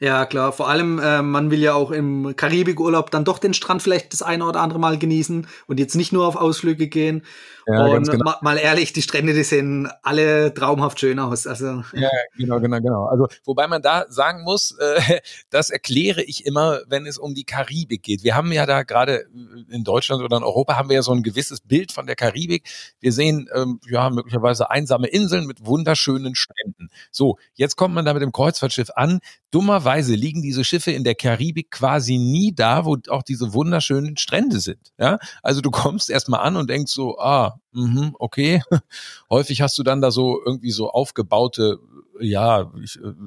Ja, 0.00 0.06
ja 0.06 0.26
klar. 0.26 0.52
Vor 0.52 0.68
allem, 0.68 0.98
äh, 0.98 1.22
man 1.22 1.50
will 1.50 1.60
ja 1.60 1.74
auch 1.74 1.90
im 1.90 2.34
Karibikurlaub 2.36 3.10
dann 3.10 3.24
doch 3.24 3.38
den 3.38 3.54
Strand 3.54 3.82
vielleicht 3.82 4.12
das 4.12 4.22
eine 4.22 4.44
oder 4.44 4.60
andere 4.60 4.78
Mal 4.78 4.98
genießen 4.98 5.46
und 5.66 5.80
jetzt 5.80 5.96
nicht 5.96 6.12
nur 6.12 6.26
auf 6.26 6.36
Ausflüge 6.36 6.88
gehen. 6.88 7.24
Ja, 7.66 7.84
und 7.86 8.10
genau. 8.10 8.24
ma 8.24 8.38
mal 8.40 8.56
ehrlich, 8.56 8.92
die 8.92 9.02
Strände, 9.02 9.32
die 9.32 9.44
sehen 9.44 9.88
alle 10.02 10.52
traumhaft 10.54 10.98
schön 10.98 11.18
aus. 11.18 11.46
Also. 11.46 11.84
Ja, 11.92 12.08
genau, 12.36 12.58
genau, 12.58 12.78
genau. 12.80 13.04
Also, 13.06 13.28
wobei 13.44 13.68
man 13.68 13.82
da 13.82 14.06
sagen 14.08 14.42
muss, 14.42 14.76
äh, 14.78 15.20
das 15.50 15.70
erkläre 15.70 16.22
ich 16.22 16.46
immer, 16.46 16.80
wenn 16.88 17.06
es 17.06 17.18
um 17.18 17.34
die 17.34 17.44
Karibik 17.44 18.02
geht. 18.02 18.24
Wir 18.24 18.34
haben 18.34 18.50
ja 18.52 18.66
da 18.66 18.82
gerade 18.82 19.26
in 19.68 19.84
Deutschland 19.84 20.22
oder 20.22 20.36
in 20.38 20.42
Europa 20.42 20.76
haben 20.76 20.88
wir 20.88 20.96
ja 20.96 21.02
so 21.02 21.12
ein 21.12 21.22
gewisses 21.22 21.60
Bild 21.60 21.92
von 21.92 22.06
der 22.06 22.16
Karibik. 22.16 22.68
Wir 22.98 23.12
sehen 23.12 23.39
ähm, 23.54 23.80
ja 23.88 24.10
möglicherweise 24.10 24.70
einsame 24.70 25.06
Inseln 25.08 25.46
mit 25.46 25.64
wunderschönen 25.64 26.34
Stränden. 26.34 26.90
So, 27.10 27.38
jetzt 27.54 27.76
kommt 27.76 27.94
man 27.94 28.04
da 28.04 28.12
mit 28.12 28.22
dem 28.22 28.32
Kreuzfahrtschiff 28.32 28.90
an. 28.94 29.20
Dummerweise 29.50 30.14
liegen 30.14 30.42
diese 30.42 30.64
Schiffe 30.64 30.92
in 30.92 31.04
der 31.04 31.14
Karibik 31.14 31.70
quasi 31.70 32.18
nie 32.18 32.54
da, 32.54 32.84
wo 32.84 32.96
auch 33.08 33.22
diese 33.22 33.52
wunderschönen 33.52 34.16
Strände 34.16 34.60
sind. 34.60 34.92
Ja, 34.98 35.18
also 35.42 35.60
du 35.60 35.70
kommst 35.70 36.10
erstmal 36.10 36.40
an 36.40 36.56
und 36.56 36.70
denkst 36.70 36.92
so, 36.92 37.18
ah, 37.18 37.60
mhm, 37.72 38.14
okay. 38.18 38.62
Häufig 39.30 39.60
hast 39.60 39.78
du 39.78 39.82
dann 39.82 40.00
da 40.00 40.10
so 40.10 40.40
irgendwie 40.44 40.70
so 40.70 40.90
aufgebaute, 40.90 41.78
ja, 42.20 42.62
äh, 42.62 42.66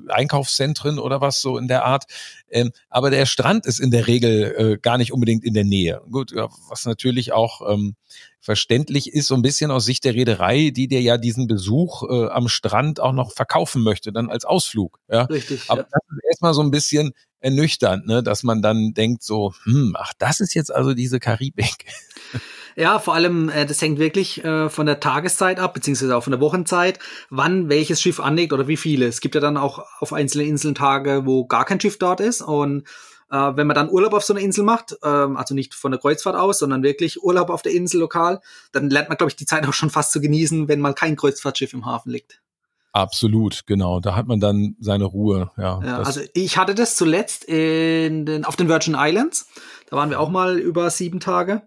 Einkaufszentren 0.10 1.00
oder 1.00 1.22
was 1.22 1.42
so 1.42 1.58
in 1.58 1.68
der 1.68 1.86
Art. 1.86 2.06
Ähm, 2.50 2.72
aber 2.90 3.10
der 3.10 3.26
Strand 3.26 3.66
ist 3.66 3.80
in 3.80 3.92
der 3.92 4.08
Regel 4.08 4.56
äh, 4.58 4.78
gar 4.78 4.98
nicht 4.98 5.12
unbedingt 5.12 5.44
in 5.44 5.54
der 5.54 5.64
Nähe. 5.64 6.02
Gut, 6.10 6.32
ja, 6.32 6.48
was 6.70 6.86
natürlich 6.86 7.34
auch 7.34 7.62
ähm, 7.70 7.96
verständlich 8.44 9.14
ist, 9.14 9.28
so 9.28 9.36
ein 9.36 9.42
bisschen 9.42 9.72
aus 9.72 9.86
Sicht 9.86 10.04
der 10.04 10.14
Reederei, 10.14 10.72
die 10.76 10.90
dir 10.90 11.02
ja 11.02 11.18
diesen 11.18 11.48
Besuch 11.48 12.04
äh, 12.04 12.28
am 12.28 12.50
Strand 12.50 13.00
auch 13.00 13.14
noch 13.14 13.32
verkaufen 13.32 13.84
möchte, 13.84 14.12
dann 14.12 14.30
als 14.30 14.44
Ausflug. 14.44 15.00
Ja? 15.10 15.24
Richtig. 15.24 15.64
Aber 15.70 15.82
ja. 15.82 15.88
das 15.90 16.02
ist 16.10 16.24
erstmal 16.30 16.54
so 16.54 16.62
ein 16.62 16.70
bisschen 16.70 17.14
ernüchternd, 17.40 18.06
ne? 18.06 18.22
dass 18.22 18.44
man 18.44 18.62
dann 18.62 18.94
denkt 18.94 19.24
so, 19.24 19.54
hm, 19.64 19.96
ach, 19.98 20.12
das 20.20 20.42
ist 20.42 20.54
jetzt 20.56 20.76
also 20.76 20.94
diese 20.94 21.20
Karibik. 21.20 21.86
Ja, 22.76 22.98
vor 22.98 23.14
allem, 23.14 23.50
äh, 23.50 23.68
das 23.68 23.80
hängt 23.84 24.00
wirklich 24.00 24.44
äh, 24.44 24.68
von 24.68 24.88
der 24.88 25.00
Tageszeit 25.00 25.60
ab, 25.60 25.76
beziehungsweise 25.76 26.18
auch 26.18 26.24
von 26.24 26.32
der 26.32 26.42
Wochenzeit, 26.42 26.98
wann 27.30 27.70
welches 27.70 28.02
Schiff 28.02 28.20
anlegt 28.20 28.52
oder 28.52 28.68
wie 28.68 28.78
viele. 28.78 29.06
Es 29.06 29.22
gibt 29.22 29.36
ja 29.36 29.42
dann 29.42 29.58
auch 29.58 29.86
auf 30.00 30.12
einzelnen 30.12 30.48
Inseln 30.48 30.74
Tage, 30.74 31.22
wo 31.26 31.46
gar 31.46 31.66
kein 31.66 31.80
Schiff 31.80 32.00
dort 32.00 32.20
ist. 32.20 32.42
Und 32.42 32.88
äh, 33.34 33.58
wenn 33.58 33.66
man 33.66 33.74
dann 33.74 33.90
Urlaub 33.90 34.14
auf 34.14 34.24
so 34.24 34.34
einer 34.34 34.44
Insel 34.44 34.64
macht, 34.64 34.96
ähm, 35.04 35.36
also 35.36 35.56
nicht 35.56 35.74
von 35.74 35.92
der 35.92 36.00
Kreuzfahrt 36.00 36.36
aus, 36.36 36.60
sondern 36.60 36.84
wirklich 36.84 37.24
Urlaub 37.24 37.50
auf 37.50 37.64
der 37.64 37.74
Insel 37.74 38.00
lokal, 38.00 38.40
dann 38.72 38.92
lernt 38.92 39.10
man, 39.10 39.18
glaube 39.18 39.32
ich, 39.32 39.36
die 39.36 39.48
Zeit 39.48 39.68
auch 39.68 39.74
schon 39.74 39.90
fast 39.90 40.12
zu 40.12 40.22
genießen, 40.22 40.68
wenn 40.68 40.80
mal 40.80 40.94
kein 40.94 41.16
Kreuzfahrtschiff 41.16 41.74
im 41.74 41.86
Hafen 41.86 42.12
liegt. 42.12 42.42
Absolut, 42.92 43.66
genau. 43.66 44.00
Da 44.00 44.16
hat 44.16 44.28
man 44.28 44.40
dann 44.40 44.76
seine 44.80 45.06
Ruhe. 45.06 45.50
Ja, 45.58 45.82
ja 45.84 45.98
also 45.98 46.22
ich 46.36 46.60
hatte 46.60 46.76
das 46.76 46.96
zuletzt 46.96 47.44
in 47.46 48.28
den, 48.28 48.46
auf 48.46 48.56
den 48.56 48.70
Virgin 48.70 48.96
Islands. 48.96 49.48
Da 49.90 49.98
waren 49.98 50.12
wir 50.12 50.20
auch 50.20 50.30
mal 50.30 50.60
über 50.60 50.92
sieben 50.92 51.20
Tage. 51.20 51.64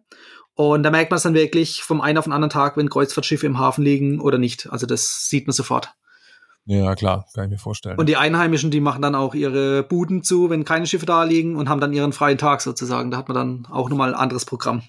Und 0.55 0.85
da 0.85 0.93
merkt 0.93 1.11
man 1.11 1.17
es 1.17 1.25
dann 1.25 1.35
wirklich 1.35 1.83
vom 1.83 2.01
einen 2.01 2.17
auf 2.17 2.25
den 2.25 2.33
anderen 2.33 2.51
Tag, 2.51 2.77
wenn 2.77 2.89
Kreuzfahrtschiffe 2.89 3.45
im 3.45 3.59
Hafen 3.59 3.83
liegen 3.83 4.21
oder 4.21 4.39
nicht. 4.39 4.71
Also 4.71 4.87
das 4.87 5.29
sieht 5.29 5.49
man 5.49 5.53
sofort. 5.53 5.95
Ja, 6.67 6.97
klar, 6.97 7.27
kann 7.33 7.45
ich 7.45 7.51
mir 7.51 7.59
vorstellen. 7.59 7.97
Und 7.97 8.09
die 8.09 8.17
Einheimischen, 8.17 8.73
die 8.73 8.81
machen 8.81 9.01
dann 9.01 9.15
auch 9.15 9.35
ihre 9.35 9.85
Buden 9.85 10.25
zu, 10.25 10.51
wenn 10.51 10.65
keine 10.65 10.87
Schiffe 10.87 11.07
da 11.07 11.23
liegen 11.23 11.55
und 11.55 11.69
haben 11.69 11.81
dann 11.81 11.93
ihren 11.93 12.13
freien 12.13 12.39
Tag 12.39 12.61
sozusagen. 12.61 13.13
Da 13.13 13.19
hat 13.19 13.29
man 13.29 13.37
dann 13.37 13.67
auch 13.71 13.89
nochmal 13.89 14.13
ein 14.13 14.21
anderes 14.21 14.45
Programm. 14.45 14.83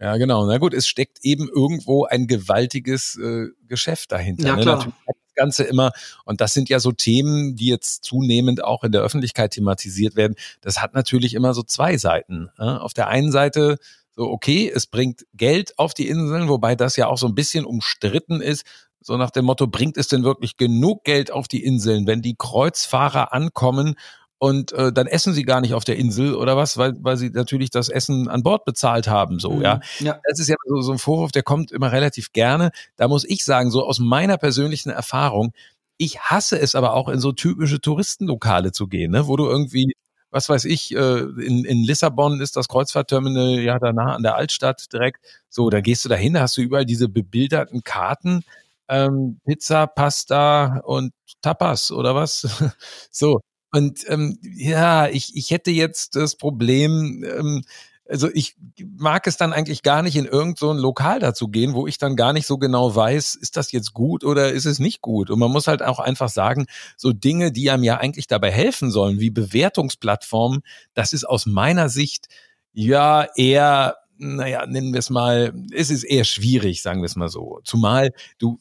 Ja, 0.00 0.16
genau. 0.16 0.46
Na 0.46 0.56
gut, 0.58 0.72
es 0.72 0.86
steckt 0.86 1.18
eben 1.22 1.48
irgendwo 1.48 2.04
ein 2.06 2.26
gewaltiges 2.26 3.16
äh, 3.16 3.48
Geschäft 3.68 4.12
dahinter. 4.12 4.46
Ja, 4.46 4.56
ne? 4.56 4.62
klar. 4.62 4.76
Natürlich 4.76 4.96
das 5.06 5.34
Ganze 5.34 5.64
immer, 5.64 5.92
und 6.24 6.40
das 6.40 6.54
sind 6.54 6.68
ja 6.70 6.80
so 6.80 6.90
Themen, 6.92 7.54
die 7.54 7.66
jetzt 7.66 8.04
zunehmend 8.04 8.64
auch 8.64 8.82
in 8.82 8.92
der 8.92 9.02
Öffentlichkeit 9.02 9.52
thematisiert 9.52 10.16
werden. 10.16 10.36
Das 10.62 10.80
hat 10.80 10.94
natürlich 10.94 11.34
immer 11.34 11.52
so 11.52 11.62
zwei 11.62 11.98
Seiten. 11.98 12.50
Ne? 12.58 12.80
Auf 12.80 12.94
der 12.94 13.08
einen 13.08 13.30
Seite 13.30 13.78
so, 14.16 14.30
okay, 14.30 14.70
es 14.72 14.86
bringt 14.86 15.26
Geld 15.34 15.78
auf 15.78 15.92
die 15.92 16.08
Inseln, 16.08 16.48
wobei 16.48 16.76
das 16.76 16.96
ja 16.96 17.08
auch 17.08 17.18
so 17.18 17.26
ein 17.26 17.34
bisschen 17.34 17.64
umstritten 17.64 18.40
ist. 18.40 18.64
So 19.06 19.18
nach 19.18 19.30
dem 19.30 19.44
Motto, 19.44 19.66
bringt 19.66 19.98
es 19.98 20.08
denn 20.08 20.24
wirklich 20.24 20.56
genug 20.56 21.04
Geld 21.04 21.30
auf 21.30 21.46
die 21.46 21.62
Inseln, 21.62 22.06
wenn 22.06 22.22
die 22.22 22.36
Kreuzfahrer 22.38 23.34
ankommen 23.34 23.96
und 24.38 24.72
äh, 24.72 24.92
dann 24.94 25.06
essen 25.06 25.34
sie 25.34 25.44
gar 25.44 25.60
nicht 25.60 25.74
auf 25.74 25.84
der 25.84 25.96
Insel 25.96 26.34
oder 26.34 26.56
was, 26.56 26.78
weil, 26.78 26.94
weil 27.00 27.18
sie 27.18 27.28
natürlich 27.28 27.68
das 27.68 27.90
Essen 27.90 28.28
an 28.28 28.42
Bord 28.42 28.64
bezahlt 28.64 29.06
haben, 29.06 29.38
so, 29.38 29.52
Mhm. 29.52 29.62
ja. 29.62 29.80
ja. 30.00 30.18
Das 30.26 30.40
ist 30.40 30.48
ja 30.48 30.56
so, 30.66 30.80
so 30.80 30.92
ein 30.92 30.98
Vorwurf, 30.98 31.32
der 31.32 31.42
kommt 31.42 31.70
immer 31.70 31.92
relativ 31.92 32.32
gerne. 32.32 32.70
Da 32.96 33.06
muss 33.06 33.24
ich 33.24 33.44
sagen, 33.44 33.70
so 33.70 33.84
aus 33.86 33.98
meiner 33.98 34.38
persönlichen 34.38 34.88
Erfahrung, 34.90 35.52
ich 35.98 36.20
hasse 36.20 36.58
es 36.58 36.74
aber 36.74 36.94
auch 36.94 37.08
in 37.10 37.20
so 37.20 37.32
typische 37.32 37.80
Touristenlokale 37.82 38.72
zu 38.72 38.88
gehen, 38.88 39.12
ne, 39.12 39.28
wo 39.28 39.36
du 39.36 39.44
irgendwie 39.46 39.92
was 40.30 40.48
weiß 40.48 40.64
ich, 40.64 40.92
äh, 40.96 41.20
in, 41.20 41.64
in 41.64 41.84
Lissabon 41.84 42.40
ist 42.40 42.56
das 42.56 42.66
Kreuzfahrtterminal 42.66 43.60
ja 43.60 43.78
da 43.78 43.92
nah 43.92 44.16
an 44.16 44.24
der 44.24 44.34
Altstadt 44.34 44.92
direkt. 44.92 45.20
So, 45.48 45.70
da 45.70 45.80
gehst 45.80 46.04
du 46.04 46.08
dahin, 46.08 46.34
da 46.34 46.40
hast 46.40 46.56
du 46.56 46.60
überall 46.60 46.84
diese 46.84 47.08
bebilderten 47.08 47.84
Karten, 47.84 48.42
ähm, 48.88 49.40
Pizza, 49.46 49.86
Pasta 49.86 50.80
und 50.84 51.12
Tapas 51.42 51.90
oder 51.90 52.14
was? 52.14 52.46
so. 53.10 53.40
Und 53.72 54.08
ähm, 54.08 54.38
ja, 54.42 55.08
ich, 55.08 55.34
ich 55.34 55.50
hätte 55.50 55.72
jetzt 55.72 56.14
das 56.14 56.36
Problem, 56.36 57.24
ähm, 57.24 57.62
also 58.08 58.28
ich 58.32 58.54
mag 58.98 59.26
es 59.26 59.36
dann 59.36 59.52
eigentlich 59.52 59.82
gar 59.82 60.02
nicht 60.02 60.16
in 60.16 60.26
irgend 60.26 60.58
so 60.58 60.72
Lokal 60.72 61.18
dazu 61.18 61.48
gehen, 61.48 61.74
wo 61.74 61.86
ich 61.86 61.98
dann 61.98 62.16
gar 62.16 62.32
nicht 62.32 62.46
so 62.46 62.58
genau 62.58 62.94
weiß, 62.94 63.34
ist 63.34 63.56
das 63.56 63.72
jetzt 63.72 63.92
gut 63.94 64.24
oder 64.24 64.52
ist 64.52 64.66
es 64.66 64.78
nicht 64.78 65.00
gut? 65.00 65.30
Und 65.30 65.38
man 65.38 65.50
muss 65.50 65.66
halt 65.66 65.82
auch 65.82 65.98
einfach 65.98 66.28
sagen, 66.28 66.66
so 66.96 67.12
Dinge, 67.12 67.50
die 67.50 67.70
einem 67.70 67.82
ja 67.82 67.96
eigentlich 67.96 68.26
dabei 68.26 68.50
helfen 68.50 68.90
sollen, 68.90 69.20
wie 69.20 69.30
Bewertungsplattformen, 69.30 70.60
das 70.92 71.12
ist 71.12 71.24
aus 71.24 71.46
meiner 71.46 71.88
Sicht 71.88 72.28
ja 72.72 73.26
eher 73.36 73.96
naja, 74.24 74.66
nennen 74.66 74.92
wir 74.92 75.00
es 75.00 75.10
mal, 75.10 75.52
es 75.72 75.90
ist 75.90 76.04
eher 76.04 76.24
schwierig, 76.24 76.82
sagen 76.82 77.00
wir 77.00 77.06
es 77.06 77.16
mal 77.16 77.28
so. 77.28 77.60
Zumal 77.64 78.12
du, 78.38 78.60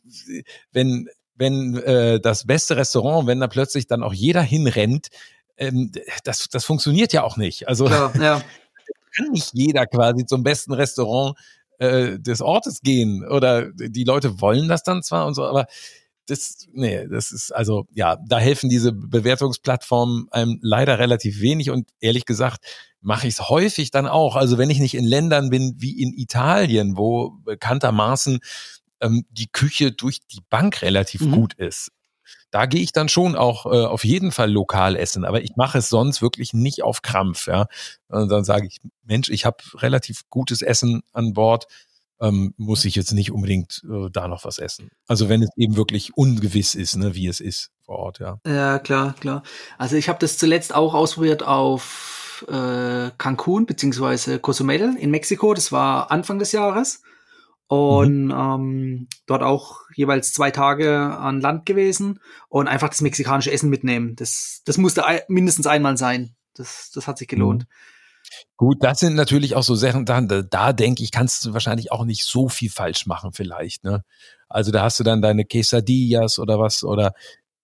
wenn, 0.72 1.08
wenn 1.36 1.78
äh, 1.78 2.20
das 2.20 2.46
beste 2.46 2.78
Restaurant, 2.78 3.28
wenn 3.28 3.40
da 3.40 3.48
plötzlich 3.48 3.88
dann 3.88 4.04
auch 4.04 4.14
jeder 4.14 4.42
hinrennt, 4.42 5.08
ähm, 5.58 5.92
das, 6.24 6.50
das 6.50 6.66
funktioniert 6.66 7.14
ja 7.14 7.24
auch 7.24 7.38
nicht. 7.38 7.68
Also 7.68 7.86
Klar, 7.86 8.14
ja. 8.20 8.42
kann 9.16 9.32
nicht 9.32 9.54
jeder 9.54 9.86
quasi 9.86 10.26
zum 10.26 10.44
besten 10.44 10.74
Restaurant 10.74 11.38
äh, 11.80 12.20
des 12.20 12.42
Ortes 12.42 12.82
gehen. 12.82 13.26
Oder 13.28 13.72
die 13.72 14.04
Leute 14.04 14.42
wollen 14.42 14.68
das 14.68 14.84
dann 14.84 15.04
zwar 15.04 15.26
und 15.26 15.36
so, 15.36 15.46
aber 15.46 15.68
das, 16.28 16.68
nee, 16.72 17.08
das 17.08 17.32
ist 17.32 17.52
also, 17.52 17.86
ja, 17.94 18.18
da 18.28 18.40
helfen 18.40 18.70
diese 18.70 18.92
Bewertungsplattformen 18.94 20.28
einem 20.32 20.60
leider 20.62 21.00
relativ 21.00 21.42
wenig 21.42 21.70
und 21.70 21.90
ehrlich 22.00 22.26
gesagt 22.26 22.64
mache 23.02 23.28
ich 23.28 23.34
es 23.34 23.50
häufig 23.50 23.92
dann 23.92 24.08
auch. 24.08 24.36
Also 24.38 24.58
wenn 24.58 24.70
ich 24.70 24.80
nicht 24.80 24.96
in 24.96 25.04
Ländern 25.04 25.50
bin 25.50 25.76
wie 25.78 26.02
in 26.02 26.14
Italien, 26.14 26.96
wo 26.98 27.32
bekanntermaßen 27.44 28.40
ähm, 29.02 29.26
die 29.30 29.48
Küche 29.48 29.92
durch 29.92 30.20
die 30.32 30.40
Bank 30.50 30.82
relativ 30.82 31.22
Mhm. 31.22 31.32
gut 31.32 31.54
ist. 31.56 31.92
Da 32.52 32.66
gehe 32.68 32.82
ich 32.82 32.94
dann 32.94 33.10
schon 33.10 33.36
auch 33.36 33.66
äh, 33.66 33.86
auf 33.86 34.06
jeden 34.06 34.32
Fall 34.32 34.50
lokal 34.50 34.96
essen, 34.96 35.26
aber 35.26 35.42
ich 35.42 35.56
mache 35.58 35.80
es 35.80 35.90
sonst 35.90 36.22
wirklich 36.22 36.54
nicht 36.54 36.84
auf 36.84 37.02
Krampf. 37.02 37.48
Ja, 37.48 37.66
und 38.08 38.30
dann 38.30 38.46
sage 38.46 38.68
ich, 38.68 38.78
Mensch, 39.04 39.30
ich 39.30 39.46
habe 39.46 39.58
relativ 39.76 40.22
gutes 40.30 40.62
Essen 40.62 41.02
an 41.12 41.34
Bord, 41.34 41.68
ähm, 42.22 42.54
muss 42.58 42.86
ich 42.86 42.96
jetzt 42.96 43.12
nicht 43.12 43.32
unbedingt 43.32 43.82
äh, 43.90 44.10
da 44.12 44.28
noch 44.28 44.46
was 44.46 44.58
essen. 44.58 44.90
Also 45.08 45.30
wenn 45.30 45.44
es 45.44 45.50
eben 45.58 45.76
wirklich 45.76 46.16
ungewiss 46.16 46.76
ist, 46.76 46.96
ne, 46.96 47.16
wie 47.16 47.28
es 47.28 47.40
ist 47.40 47.72
vor 47.86 47.98
Ort, 47.98 48.20
ja. 48.20 48.40
Ja, 48.46 48.80
klar, 48.80 49.16
klar. 49.20 49.44
Also 49.78 49.96
ich 49.96 50.10
habe 50.10 50.20
das 50.20 50.38
zuletzt 50.38 50.74
auch 50.74 50.94
ausprobiert 50.94 51.44
auf 51.44 52.46
äh, 52.48 53.12
Cancun 53.18 53.66
beziehungsweise 53.66 54.40
Cozumel 54.40 54.96
in 54.98 55.12
Mexiko. 55.12 55.54
Das 55.54 55.72
war 55.72 56.12
Anfang 56.12 56.40
des 56.40 56.52
Jahres. 56.52 57.02
Und 57.68 58.30
ähm, 58.30 59.08
dort 59.26 59.42
auch 59.42 59.80
jeweils 59.96 60.32
zwei 60.32 60.52
Tage 60.52 60.96
an 60.96 61.42
Land 61.42 61.66
gewesen 61.66 62.20
und 62.50 62.68
einfach 62.68 62.90
das 62.90 63.02
mexikanische 63.02 63.52
Essen 63.52 63.70
mitnehmen. 63.70 64.16
Das, 64.16 64.62
das 64.66 64.78
musste 64.78 65.04
mindestens 65.28 65.66
einmal 65.66 65.98
sein. 65.98 66.36
Das, 66.54 66.92
das 66.94 67.08
hat 67.08 67.18
sich 67.18 67.28
gelohnt. 67.28 67.66
Gut, 68.58 68.78
das 68.82 69.00
sind 69.00 69.16
natürlich 69.16 69.56
auch 69.56 69.64
so 69.64 69.76
Sachen, 69.76 70.06
da, 70.06 70.22
da, 70.22 70.74
denke 70.74 71.04
ich, 71.04 71.12
kannst 71.12 71.46
du 71.46 71.54
wahrscheinlich 71.54 71.92
auch 71.92 72.06
nicht 72.06 72.26
so 72.26 72.50
viel 72.50 72.70
falsch 72.70 73.06
machen 73.06 73.34
vielleicht. 73.34 73.84
Ne? 73.84 74.04
Also 74.48 74.72
da 74.72 74.84
hast 74.84 75.00
du 75.00 75.04
dann 75.04 75.22
deine 75.22 75.46
Quesadillas 75.46 76.40
oder 76.40 76.60
was 76.60 76.84
oder 76.84 77.14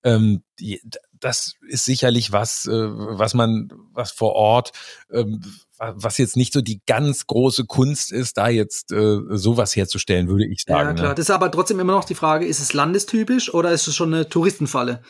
ähm, 0.03 0.43
die, 0.59 0.81
das 1.19 1.55
ist 1.67 1.85
sicherlich 1.85 2.31
was, 2.31 2.65
äh, 2.65 2.71
was 2.71 3.33
man, 3.33 3.71
was 3.93 4.11
vor 4.11 4.33
Ort, 4.33 4.71
ähm, 5.11 5.41
wa- 5.77 5.93
was 5.95 6.17
jetzt 6.17 6.37
nicht 6.37 6.53
so 6.53 6.61
die 6.61 6.81
ganz 6.85 7.27
große 7.27 7.65
Kunst 7.65 8.11
ist, 8.11 8.37
da 8.37 8.47
jetzt 8.47 8.91
äh, 8.91 9.19
sowas 9.31 9.75
herzustellen, 9.75 10.29
würde 10.29 10.47
ich 10.47 10.63
sagen. 10.63 10.89
Ja, 10.89 10.93
klar. 10.93 11.09
Ne? 11.09 11.15
Das 11.15 11.25
ist 11.25 11.31
aber 11.31 11.51
trotzdem 11.51 11.79
immer 11.79 11.93
noch 11.93 12.05
die 12.05 12.15
Frage, 12.15 12.45
ist 12.45 12.59
es 12.59 12.73
landestypisch 12.73 13.53
oder 13.53 13.71
ist 13.71 13.87
es 13.87 13.95
schon 13.95 14.13
eine 14.13 14.29
Touristenfalle? 14.29 15.03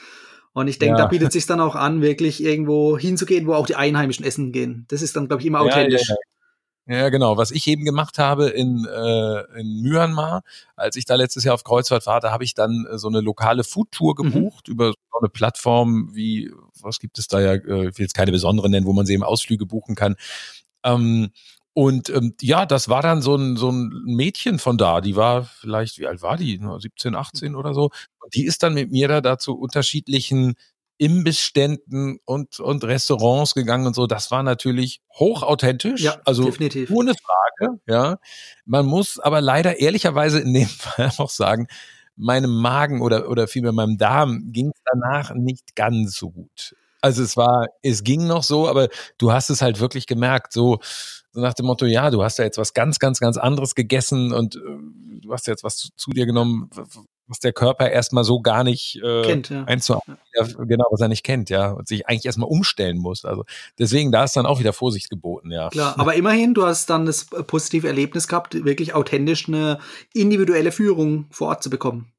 Und 0.53 0.67
ich 0.67 0.79
denke, 0.79 0.97
Ja. 0.97 1.03
da 1.05 1.09
bietet 1.09 1.31
sich 1.31 1.45
dann 1.45 1.61
auch 1.61 1.75
an, 1.75 2.01
wirklich 2.01 2.43
irgendwo 2.43 2.97
hinzugehen, 2.97 3.45
wo 3.47 3.53
auch 3.53 3.65
die 3.67 3.75
Einheimischen 3.75 4.25
essen 4.25 4.51
gehen. 4.51 4.85
Das 4.89 5.01
ist 5.01 5.15
dann, 5.15 5.27
glaube 5.27 5.41
ich, 5.41 5.47
immer 5.47 5.59
Ja, 5.59 5.65
ja, 5.67 5.71
authentisch. 5.75 6.09
ja. 6.09 6.15
Ja, 6.91 7.09
genau. 7.09 7.37
Was 7.37 7.51
ich 7.51 7.67
eben 7.67 7.85
gemacht 7.85 8.17
habe 8.17 8.47
in, 8.49 8.83
äh, 8.85 9.59
in 9.59 9.81
Myanmar, 9.83 10.41
als 10.75 10.95
ich 10.95 11.05
da 11.05 11.13
letztes 11.13 11.43
Jahr 11.43 11.53
auf 11.53 11.63
Kreuzfahrt 11.63 12.07
war, 12.07 12.19
da 12.19 12.31
habe 12.31 12.43
ich 12.43 12.55
dann 12.55 12.87
äh, 12.91 12.97
so 12.97 13.07
eine 13.09 13.21
lokale 13.21 13.63
Foodtour 13.63 14.15
Mhm. 14.17 14.31
gebucht 14.31 14.67
über 14.69 14.87
so 14.87 15.19
eine 15.21 15.29
Plattform 15.29 16.09
wie, 16.15 16.51
was 16.81 16.97
gibt 16.97 17.19
es 17.19 17.27
da 17.27 17.39
ja, 17.41 17.53
äh, 17.53 17.89
ich 17.89 17.97
will 17.99 18.05
jetzt 18.05 18.15
keine 18.15 18.31
besondere 18.31 18.71
nennen, 18.71 18.87
wo 18.87 18.93
man 18.93 19.05
sie 19.05 19.13
eben 19.13 19.21
Ausflüge 19.23 19.67
buchen 19.67 19.93
kann. 19.93 20.15
Ähm, 20.83 21.29
und 21.79 22.09
ähm, 22.09 22.35
ja, 22.41 22.65
das 22.65 22.89
war 22.89 23.01
dann 23.01 23.21
so 23.21 23.37
ein, 23.37 23.55
so 23.55 23.71
ein 23.71 24.03
Mädchen 24.03 24.59
von 24.59 24.77
da, 24.77 24.99
die 24.99 25.15
war 25.15 25.45
vielleicht, 25.45 25.97
wie 25.97 26.07
alt 26.07 26.21
war 26.21 26.35
die? 26.35 26.59
17, 26.59 27.15
18 27.15 27.55
oder 27.55 27.73
so. 27.73 27.83
Und 27.83 28.35
die 28.35 28.43
ist 28.43 28.63
dann 28.63 28.73
mit 28.73 28.91
mir 28.91 29.07
da, 29.07 29.21
da 29.21 29.37
zu 29.37 29.57
unterschiedlichen 29.57 30.55
Imbissständen 30.97 32.19
und, 32.25 32.59
und 32.59 32.83
Restaurants 32.83 33.53
gegangen 33.53 33.87
und 33.87 33.95
so. 33.95 34.07
Das 34.07 34.29
war 34.29 34.43
natürlich 34.43 34.99
hochauthentisch. 35.17 36.01
Ja, 36.01 36.17
also 36.25 36.43
definitiv. 36.43 36.91
ohne 36.91 37.13
Frage, 37.13 37.79
ja. 37.87 38.17
Man 38.65 38.85
muss 38.85 39.17
aber 39.17 39.39
leider 39.39 39.79
ehrlicherweise 39.79 40.41
in 40.41 40.53
dem 40.53 40.67
Fall 40.67 41.13
auch 41.17 41.29
sagen, 41.29 41.67
meinem 42.17 42.57
Magen 42.57 43.01
oder, 43.01 43.29
oder 43.29 43.47
vielmehr 43.47 43.71
meinem 43.71 43.97
Darm 43.97 44.51
ging 44.51 44.71
es 44.75 44.81
danach 44.83 45.33
nicht 45.33 45.77
ganz 45.77 46.19
so 46.19 46.31
gut. 46.31 46.75
Also 46.99 47.23
es 47.23 47.37
war, 47.37 47.67
es 47.81 48.03
ging 48.03 48.27
noch 48.27 48.43
so, 48.43 48.67
aber 48.67 48.89
du 49.17 49.31
hast 49.31 49.49
es 49.49 49.61
halt 49.61 49.79
wirklich 49.79 50.07
gemerkt, 50.07 50.51
so, 50.51 50.79
so 51.31 51.41
nach 51.41 51.53
dem 51.53 51.67
Motto, 51.67 51.85
ja, 51.85 52.09
du 52.09 52.23
hast 52.23 52.39
ja 52.39 52.45
jetzt 52.45 52.57
was 52.57 52.73
ganz, 52.73 52.99
ganz, 52.99 53.19
ganz 53.19 53.37
anderes 53.37 53.75
gegessen 53.75 54.33
und 54.33 54.55
äh, 54.55 54.59
du 55.21 55.31
hast 55.31 55.47
jetzt 55.47 55.63
was 55.63 55.77
zu, 55.77 55.89
zu 55.95 56.11
dir 56.11 56.25
genommen, 56.25 56.69
was 57.27 57.39
der 57.39 57.53
Körper 57.53 57.91
erstmal 57.91 58.23
so 58.23 58.41
gar 58.41 58.63
nicht 58.63 58.99
äh, 59.03 59.21
kennt, 59.21 59.49
ja. 59.49 59.63
eins 59.65 59.85
zu 59.85 59.93
ja. 60.33 60.43
genau, 60.57 60.85
was 60.89 61.01
er 61.01 61.07
nicht 61.07 61.23
kennt, 61.23 61.51
ja, 61.51 61.69
und 61.71 61.87
sich 61.87 62.07
eigentlich 62.07 62.25
erstmal 62.25 62.49
umstellen 62.49 62.97
muss. 62.97 63.23
Also 63.23 63.45
deswegen, 63.77 64.11
da 64.11 64.23
ist 64.23 64.35
dann 64.35 64.47
auch 64.47 64.59
wieder 64.59 64.73
Vorsicht 64.73 65.09
geboten, 65.09 65.51
ja. 65.51 65.69
Klar, 65.69 65.99
aber 65.99 66.15
immerhin, 66.15 66.55
du 66.55 66.65
hast 66.65 66.89
dann 66.89 67.05
das 67.05 67.25
positive 67.25 67.87
Erlebnis 67.87 68.27
gehabt, 68.27 68.65
wirklich 68.65 68.95
authentisch 68.95 69.47
eine 69.47 69.79
individuelle 70.13 70.71
Führung 70.71 71.27
vor 71.29 71.49
Ort 71.49 71.63
zu 71.63 71.69
bekommen. 71.69 72.11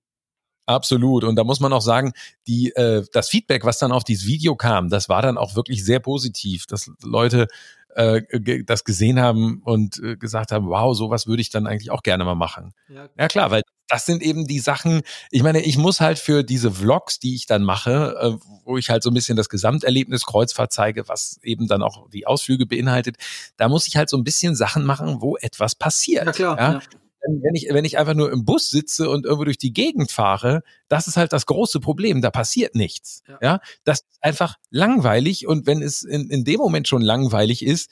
Absolut. 0.66 1.24
Und 1.24 1.34
da 1.34 1.42
muss 1.42 1.58
man 1.58 1.72
auch 1.72 1.82
sagen, 1.82 2.12
die, 2.46 2.70
äh, 2.76 3.04
das 3.12 3.28
Feedback, 3.28 3.64
was 3.64 3.78
dann 3.78 3.90
auf 3.90 4.04
dieses 4.04 4.26
Video 4.26 4.54
kam, 4.54 4.88
das 4.88 5.08
war 5.08 5.20
dann 5.20 5.36
auch 5.36 5.56
wirklich 5.56 5.84
sehr 5.84 5.98
positiv, 5.98 6.66
dass 6.66 6.92
Leute 7.02 7.48
äh, 7.94 8.22
das 8.64 8.85
gesehen 8.85 9.20
haben 9.20 9.62
und 9.64 10.00
äh, 10.03 10.16
gesagt 10.16 10.53
haben, 10.53 10.68
wow, 10.68 10.96
sowas 10.96 11.26
würde 11.26 11.42
ich 11.42 11.50
dann 11.50 11.66
eigentlich 11.66 11.90
auch 11.90 12.03
gerne 12.03 12.24
mal 12.24 12.35
machen. 12.35 12.72
Ja. 12.88 13.09
ja. 13.18 13.29
klar, 13.29 13.50
weil 13.50 13.62
das 13.88 14.07
sind 14.07 14.22
eben 14.22 14.46
die 14.46 14.61
Sachen, 14.61 15.03
ich 15.31 15.42
meine, 15.42 15.62
ich 15.62 15.76
muss 15.76 16.00
halt 16.00 16.18
für 16.18 16.44
diese 16.44 16.70
Vlogs, 16.70 17.18
die 17.18 17.35
ich 17.35 17.46
dann 17.46 17.64
mache, 17.64 18.16
äh, 18.20 18.46
wo 18.64 18.76
ich 18.76 18.90
halt 18.90 19.03
so 19.03 19.11
ein 19.11 19.14
bisschen 19.14 19.37
das 19.37 19.48
Gesamterlebnis 19.48 20.24
Kreuzfahrt 20.24 20.72
zeige, 20.72 21.09
was 21.09 21.40
eben 21.42 21.66
dann 21.66 21.83
auch 21.83 22.09
die 22.11 22.26
Ausflüge 22.26 22.66
beinhaltet, 22.66 23.16
da 23.57 23.68
muss 23.68 23.88
ich 23.88 23.96
halt 23.96 24.09
so 24.09 24.16
ein 24.16 24.24
bisschen 24.24 24.55
Sachen 24.55 24.85
machen, 24.85 25.20
wo 25.20 25.37
etwas 25.37 25.74
passiert. 25.74 26.26
Ja, 26.26 26.33
klar. 26.33 26.59
Ja? 26.59 26.72
Ja 26.74 26.81
wenn 27.22 27.54
ich, 27.54 27.68
wenn 27.70 27.85
ich 27.85 27.98
einfach 27.98 28.14
nur 28.14 28.33
im 28.33 28.44
Bus 28.44 28.70
sitze 28.70 29.11
und 29.11 29.24
irgendwo 29.24 29.44
durch 29.44 29.59
die 29.59 29.72
Gegend 29.72 30.11
fahre, 30.11 30.62
das 30.88 31.06
ist 31.06 31.16
halt 31.16 31.33
das 31.33 31.46
große 31.46 31.80
Problem. 31.80 32.22
Da 32.22 32.30
passiert 32.30 32.74
nichts. 32.74 33.22
Ja, 33.28 33.38
ja? 33.42 33.61
das 33.85 34.00
ist 34.00 34.18
einfach 34.22 34.56
langweilig. 34.70 35.46
Und 35.46 35.66
wenn 35.66 35.83
es 35.83 36.02
in, 36.02 36.30
in 36.30 36.44
dem 36.44 36.59
Moment 36.59 36.88
schon 36.88 37.02
langweilig 37.02 37.64
ist, 37.64 37.90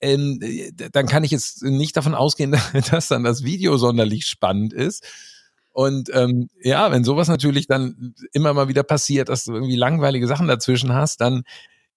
ähm, 0.00 0.40
dann 0.92 1.06
kann 1.06 1.24
ich 1.24 1.30
jetzt 1.30 1.62
nicht 1.62 1.96
davon 1.96 2.14
ausgehen, 2.14 2.56
dass 2.90 3.08
dann 3.08 3.24
das 3.24 3.44
Video 3.44 3.76
sonderlich 3.76 4.26
spannend 4.26 4.72
ist. 4.72 5.04
Und 5.72 6.10
ähm, 6.14 6.48
ja, 6.60 6.90
wenn 6.90 7.04
sowas 7.04 7.28
natürlich 7.28 7.66
dann 7.66 8.14
immer 8.32 8.52
mal 8.54 8.68
wieder 8.68 8.82
passiert, 8.82 9.28
dass 9.28 9.44
du 9.44 9.54
irgendwie 9.54 9.76
langweilige 9.76 10.26
Sachen 10.26 10.48
dazwischen 10.48 10.92
hast, 10.92 11.20
dann 11.20 11.44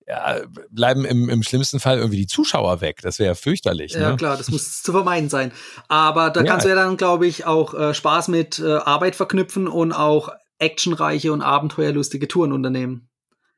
ja, 0.08 0.42
bleiben 0.70 1.06
im, 1.06 1.30
im 1.30 1.44
schlimmsten 1.44 1.80
Fall 1.80 1.98
irgendwie 1.98 2.18
die 2.18 2.28
Zuschauer 2.28 2.82
weg. 2.82 3.00
Das 3.02 3.20
wäre 3.20 3.36
fürchterlich. 3.36 3.94
Ja, 3.94 4.12
ne? 4.12 4.18
klar, 4.18 4.38
das 4.38 4.52
muss 4.52 4.84
zu 4.84 4.92
vermeiden 4.92 5.30
sein. 5.30 5.52
Aber 5.88 6.30
da 6.30 6.42
ja. 6.42 6.46
kannst 6.46 6.66
du 6.66 6.70
ja 6.70 6.76
dann, 6.76 6.98
glaube 6.98 7.28
ich, 7.28 7.46
auch 7.46 7.74
äh, 7.74 7.94
Spaß 7.94 8.28
mit 8.28 8.60
äh, 8.60 8.74
Arbeit 8.74 9.16
verknüpfen 9.16 9.68
und 9.68 9.94
auch 9.94 10.30
actionreiche 10.60 11.32
und 11.32 11.42
abenteuerlustige 11.42 12.28
Touren 12.28 12.52
unternehmen. 12.52 13.10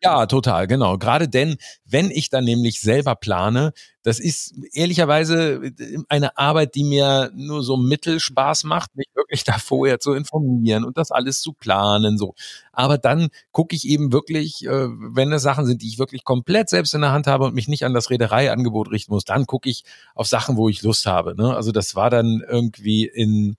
Ja, 0.04 0.26
total, 0.28 0.68
genau. 0.68 0.98
Gerade 0.98 1.28
denn, 1.28 1.56
wenn 1.86 2.12
ich 2.12 2.30
dann 2.30 2.44
nämlich 2.44 2.80
selber 2.82 3.16
plane, 3.16 3.72
das 4.04 4.20
ist 4.20 4.54
ehrlicherweise 4.74 5.72
eine 6.10 6.38
Arbeit, 6.38 6.76
die 6.76 6.84
mir 6.84 7.32
nur 7.34 7.64
so 7.64 7.76
mittel 7.78 8.20
Spaß 8.20 8.66
macht, 8.66 8.96
mich 8.96 9.08
wirklich 9.16 9.44
da 9.46 9.54
vorher 9.58 10.00
zu 10.00 10.14
informieren 10.14 10.84
und 10.84 10.98
das 10.98 11.12
alles 11.12 11.42
zu 11.42 11.54
planen, 11.54 12.18
so. 12.20 12.36
Aber 12.72 12.98
dann 13.00 13.30
gucke 13.52 13.76
ich 13.76 13.88
eben 13.88 14.12
wirklich, 14.12 14.66
äh, 14.66 14.70
wenn 14.90 15.32
es 15.34 15.42
Sachen 15.42 15.66
sind, 15.66 15.82
die 15.82 15.88
ich 15.88 15.98
wirklich 15.98 16.24
komplett 16.24 16.70
selbst 16.70 16.94
in 16.94 17.02
der 17.02 17.12
Hand 17.12 17.26
habe 17.26 17.46
und 17.46 17.56
mich 17.56 17.68
nicht 17.68 17.84
an 17.86 17.94
das 17.96 18.10
Reedereiangebot 18.12 18.92
richten 18.92 19.12
muss, 19.14 19.24
dann 19.26 19.46
gucke 19.48 19.70
ich 19.70 19.86
auf 20.14 20.28
Sachen, 20.28 20.56
wo 20.58 20.70
ich 20.70 20.84
Lust 20.84 21.06
habe. 21.08 21.36
Ne? 21.36 21.56
Also 21.56 21.72
das 21.72 21.96
war 21.96 22.10
dann 22.12 22.44
irgendwie 22.48 23.06
in 23.06 23.56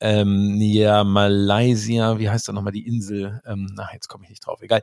ähm, 0.00 0.56
ja, 0.60 1.04
Malaysia, 1.04 2.18
wie 2.18 2.30
heißt 2.30 2.48
da 2.48 2.52
nochmal 2.52 2.72
die 2.72 2.86
Insel? 2.86 3.40
Ähm, 3.46 3.70
na, 3.74 3.88
jetzt 3.92 4.08
komme 4.08 4.24
ich 4.24 4.30
nicht 4.30 4.46
drauf, 4.46 4.62
egal. 4.62 4.82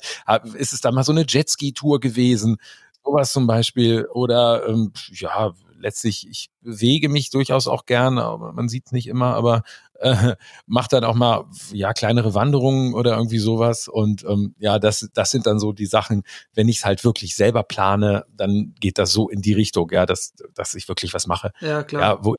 Ist 0.53 0.73
es 0.73 0.81
da 0.81 0.91
mal 0.91 1.03
so 1.03 1.11
eine 1.11 1.25
Jetski-Tour 1.27 1.99
gewesen? 1.99 2.57
Sowas 3.03 3.31
zum 3.31 3.47
Beispiel. 3.47 4.05
Oder 4.13 4.67
ähm, 4.67 4.91
ja, 5.11 5.53
letztlich, 5.79 6.27
ich 6.29 6.49
bewege 6.61 7.09
mich 7.09 7.29
durchaus 7.29 7.67
auch 7.67 7.85
gern, 7.85 8.19
aber 8.19 8.53
man 8.53 8.69
sieht 8.69 8.87
es 8.87 8.91
nicht 8.91 9.07
immer, 9.07 9.33
aber 9.35 9.63
äh, 9.99 10.35
macht 10.67 10.93
dann 10.93 11.03
auch 11.03 11.15
mal 11.15 11.45
ja 11.71 11.93
kleinere 11.93 12.33
Wanderungen 12.33 12.93
oder 12.93 13.15
irgendwie 13.15 13.39
sowas. 13.39 13.87
Und 13.87 14.23
ähm, 14.23 14.55
ja, 14.59 14.77
das, 14.79 15.09
das 15.13 15.31
sind 15.31 15.47
dann 15.47 15.59
so 15.59 15.73
die 15.73 15.85
Sachen, 15.85 16.23
wenn 16.53 16.69
ich 16.69 16.77
es 16.77 16.85
halt 16.85 17.03
wirklich 17.03 17.35
selber 17.35 17.63
plane, 17.63 18.25
dann 18.35 18.75
geht 18.79 18.97
das 18.97 19.11
so 19.11 19.29
in 19.29 19.41
die 19.41 19.53
Richtung, 19.53 19.89
ja, 19.91 20.05
dass, 20.05 20.33
dass 20.53 20.75
ich 20.75 20.87
wirklich 20.87 21.13
was 21.13 21.27
mache. 21.27 21.51
Ja, 21.61 21.83
klar. 21.83 22.01
Ja, 22.01 22.23
wo 22.23 22.35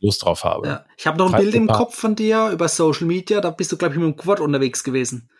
Lust 0.00 0.24
drauf 0.24 0.44
habe. 0.44 0.66
Ja. 0.66 0.84
Ich 0.96 1.06
habe 1.06 1.18
noch 1.18 1.32
ein 1.32 1.40
Bild 1.40 1.54
im 1.54 1.66
Kopf 1.66 1.94
von 1.94 2.16
dir 2.16 2.48
über 2.50 2.68
Social 2.68 3.06
Media, 3.06 3.40
da 3.40 3.50
bist 3.50 3.70
du, 3.72 3.76
glaube 3.76 3.94
ich, 3.94 4.00
mit 4.00 4.08
dem 4.08 4.16
Quad 4.16 4.40
unterwegs 4.40 4.82
gewesen. 4.82 5.30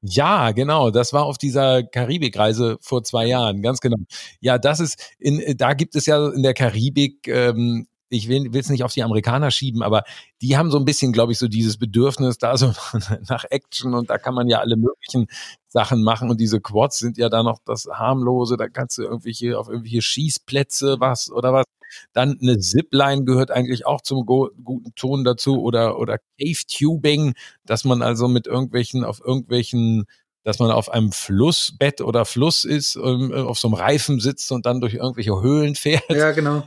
Ja, 0.00 0.52
genau. 0.52 0.90
Das 0.90 1.12
war 1.12 1.24
auf 1.24 1.38
dieser 1.38 1.82
Karibikreise 1.82 2.76
vor 2.80 3.02
zwei 3.04 3.26
Jahren, 3.26 3.62
ganz 3.62 3.80
genau. 3.80 3.96
Ja, 4.40 4.58
das 4.58 4.80
ist 4.80 5.14
in, 5.18 5.56
da 5.56 5.72
gibt 5.72 5.96
es 5.96 6.06
ja 6.06 6.28
in 6.28 6.42
der 6.42 6.54
Karibik 6.54 7.26
ähm, 7.26 7.86
ich 8.14 8.28
will 8.28 8.54
es 8.54 8.68
nicht 8.68 8.84
auf 8.84 8.92
die 8.92 9.02
Amerikaner 9.02 9.50
schieben, 9.50 9.82
aber 9.82 10.04
die 10.40 10.56
haben 10.56 10.70
so 10.70 10.78
ein 10.78 10.84
bisschen, 10.84 11.12
glaube 11.12 11.32
ich, 11.32 11.38
so 11.38 11.48
dieses 11.48 11.78
Bedürfnis 11.78 12.38
da 12.38 12.56
so 12.56 12.72
nach 13.28 13.44
Action 13.50 13.94
und 13.94 14.10
da 14.10 14.18
kann 14.18 14.34
man 14.34 14.48
ja 14.48 14.60
alle 14.60 14.76
möglichen 14.76 15.26
Sachen 15.68 16.02
machen 16.02 16.30
und 16.30 16.40
diese 16.40 16.60
Quads 16.60 16.98
sind 16.98 17.18
ja 17.18 17.28
da 17.28 17.42
noch 17.42 17.58
das 17.64 17.88
harmlose, 17.92 18.56
da 18.56 18.68
kannst 18.68 18.98
du 18.98 19.02
irgendwelche 19.02 19.58
auf 19.58 19.68
irgendwelche 19.68 20.02
Schießplätze 20.02 20.96
was 21.00 21.30
oder 21.30 21.52
was. 21.52 21.64
Dann 22.12 22.38
eine 22.40 22.58
Zipline 22.58 23.24
gehört 23.24 23.50
eigentlich 23.50 23.86
auch 23.86 24.00
zum 24.00 24.26
guten 24.26 24.94
Ton 24.94 25.24
dazu 25.24 25.62
oder 25.62 25.98
oder 25.98 26.18
Cave 26.38 26.62
Tubing, 26.66 27.34
dass 27.64 27.84
man 27.84 28.02
also 28.02 28.28
mit 28.28 28.46
irgendwelchen 28.46 29.04
auf 29.04 29.20
irgendwelchen 29.20 30.06
dass 30.44 30.58
man 30.58 30.70
auf 30.70 30.90
einem 30.90 31.10
Flussbett 31.10 32.02
oder 32.02 32.26
Fluss 32.26 32.64
ist, 32.64 32.96
ähm, 32.96 33.32
auf 33.32 33.58
so 33.58 33.68
einem 33.68 33.74
Reifen 33.74 34.20
sitzt 34.20 34.52
und 34.52 34.66
dann 34.66 34.80
durch 34.80 34.94
irgendwelche 34.94 35.40
Höhlen 35.40 35.74
fährt. 35.74 36.08
Ja, 36.10 36.32
genau. 36.32 36.62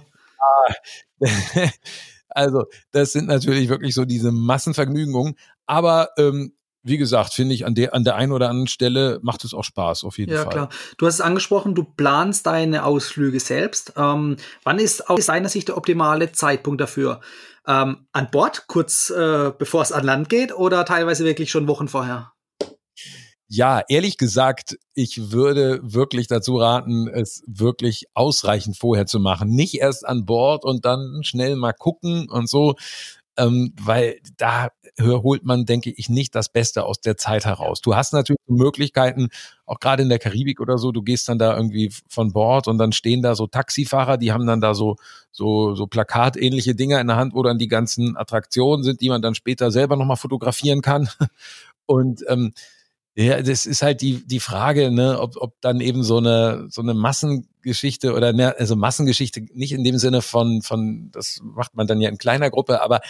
also, 2.29 2.65
das 2.91 3.13
sind 3.13 3.27
natürlich 3.27 3.69
wirklich 3.69 3.93
so 3.93 4.03
diese 4.03 4.31
Massenvergnügungen. 4.31 5.35
Aber 5.65 6.09
ähm, 6.17 6.57
wie 6.88 6.97
gesagt, 6.97 7.34
finde 7.34 7.54
ich, 7.54 7.65
an 7.65 7.76
der, 7.76 7.93
an 7.93 8.04
der 8.04 8.15
einen 8.15 8.32
oder 8.32 8.50
anderen 8.50 8.67
Stelle 8.67 9.19
macht 9.21 9.43
es 9.43 9.54
auch 9.54 9.63
Spaß, 9.63 10.04
auf 10.04 10.17
jeden 10.17 10.32
ja, 10.32 10.38
Fall. 10.38 10.45
Ja, 10.45 10.52
klar. 10.52 10.69
Du 10.97 11.06
hast 11.06 11.15
es 11.15 11.21
angesprochen, 11.21 11.76
du 11.76 11.84
planst 11.84 12.45
deine 12.45 12.86
Ausflüge 12.86 13.39
selbst. 13.39 13.93
Ähm, 13.97 14.38
wann 14.63 14.80
ist 14.80 15.10
aus 15.10 15.26
deiner 15.28 15.50
Sicht 15.50 15.67
der 15.67 15.78
optimale 15.78 16.32
Zeitpunkt 16.32 16.82
dafür? 16.82 17.21
Ähm, 17.67 18.08
an 18.13 18.30
Bord, 18.32 18.65
kurz 18.67 19.10
äh, 19.10 19.52
bevor 19.58 19.82
es 19.82 19.91
an 19.91 20.06
Land 20.06 20.30
geht, 20.30 20.54
oder 20.56 20.86
teilweise 20.86 21.26
wirklich 21.26 21.52
schon 21.52 21.67
Wochen 21.67 21.88
vorher? 21.88 22.32
Ja, 23.50 23.82
ehrlich 23.88 24.17
gesagt, 24.17 24.78
ich 24.93 25.32
würde 25.32 25.80
wirklich 25.82 26.28
dazu 26.28 26.58
raten, 26.58 27.08
es 27.08 27.43
wirklich 27.47 28.08
ausreichend 28.13 28.78
vorher 28.78 29.06
zu 29.06 29.19
machen. 29.19 29.50
Nicht 29.50 29.76
erst 29.76 30.06
an 30.06 30.26
Bord 30.26 30.65
und 30.65 30.84
dann 30.84 31.21
schnell 31.23 31.56
mal 31.56 31.71
gucken 31.71 32.30
und 32.30 32.50
so, 32.50 32.76
ähm, 33.38 33.73
weil 33.82 34.19
da 34.38 34.69
holt 35.00 35.45
man, 35.45 35.65
denke 35.65 35.91
ich, 35.91 36.10
nicht 36.10 36.34
das 36.34 36.50
Beste 36.50 36.84
aus 36.84 37.00
der 37.00 37.17
Zeit 37.17 37.45
heraus. 37.45 37.82
Du 37.82 37.95
hast 37.95 38.13
natürlich 38.13 38.39
Möglichkeiten, 38.47 39.30
auch 39.65 39.80
gerade 39.80 40.02
in 40.02 40.10
der 40.10 40.17
Karibik 40.19 40.60
oder 40.60 40.78
so, 40.78 40.91
du 40.91 41.04
gehst 41.04 41.30
dann 41.30 41.38
da 41.38 41.56
irgendwie 41.56 41.91
von 42.10 42.34
Bord 42.34 42.67
und 42.67 42.78
dann 42.80 42.91
stehen 42.91 43.21
da 43.21 43.36
so 43.36 43.45
Taxifahrer, 43.45 44.17
die 44.17 44.32
haben 44.32 44.47
dann 44.47 44.60
da 44.60 44.73
so, 44.73 44.95
so, 45.32 45.76
so 45.76 45.86
plakatähnliche 45.86 46.73
Dinger 46.73 47.00
in 47.00 47.08
der 47.08 47.15
Hand, 47.17 47.36
wo 47.36 47.43
dann 47.43 47.60
die 47.60 47.67
ganzen 47.67 48.17
Attraktionen 48.17 48.84
sind, 48.84 49.02
die 49.02 49.10
man 49.10 49.21
dann 49.21 49.36
später 49.36 49.69
selber 49.71 49.95
nochmal 49.95 50.17
fotografieren 50.17 50.82
kann. 50.82 51.10
Und 51.86 52.26
ähm, 52.28 52.54
ja, 53.19 53.41
das 53.41 53.65
ist 53.65 53.82
halt 53.82 54.01
die, 54.01 54.23
die 54.27 54.39
Frage, 54.39 54.91
ne, 54.91 55.19
ob, 55.19 55.38
ob 55.38 55.60
dann 55.62 55.82
eben 55.82 56.03
so 56.03 56.17
eine, 56.17 56.67
so 56.69 56.84
eine 56.84 56.93
Massengeschichte 56.93 58.13
oder 58.13 58.32
ne, 58.32 58.56
also 58.60 58.75
Massengeschichte 58.75 59.43
nicht 59.53 59.71
in 59.71 59.84
dem 59.84 59.97
Sinne 59.97 60.21
von, 60.21 60.62
von, 60.62 61.10
das 61.12 61.39
macht 61.43 61.75
man 61.75 61.88
dann 61.88 61.99
ja 61.99 62.10
in 62.10 62.19
kleiner 62.19 62.51
Gruppe, 62.51 62.80
aber 62.82 63.01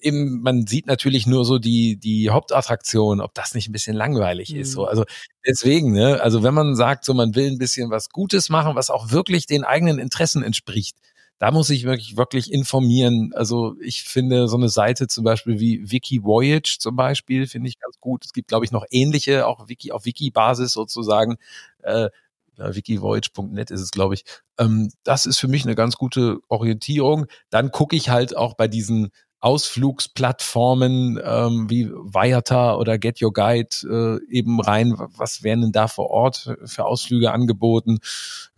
eben, 0.00 0.42
man 0.42 0.66
sieht 0.66 0.86
natürlich 0.86 1.28
nur 1.28 1.44
so 1.44 1.58
die, 1.60 1.96
die 1.96 2.30
Hauptattraktion, 2.30 3.20
ob 3.20 3.32
das 3.34 3.54
nicht 3.54 3.68
ein 3.68 3.72
bisschen 3.72 3.94
langweilig 3.94 4.52
mhm. 4.52 4.62
ist. 4.62 4.72
So. 4.72 4.82
Mhm. 4.82 4.88
Also 4.88 5.04
deswegen, 5.46 5.92
ne, 5.92 6.20
also 6.20 6.42
wenn 6.42 6.54
man 6.54 6.74
sagt, 6.74 7.04
so 7.04 7.14
man 7.14 7.36
will 7.36 7.52
ein 7.52 7.58
bisschen 7.58 7.88
was 7.88 8.08
Gutes 8.08 8.48
machen, 8.48 8.74
was 8.74 8.90
auch 8.90 9.12
wirklich 9.12 9.46
den 9.46 9.62
eigenen 9.62 10.00
Interessen 10.00 10.42
entspricht, 10.42 10.96
da 11.40 11.50
muss 11.50 11.70
ich 11.70 11.84
wirklich, 11.84 12.18
wirklich 12.18 12.52
informieren. 12.52 13.32
Also 13.34 13.74
ich 13.80 14.02
finde 14.02 14.46
so 14.46 14.58
eine 14.58 14.68
Seite 14.68 15.08
zum 15.08 15.24
Beispiel 15.24 15.58
wie 15.58 15.90
Wiki 15.90 16.22
Voyage 16.22 16.76
zum 16.78 16.96
Beispiel, 16.96 17.46
finde 17.46 17.70
ich 17.70 17.80
ganz 17.80 17.98
gut. 17.98 18.26
Es 18.26 18.34
gibt, 18.34 18.48
glaube 18.48 18.66
ich, 18.66 18.72
noch 18.72 18.84
ähnliche, 18.90 19.46
auch 19.46 19.66
Wiki 19.66 19.90
auf 19.90 20.04
Wiki-Basis 20.04 20.72
sozusagen. 20.72 21.38
Äh, 21.82 22.10
wikivoyage.net 22.58 23.70
ist 23.70 23.80
es, 23.80 23.90
glaube 23.90 24.14
ich. 24.14 24.24
Ähm, 24.58 24.92
das 25.02 25.24
ist 25.24 25.38
für 25.38 25.48
mich 25.48 25.64
eine 25.64 25.74
ganz 25.74 25.96
gute 25.96 26.40
Orientierung. 26.48 27.24
Dann 27.48 27.70
gucke 27.70 27.96
ich 27.96 28.10
halt 28.10 28.36
auch 28.36 28.52
bei 28.52 28.68
diesen 28.68 29.10
Ausflugsplattformen 29.40 31.18
ähm, 31.24 31.70
wie 31.70 31.88
Viator 31.88 32.78
oder 32.78 32.98
Get 32.98 33.22
Your 33.22 33.32
Guide 33.32 34.20
äh, 34.28 34.30
eben 34.30 34.60
rein. 34.60 34.94
Was 35.16 35.42
werden 35.42 35.62
denn 35.62 35.72
da 35.72 35.88
vor 35.88 36.10
Ort 36.10 36.54
für 36.66 36.84
Ausflüge 36.84 37.32
angeboten? 37.32 38.00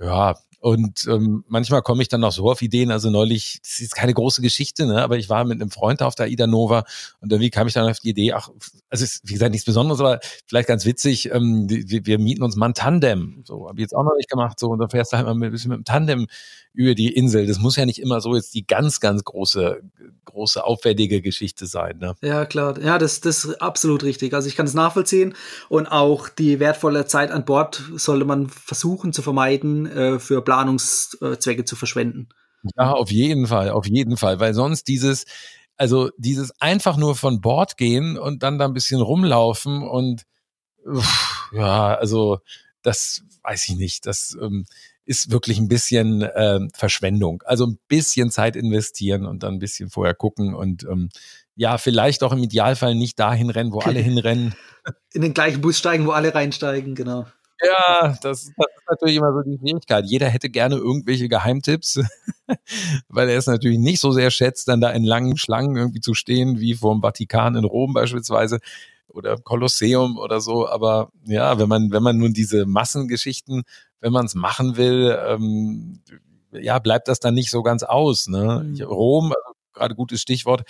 Ja, 0.01 0.35
Und 0.63 1.09
ähm, 1.09 1.43
manchmal 1.49 1.83
komme 1.83 2.03
ich 2.03 2.09
dann 2.09 2.21
noch 2.21 2.31
so 2.31 2.49
auf 2.49 2.63
Ideen. 2.63 2.93
Also 2.93 3.11
neulich, 3.11 3.59
das 3.63 3.81
ist 3.81 3.97
keine 3.97 4.15
große 4.15 4.41
Geschichte, 4.43 4.87
ne? 4.87 5.03
aber 5.03 5.19
ich 5.19 5.29
war 5.29 5.45
mit 5.45 5.61
einem 5.61 5.73
Freund 5.73 6.03
auf 6.03 6.15
der 6.15 6.29
Ida 6.29 6.47
Nova 6.47 6.85
und 7.19 7.33
irgendwie 7.33 7.51
kam 7.51 7.67
ich 7.67 7.75
dann 7.75 7.91
auf 7.91 7.99
die 7.99 8.11
Idee, 8.11 8.33
ach, 8.33 8.49
also 8.89 9.03
ist, 9.03 9.23
wie 9.25 9.33
gesagt, 9.33 9.51
nichts 9.51 9.67
Besonderes, 9.67 9.99
aber 9.99 10.21
vielleicht 10.47 10.69
ganz 10.69 10.85
witzig, 10.87 11.33
ähm, 11.33 11.67
wir, 11.69 12.07
wir 12.07 12.19
mieten 12.21 12.45
uns 12.45 12.55
mal 12.55 12.67
ein 12.67 12.75
Tandem. 12.75 13.43
So, 13.45 13.69
habe 13.69 13.81
ich 13.81 13.83
jetzt 13.83 13.97
auch 13.97 14.05
noch 14.05 14.15
nicht 14.17 14.31
gemacht. 14.31 14.61
So, 14.61 14.69
und 14.69 14.79
dann 14.79 14.89
fährst 14.89 15.13
du 15.13 15.17
halt 15.17 15.27
mal 15.27 15.35
ein 15.35 15.51
bisschen 15.51 15.71
mit 15.71 15.79
dem 15.79 15.85
Tandem 15.85 16.29
über 16.75 16.95
die 16.95 17.13
Insel. 17.13 17.47
Das 17.47 17.59
muss 17.59 17.77
ja 17.77 17.85
nicht 17.85 18.01
immer 18.01 18.21
so 18.21 18.35
jetzt 18.35 18.55
die 18.55 18.67
ganz, 18.67 19.01
ganz 19.01 19.25
große, 19.25 19.83
große, 20.25 20.65
aufwendige 20.65 21.21
Geschichte 21.21 21.67
sein. 21.67 21.99
Ne? 21.99 22.15
Ja, 22.23 22.47
klar. 22.47 22.81
Ja, 22.81 22.99
das, 22.99 23.21
das 23.21 23.45
ist 23.45 23.61
absolut 23.61 24.05
richtig. 24.05 24.33
Also 24.33 24.49
ich 24.49 24.57
kann 24.57 24.67
es 24.67 24.75
nachvollziehen. 24.75 25.35
Und 25.69 25.87
auch 25.87 26.29
die 26.29 26.61
wertvolle 26.61 27.07
Zeit 27.07 27.31
an 27.31 27.45
Bord 27.45 27.83
sollte 27.97 28.25
man 28.25 28.49
versuchen 28.49 29.13
zu 29.13 29.23
vermeiden, 29.23 29.87
äh, 29.87 30.19
für 30.19 30.41
Planungszwecke 30.53 31.65
zu 31.65 31.77
verschwenden. 31.77 32.29
Ja, 32.77 32.93
auf 32.93 33.11
jeden 33.11 33.47
Fall, 33.47 33.71
auf 33.71 33.87
jeden 33.87 34.19
Fall. 34.19 34.39
Weil 34.39 34.53
sonst 34.53 34.87
dieses, 34.87 35.25
also 35.77 36.11
dieses 36.19 36.53
einfach 36.61 36.99
nur 36.99 37.17
von 37.17 37.41
Bord 37.41 37.79
gehen 37.79 38.19
und 38.19 38.43
dann 38.43 38.59
da 38.59 38.67
ein 38.67 38.75
bisschen 38.75 39.01
rumlaufen 39.01 39.83
und 39.83 40.25
uff, 40.85 41.49
ja, 41.53 41.95
also 41.95 42.41
das 42.83 43.23
weiß 43.43 43.71
ich 43.71 43.77
nicht. 43.77 44.07
Das 44.07 44.37
ähm, 44.41 44.67
ist 45.07 45.31
wirklich 45.31 45.59
ein 45.59 45.69
bisschen 45.69 46.21
äh, 46.21 46.61
Verschwendung. 46.75 47.43
Also 47.47 47.67
ein 47.67 47.79
bisschen 47.89 48.31
Zeit 48.31 48.55
investieren 48.55 49.25
und 49.25 49.43
dann 49.43 49.55
ein 49.55 49.59
bisschen 49.59 49.89
vorher 49.89 50.15
gucken 50.15 50.55
und 50.55 50.85
ähm, 50.85 51.09
ja, 51.55 51.79
vielleicht 51.79 52.23
auch 52.23 52.33
im 52.33 52.43
Idealfall 52.43 52.95
nicht 52.95 53.19
dahin 53.19 53.49
rennen, 53.49 53.73
wo 53.73 53.81
alle 53.81 54.01
hinrennen. 54.01 54.55
In 55.15 55.23
den 55.23 55.33
gleichen 55.33 55.63
Bus 55.63 55.79
steigen, 55.79 56.07
wo 56.07 56.11
alle 56.11 56.35
reinsteigen, 56.35 56.95
genau. 56.95 57.27
Ja, 57.65 58.09
das, 58.09 58.21
das 58.21 58.45
ist 58.45 58.53
natürlich 58.93 59.17
immer 59.17 59.33
so 59.33 59.43
die 59.43 59.59
Schwierigkeit. 59.59 60.05
Jeder 60.07 60.29
hätte 60.29 60.51
gerne 60.51 60.77
irgendwelche 60.77 61.29
Geheimtipps, 61.29 62.01
weil 63.09 63.29
er 63.29 63.39
es 63.39 63.47
natürlich 63.47 63.79
nicht 63.79 64.01
so 64.01 64.13
sehr 64.13 64.31
schätzt, 64.31 64.69
dann 64.69 64.81
da 64.81 64.91
in 64.91 65.05
langen 65.05 65.37
Schlangen 65.37 65.77
irgendwie 65.77 66.01
zu 66.01 66.15
stehen, 66.15 66.61
wie 66.61 66.75
vor 66.75 66.95
dem 66.95 67.03
Vatikan 67.03 67.57
in 67.57 67.65
Rom 67.65 67.93
beispielsweise 67.95 68.61
oder 69.09 69.37
Kolosseum 69.39 70.19
oder 70.19 70.41
so. 70.41 70.69
Aber 70.69 71.11
ja, 71.25 71.59
wenn 71.59 71.69
man, 71.69 71.91
wenn 71.91 72.03
man 72.03 72.19
nun 72.19 72.33
diese 72.33 72.67
Massengeschichten, 72.67 73.63
wenn 74.01 74.13
man 74.13 74.27
es 74.27 74.35
machen 74.35 74.77
will, 74.77 75.17
ähm, 75.27 76.01
ja, 76.53 76.79
bleibt 76.79 77.09
das 77.09 77.21
dann 77.21 77.35
nicht 77.35 77.51
so 77.51 77.63
ganz 77.63 77.83
aus. 77.83 78.29
Ne? 78.29 78.65
Mhm. 78.65 78.83
Rom, 78.83 79.33
also 79.33 79.55
gerade 79.73 79.95
gutes 79.95 80.21
Stichwort, 80.21 80.65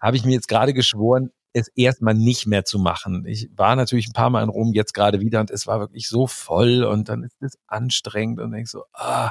habe 0.00 0.16
ich 0.16 0.24
mir 0.24 0.32
jetzt 0.32 0.48
gerade 0.48 0.74
geschworen, 0.74 1.30
es 1.52 1.68
erstmal 1.74 2.14
nicht 2.14 2.46
mehr 2.46 2.64
zu 2.64 2.78
machen. 2.78 3.24
Ich 3.26 3.48
war 3.56 3.76
natürlich 3.76 4.08
ein 4.08 4.12
paar 4.12 4.30
Mal 4.30 4.42
in 4.42 4.48
Rom 4.48 4.72
jetzt 4.74 4.94
gerade 4.94 5.20
wieder 5.20 5.40
und 5.40 5.50
es 5.50 5.66
war 5.66 5.80
wirklich 5.80 6.08
so 6.08 6.26
voll 6.26 6.84
und 6.84 7.08
dann 7.08 7.24
ist 7.24 7.40
es 7.40 7.58
anstrengend 7.66 8.40
und 8.40 8.52
denk 8.52 8.68
so, 8.68 8.84
ah, 8.92 9.30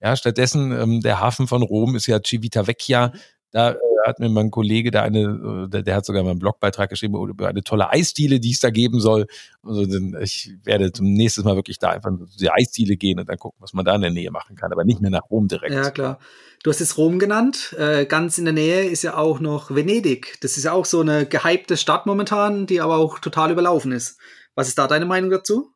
ja, 0.00 0.16
stattdessen, 0.16 0.72
ähm, 0.72 1.00
der 1.00 1.20
Hafen 1.20 1.46
von 1.46 1.62
Rom 1.62 1.94
ist 1.94 2.06
ja 2.06 2.20
Civitavecchia. 2.24 3.12
Da 3.52 3.72
äh, 3.72 3.76
hat 4.06 4.18
mir 4.18 4.28
mein 4.28 4.50
Kollege 4.50 4.90
da 4.90 5.02
eine, 5.02 5.66
äh, 5.66 5.68
der, 5.68 5.82
der, 5.82 5.96
hat 5.96 6.06
sogar 6.06 6.22
mal 6.22 6.30
einen 6.30 6.38
Blogbeitrag 6.38 6.90
geschrieben 6.90 7.14
über 7.28 7.48
eine 7.48 7.62
tolle 7.62 7.90
Eisdiele, 7.90 8.40
die 8.40 8.50
es 8.50 8.60
da 8.60 8.70
geben 8.70 8.98
soll. 8.98 9.26
Also 9.62 9.82
ich 10.20 10.52
werde 10.64 10.90
zum 10.90 11.12
nächsten 11.12 11.42
Mal 11.44 11.54
wirklich 11.54 11.78
da 11.78 11.90
einfach 11.90 12.10
der 12.40 12.54
Eisdiele 12.54 12.96
gehen 12.96 13.20
und 13.20 13.28
dann 13.28 13.36
gucken, 13.36 13.58
was 13.60 13.74
man 13.74 13.84
da 13.84 13.94
in 13.94 14.00
der 14.00 14.10
Nähe 14.10 14.30
machen 14.30 14.56
kann, 14.56 14.72
aber 14.72 14.84
nicht 14.84 15.00
mehr 15.00 15.10
nach 15.10 15.30
Rom 15.30 15.48
direkt. 15.48 15.74
Ja, 15.74 15.90
klar. 15.90 16.18
Du 16.62 16.70
hast 16.70 16.80
jetzt 16.80 16.96
Rom 16.96 17.18
genannt. 17.18 17.74
Äh, 17.78 18.06
ganz 18.06 18.38
in 18.38 18.44
der 18.44 18.54
Nähe 18.54 18.84
ist 18.84 19.02
ja 19.02 19.16
auch 19.16 19.40
noch 19.40 19.74
Venedig. 19.74 20.38
Das 20.40 20.56
ist 20.56 20.64
ja 20.64 20.72
auch 20.72 20.86
so 20.86 21.00
eine 21.00 21.26
gehypte 21.26 21.76
Stadt 21.76 22.06
momentan, 22.06 22.66
die 22.66 22.80
aber 22.80 22.96
auch 22.96 23.18
total 23.18 23.50
überlaufen 23.50 23.92
ist. 23.92 24.18
Was 24.54 24.68
ist 24.68 24.78
da 24.78 24.86
deine 24.86 25.06
Meinung 25.06 25.30
dazu? 25.30 25.71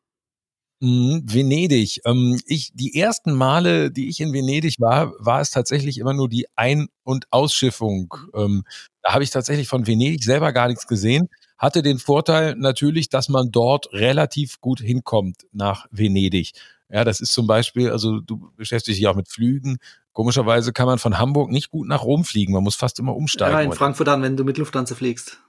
Mhm, 0.79 1.23
Venedig. 1.25 2.01
Ähm, 2.05 2.39
ich, 2.45 2.71
die 2.73 2.99
ersten 2.99 3.33
Male, 3.33 3.91
die 3.91 4.09
ich 4.09 4.19
in 4.19 4.31
Venedig 4.31 4.75
war, 4.79 5.13
war 5.17 5.41
es 5.41 5.49
tatsächlich 5.49 5.97
immer 5.97 6.13
nur 6.13 6.29
die 6.29 6.45
Ein- 6.55 6.87
und 7.03 7.25
Ausschiffung. 7.31 8.13
Ähm, 8.35 8.63
da 9.01 9.13
habe 9.13 9.23
ich 9.23 9.31
tatsächlich 9.31 9.67
von 9.67 9.87
Venedig 9.87 10.23
selber 10.23 10.53
gar 10.53 10.67
nichts 10.67 10.85
gesehen. 10.85 11.29
Hatte 11.57 11.81
den 11.81 11.97
Vorteil 11.97 12.55
natürlich, 12.55 13.09
dass 13.09 13.29
man 13.29 13.49
dort 13.51 13.91
relativ 13.91 14.61
gut 14.61 14.79
hinkommt 14.79 15.47
nach 15.51 15.87
Venedig. 15.89 16.51
Ja, 16.89 17.03
das 17.03 17.19
ist 17.19 17.33
zum 17.33 17.47
Beispiel, 17.47 17.89
also 17.89 18.19
du 18.19 18.51
beschäftigst 18.55 18.99
dich 18.99 19.07
auch 19.07 19.15
mit 19.15 19.27
Flügen. 19.27 19.77
Komischerweise 20.13 20.73
kann 20.73 20.85
man 20.85 20.99
von 20.99 21.17
Hamburg 21.17 21.49
nicht 21.49 21.71
gut 21.71 21.87
nach 21.87 22.03
Rom 22.03 22.23
fliegen. 22.23 22.53
Man 22.53 22.63
muss 22.63 22.75
fast 22.75 22.99
immer 22.99 23.15
umsteigen. 23.15 23.53
Ja, 23.53 23.61
in 23.61 23.71
Frankfurt 23.71 24.07
dann, 24.07 24.21
wenn 24.21 24.37
du 24.37 24.43
mit 24.43 24.57
Lufthansa 24.57 24.95
fliegst. 24.95 25.39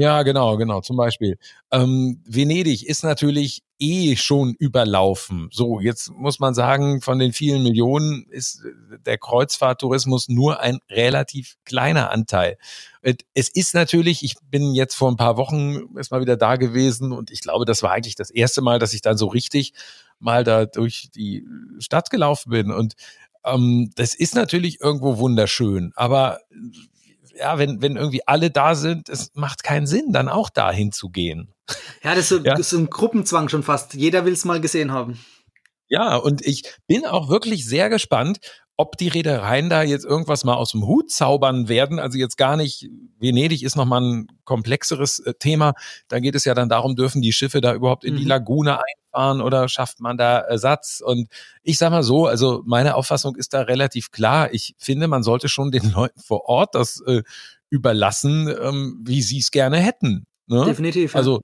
Ja, 0.00 0.22
genau, 0.22 0.56
genau, 0.56 0.80
zum 0.80 0.96
Beispiel. 0.96 1.38
Ähm, 1.72 2.22
Venedig 2.24 2.86
ist 2.86 3.02
natürlich 3.02 3.64
eh 3.80 4.14
schon 4.14 4.54
überlaufen. 4.56 5.48
So, 5.50 5.80
jetzt 5.80 6.12
muss 6.12 6.38
man 6.38 6.54
sagen, 6.54 7.00
von 7.00 7.18
den 7.18 7.32
vielen 7.32 7.64
Millionen 7.64 8.24
ist 8.30 8.64
äh, 8.64 8.98
der 9.04 9.18
Kreuzfahrttourismus 9.18 10.28
nur 10.28 10.60
ein 10.60 10.78
relativ 10.88 11.56
kleiner 11.64 12.12
Anteil. 12.12 12.58
Es 13.34 13.48
ist 13.48 13.74
natürlich, 13.74 14.22
ich 14.22 14.36
bin 14.48 14.72
jetzt 14.72 14.94
vor 14.94 15.10
ein 15.10 15.16
paar 15.16 15.36
Wochen 15.36 15.96
erstmal 15.96 16.20
wieder 16.20 16.36
da 16.36 16.54
gewesen 16.54 17.10
und 17.10 17.32
ich 17.32 17.40
glaube, 17.40 17.64
das 17.64 17.82
war 17.82 17.90
eigentlich 17.90 18.14
das 18.14 18.30
erste 18.30 18.62
Mal, 18.62 18.78
dass 18.78 18.94
ich 18.94 19.02
dann 19.02 19.18
so 19.18 19.26
richtig 19.26 19.72
mal 20.20 20.44
da 20.44 20.64
durch 20.66 21.08
die 21.12 21.44
Stadt 21.80 22.10
gelaufen 22.10 22.50
bin. 22.50 22.70
Und 22.70 22.94
ähm, 23.44 23.90
das 23.96 24.14
ist 24.14 24.36
natürlich 24.36 24.80
irgendwo 24.80 25.18
wunderschön, 25.18 25.90
aber 25.96 26.38
ja, 27.36 27.58
wenn, 27.58 27.82
wenn 27.82 27.96
irgendwie 27.96 28.26
alle 28.26 28.50
da 28.50 28.74
sind, 28.74 29.08
es 29.08 29.30
macht 29.34 29.62
keinen 29.62 29.86
Sinn, 29.86 30.12
dann 30.12 30.28
auch 30.28 30.50
dahin 30.50 30.92
zu 30.92 31.08
gehen. 31.08 31.54
Ja, 32.02 32.14
das 32.14 32.20
ist 32.20 32.28
so, 32.28 32.36
ja. 32.38 32.52
Das 32.52 32.60
ist 32.60 32.70
so 32.70 32.78
ein 32.78 32.90
Gruppenzwang 32.90 33.48
schon 33.48 33.62
fast. 33.62 33.94
Jeder 33.94 34.24
will 34.24 34.32
es 34.32 34.44
mal 34.44 34.60
gesehen 34.60 34.92
haben. 34.92 35.18
Ja, 35.88 36.16
und 36.16 36.44
ich 36.44 36.64
bin 36.86 37.06
auch 37.06 37.28
wirklich 37.28 37.66
sehr 37.66 37.88
gespannt, 37.88 38.40
ob 38.80 38.96
die 38.96 39.08
Reedereien 39.08 39.68
da 39.68 39.82
jetzt 39.82 40.04
irgendwas 40.04 40.44
mal 40.44 40.54
aus 40.54 40.70
dem 40.70 40.86
Hut 40.86 41.10
zaubern 41.10 41.68
werden. 41.68 41.98
Also 41.98 42.16
jetzt 42.16 42.38
gar 42.38 42.56
nicht, 42.56 42.88
Venedig 43.18 43.64
ist 43.64 43.74
nochmal 43.74 44.00
ein 44.00 44.28
komplexeres 44.44 45.18
äh, 45.18 45.34
Thema. 45.34 45.74
Da 46.06 46.20
geht 46.20 46.36
es 46.36 46.44
ja 46.44 46.54
dann 46.54 46.68
darum, 46.68 46.94
dürfen 46.94 47.20
die 47.20 47.32
Schiffe 47.32 47.60
da 47.60 47.74
überhaupt 47.74 48.04
in 48.04 48.16
die 48.16 48.22
mhm. 48.22 48.28
Lagune 48.28 48.78
einfahren 48.78 49.40
oder 49.40 49.68
schafft 49.68 49.98
man 49.98 50.16
da 50.16 50.38
Ersatz? 50.38 51.02
Und 51.04 51.28
ich 51.64 51.76
sag 51.76 51.90
mal 51.90 52.04
so, 52.04 52.26
also 52.26 52.62
meine 52.66 52.94
Auffassung 52.94 53.34
ist 53.34 53.52
da 53.52 53.62
relativ 53.62 54.12
klar. 54.12 54.54
Ich 54.54 54.76
finde, 54.78 55.08
man 55.08 55.24
sollte 55.24 55.48
schon 55.48 55.72
den 55.72 55.90
Leuten 55.90 56.20
vor 56.20 56.44
Ort 56.44 56.76
das 56.76 57.02
äh, 57.04 57.24
überlassen, 57.70 58.48
ähm, 58.62 59.02
wie 59.04 59.22
sie 59.22 59.38
es 59.38 59.50
gerne 59.50 59.78
hätten. 59.78 60.24
Ne? 60.46 60.64
Definitiv. 60.64 61.14
Ja. 61.14 61.18
Also 61.18 61.40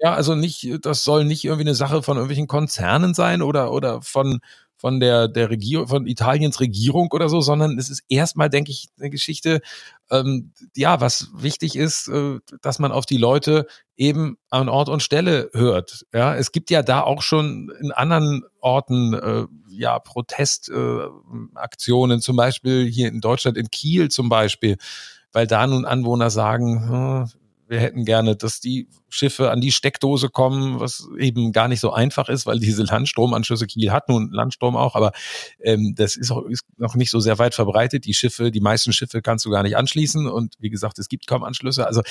ja, 0.00 0.14
also 0.14 0.36
nicht, 0.36 0.78
das 0.82 1.02
soll 1.02 1.24
nicht 1.24 1.44
irgendwie 1.44 1.64
eine 1.64 1.74
Sache 1.74 2.04
von 2.04 2.16
irgendwelchen 2.16 2.46
Konzernen 2.46 3.14
sein 3.14 3.42
oder, 3.42 3.72
oder 3.72 4.00
von, 4.00 4.38
von 4.78 5.00
der, 5.00 5.28
der 5.28 5.50
Regierung, 5.50 5.88
von 5.88 6.06
Italiens 6.06 6.60
Regierung 6.60 7.08
oder 7.10 7.28
so, 7.28 7.40
sondern 7.40 7.76
es 7.78 7.90
ist 7.90 8.04
erstmal, 8.08 8.48
denke 8.48 8.70
ich, 8.70 8.86
eine 8.98 9.10
Geschichte, 9.10 9.60
ähm, 10.10 10.52
ja, 10.76 11.00
was 11.00 11.30
wichtig 11.34 11.74
ist, 11.76 12.06
äh, 12.08 12.38
dass 12.62 12.78
man 12.78 12.92
auf 12.92 13.04
die 13.04 13.16
Leute 13.16 13.66
eben 13.96 14.38
an 14.50 14.68
Ort 14.68 14.88
und 14.88 15.02
Stelle 15.02 15.50
hört. 15.52 16.06
Ja, 16.14 16.36
es 16.36 16.52
gibt 16.52 16.70
ja 16.70 16.82
da 16.82 17.00
auch 17.02 17.22
schon 17.22 17.72
in 17.80 17.90
anderen 17.90 18.44
Orten, 18.60 19.14
äh, 19.14 19.46
ja, 19.68 19.98
Protestaktionen, 19.98 22.18
äh, 22.18 22.22
zum 22.22 22.36
Beispiel 22.36 22.86
hier 22.86 23.08
in 23.08 23.20
Deutschland, 23.20 23.58
in 23.58 23.70
Kiel 23.70 24.10
zum 24.10 24.28
Beispiel, 24.28 24.76
weil 25.32 25.48
da 25.48 25.66
nun 25.66 25.84
Anwohner 25.84 26.30
sagen, 26.30 26.88
hm, 26.88 27.28
wir 27.66 27.80
hätten 27.80 28.04
gerne, 28.04 28.36
dass 28.36 28.60
die 28.60 28.88
Schiffe 29.08 29.50
an 29.50 29.60
die 29.60 29.72
Steckdose 29.72 30.28
kommen, 30.28 30.80
was 30.80 31.08
eben 31.18 31.52
gar 31.52 31.68
nicht 31.68 31.80
so 31.80 31.92
einfach 31.92 32.28
ist, 32.28 32.46
weil 32.46 32.58
diese 32.58 32.82
Landstromanschlüsse 32.82 33.66
Kiel 33.66 33.90
hat 33.90 34.08
nun 34.08 34.30
Landstrom 34.30 34.76
auch, 34.76 34.94
aber 34.94 35.12
ähm, 35.62 35.94
das 35.96 36.16
ist, 36.16 36.30
auch, 36.30 36.44
ist 36.44 36.64
noch 36.76 36.94
nicht 36.94 37.10
so 37.10 37.20
sehr 37.20 37.38
weit 37.38 37.54
verbreitet. 37.54 38.04
Die 38.04 38.14
Schiffe, 38.14 38.50
die 38.50 38.60
meisten 38.60 38.92
Schiffe 38.92 39.22
kannst 39.22 39.44
du 39.44 39.50
gar 39.50 39.62
nicht 39.62 39.76
anschließen 39.76 40.26
und 40.26 40.54
wie 40.58 40.70
gesagt, 40.70 40.98
es 40.98 41.08
gibt 41.08 41.26
kaum 41.26 41.44
Anschlüsse. 41.44 41.86
Also 41.86 42.02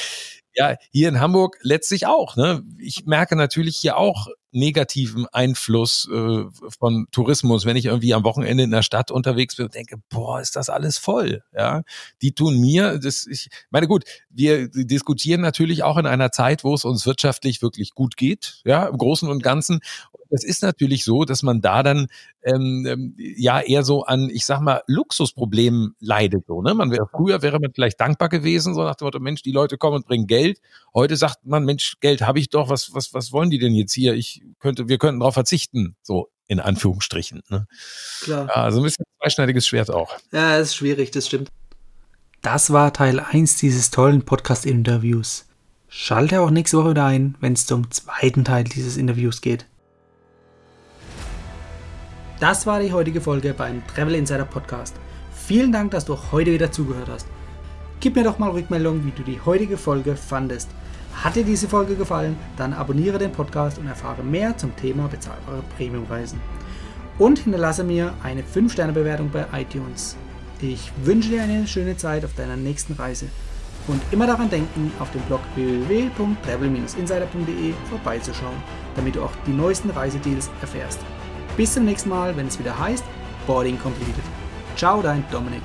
ja, 0.56 0.76
hier 0.92 1.10
in 1.10 1.20
Hamburg 1.20 1.58
letztlich 1.62 2.08
auch. 2.08 2.36
Ne? 2.36 2.64
Ich 2.80 3.06
merke 3.06 3.36
natürlich 3.36 3.78
hier 3.78 3.98
auch 3.98 4.28
negativen 4.52 5.28
Einfluss 5.28 6.10
äh, 6.12 6.46
von 6.80 7.08
Tourismus, 7.12 7.66
wenn 7.66 7.78
ich 7.78 7.86
irgendwie 7.86 8.14
am 8.14 8.24
Wochenende 8.24 8.64
in 8.64 8.72
der 8.72 8.82
Stadt 8.82 9.12
unterwegs 9.12 9.56
bin 9.56 9.66
und 9.66 9.76
denke, 9.76 9.98
boah, 10.10 10.40
ist 10.42 10.56
das 10.56 10.70
alles 10.70 10.98
voll. 10.98 11.44
Ja, 11.56 11.84
die 12.22 12.34
tun 12.34 12.60
mir, 12.60 12.98
das 12.98 13.28
ich 13.28 13.50
meine 13.70 13.88
gut, 13.88 14.04
wir 14.30 14.70
diskutieren 14.70 15.42
natürlich 15.42 15.84
auch 15.84 15.98
in 15.98 16.06
einer 16.06 16.32
Zeit, 16.32 16.64
wo 16.64 16.74
es 16.74 16.86
uns 16.88 17.06
wirtschaftlich 17.06 17.62
wirklich 17.62 17.92
gut 17.92 18.18
geht, 18.18 18.62
ja, 18.66 18.86
im 18.86 18.98
Großen 18.98 19.30
und 19.30 19.44
Ganzen. 19.44 19.80
Es 20.30 20.44
ist 20.44 20.62
natürlich 20.62 21.06
so, 21.06 21.24
dass 21.24 21.42
man 21.42 21.62
da 21.62 21.84
dann 21.84 22.08
ähm, 22.44 22.86
ähm, 22.86 23.14
ja 23.18 23.62
eher 23.62 23.84
so 23.84 24.04
an, 24.04 24.30
ich 24.30 24.46
sag 24.46 24.60
mal, 24.60 24.82
Luxusproblemen 24.88 25.96
leidet. 26.00 26.46
So, 26.48 26.62
ne? 26.62 26.74
Man 26.74 26.92
wäre 26.92 27.08
früher 27.10 27.42
wäre 27.42 27.60
man 27.60 27.72
vielleicht 27.74 28.00
dankbar 28.00 28.28
gewesen, 28.28 28.74
so 28.74 28.84
nach 28.84 28.96
dem 28.96 29.06
Motto, 29.06 29.20
Mensch, 29.20 29.42
die 29.42 29.52
Leute 29.52 29.78
kommen 29.78 29.98
und 29.98 30.06
bringen 30.06 30.28
Geld. 30.28 30.60
Heute 30.94 31.16
sagt 31.16 31.46
man, 31.46 31.64
Mensch, 31.64 31.96
Geld 32.02 32.22
habe 32.22 32.40
ich 32.40 32.50
doch, 32.50 32.70
was, 32.70 32.94
was, 32.94 33.14
was 33.14 33.32
wollen 33.32 33.50
die 33.50 33.60
denn 33.60 33.74
jetzt 33.74 33.94
hier? 33.94 34.16
Ich 34.16 34.42
könnte, 34.60 34.90
wir 34.90 34.98
könnten 34.98 35.22
darauf 35.22 35.36
verzichten, 35.36 35.96
so 36.02 36.30
in 36.48 36.60
Anführungsstrichen. 36.60 37.44
Ne? 37.50 37.68
Klar. 38.22 38.48
Ja, 38.48 38.64
also 38.64 38.80
ein 38.80 38.84
bisschen 38.84 39.06
zweischneidiges 39.22 39.68
Schwert 39.68 39.92
auch. 39.92 40.18
Ja, 40.32 40.58
ist 40.58 40.76
schwierig, 40.76 41.12
das 41.12 41.28
stimmt. 41.28 41.50
Das 42.42 42.72
war 42.72 42.94
Teil 42.94 43.20
1 43.20 43.58
dieses 43.58 43.92
tollen 43.92 44.24
Podcast-Interviews. 44.24 45.47
Schalte 45.90 46.42
auch 46.42 46.50
nächste 46.50 46.78
Woche 46.78 46.92
wieder 46.92 47.06
ein, 47.06 47.36
wenn 47.40 47.54
es 47.54 47.66
zum 47.66 47.90
zweiten 47.92 48.44
Teil 48.44 48.66
dieses 48.66 48.98
Interviews 48.98 49.42
geht. 49.42 49.66
Das 52.40 52.68
war 52.68 52.82
die 52.82 52.92
heutige 52.92 53.22
Folge 53.22 53.54
beim 53.54 53.82
Travel 53.88 54.16
Insider 54.16 54.46
Podcast. 54.46 54.96
Vielen 55.32 55.72
Dank, 55.72 55.92
dass 55.92 56.06
du 56.06 56.18
heute 56.32 56.52
wieder 56.52 56.72
zugehört 56.72 57.08
hast. 57.10 57.26
Gib 58.00 58.16
mir 58.16 58.24
doch 58.24 58.38
mal 58.38 58.52
Rückmeldung, 58.52 59.06
wie 59.06 59.12
du 59.12 59.24
die 59.24 59.40
heutige 59.44 59.78
Folge 59.78 60.16
fandest. 60.16 60.70
Hat 61.14 61.36
dir 61.36 61.46
diese 61.46 61.68
Folge 61.68 61.96
gefallen, 61.96 62.38
dann 62.58 62.74
abonniere 62.74 63.18
den 63.18 63.32
Podcast 63.32 63.80
und 63.80 63.88
erfahre 63.88 64.24
mehr 64.24 64.56
zum 64.56 64.76
Thema 64.76 65.08
bezahlbare 65.08 65.64
Premiumreisen. 65.78 66.40
Und 67.18 67.40
hinterlasse 67.40 67.84
mir 67.84 68.14
eine 68.22 68.44
5-Sterne-Bewertung 68.44 69.32
bei 69.32 69.48
iTunes. 69.54 70.16
Ich 70.62 70.92
wünsche 71.04 71.30
dir 71.30 71.42
eine 71.42 71.66
schöne 71.66 71.98
Zeit 71.98 72.24
auf 72.24 72.36
deiner 72.36 72.58
nächsten 72.58 72.94
Reise. 72.94 73.28
Und 73.88 74.02
immer 74.12 74.28
daran 74.28 74.50
denken, 74.50 74.92
auf 75.00 75.10
dem 75.12 75.22
Blog 75.22 75.40
www.travel-insider.de 75.56 77.74
vorbeizuschauen, 77.90 78.58
damit 78.96 79.16
du 79.16 79.24
auch 79.24 79.32
die 79.46 79.52
neuesten 79.52 79.90
Reisedeals 79.90 80.50
erfährst. 80.62 81.00
Bis 81.56 81.74
zum 81.74 81.86
nächsten 81.86 82.10
Mal, 82.10 82.36
wenn 82.36 82.48
es 82.48 82.60
wieder 82.60 82.78
heißt 82.78 83.06
Boarding 83.48 83.80
Completed. 83.80 84.24
Ciao, 84.76 85.02
dein 85.02 85.24
Dominik. 85.32 85.62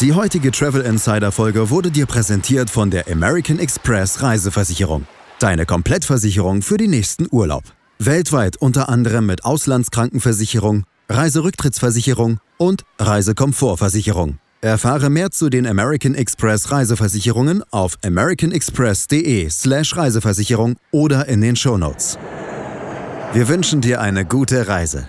Die 0.00 0.12
heutige 0.12 0.50
Travel 0.50 0.82
Insider 0.82 1.32
Folge 1.32 1.70
wurde 1.70 1.90
dir 1.90 2.04
präsentiert 2.04 2.68
von 2.68 2.90
der 2.90 3.10
American 3.10 3.58
Express 3.58 4.22
Reiseversicherung. 4.22 5.06
Deine 5.38 5.64
Komplettversicherung 5.64 6.60
für 6.60 6.76
den 6.76 6.90
nächsten 6.90 7.26
Urlaub. 7.30 7.75
Weltweit 7.98 8.56
unter 8.58 8.88
anderem 8.88 9.26
mit 9.26 9.44
Auslandskrankenversicherung, 9.44 10.84
Reiserücktrittsversicherung 11.08 12.38
und 12.58 12.82
Reisekomfortversicherung. 12.98 14.38
Erfahre 14.60 15.10
mehr 15.10 15.30
zu 15.30 15.48
den 15.48 15.66
American 15.66 16.14
Express 16.14 16.70
Reiseversicherungen 16.70 17.62
auf 17.70 17.98
americanexpress.de/slash 18.04 19.96
Reiseversicherung 19.96 20.76
oder 20.90 21.28
in 21.28 21.40
den 21.40 21.56
Shownotes. 21.56 22.18
Wir 23.32 23.48
wünschen 23.48 23.80
dir 23.80 24.00
eine 24.00 24.24
gute 24.24 24.66
Reise. 24.66 25.08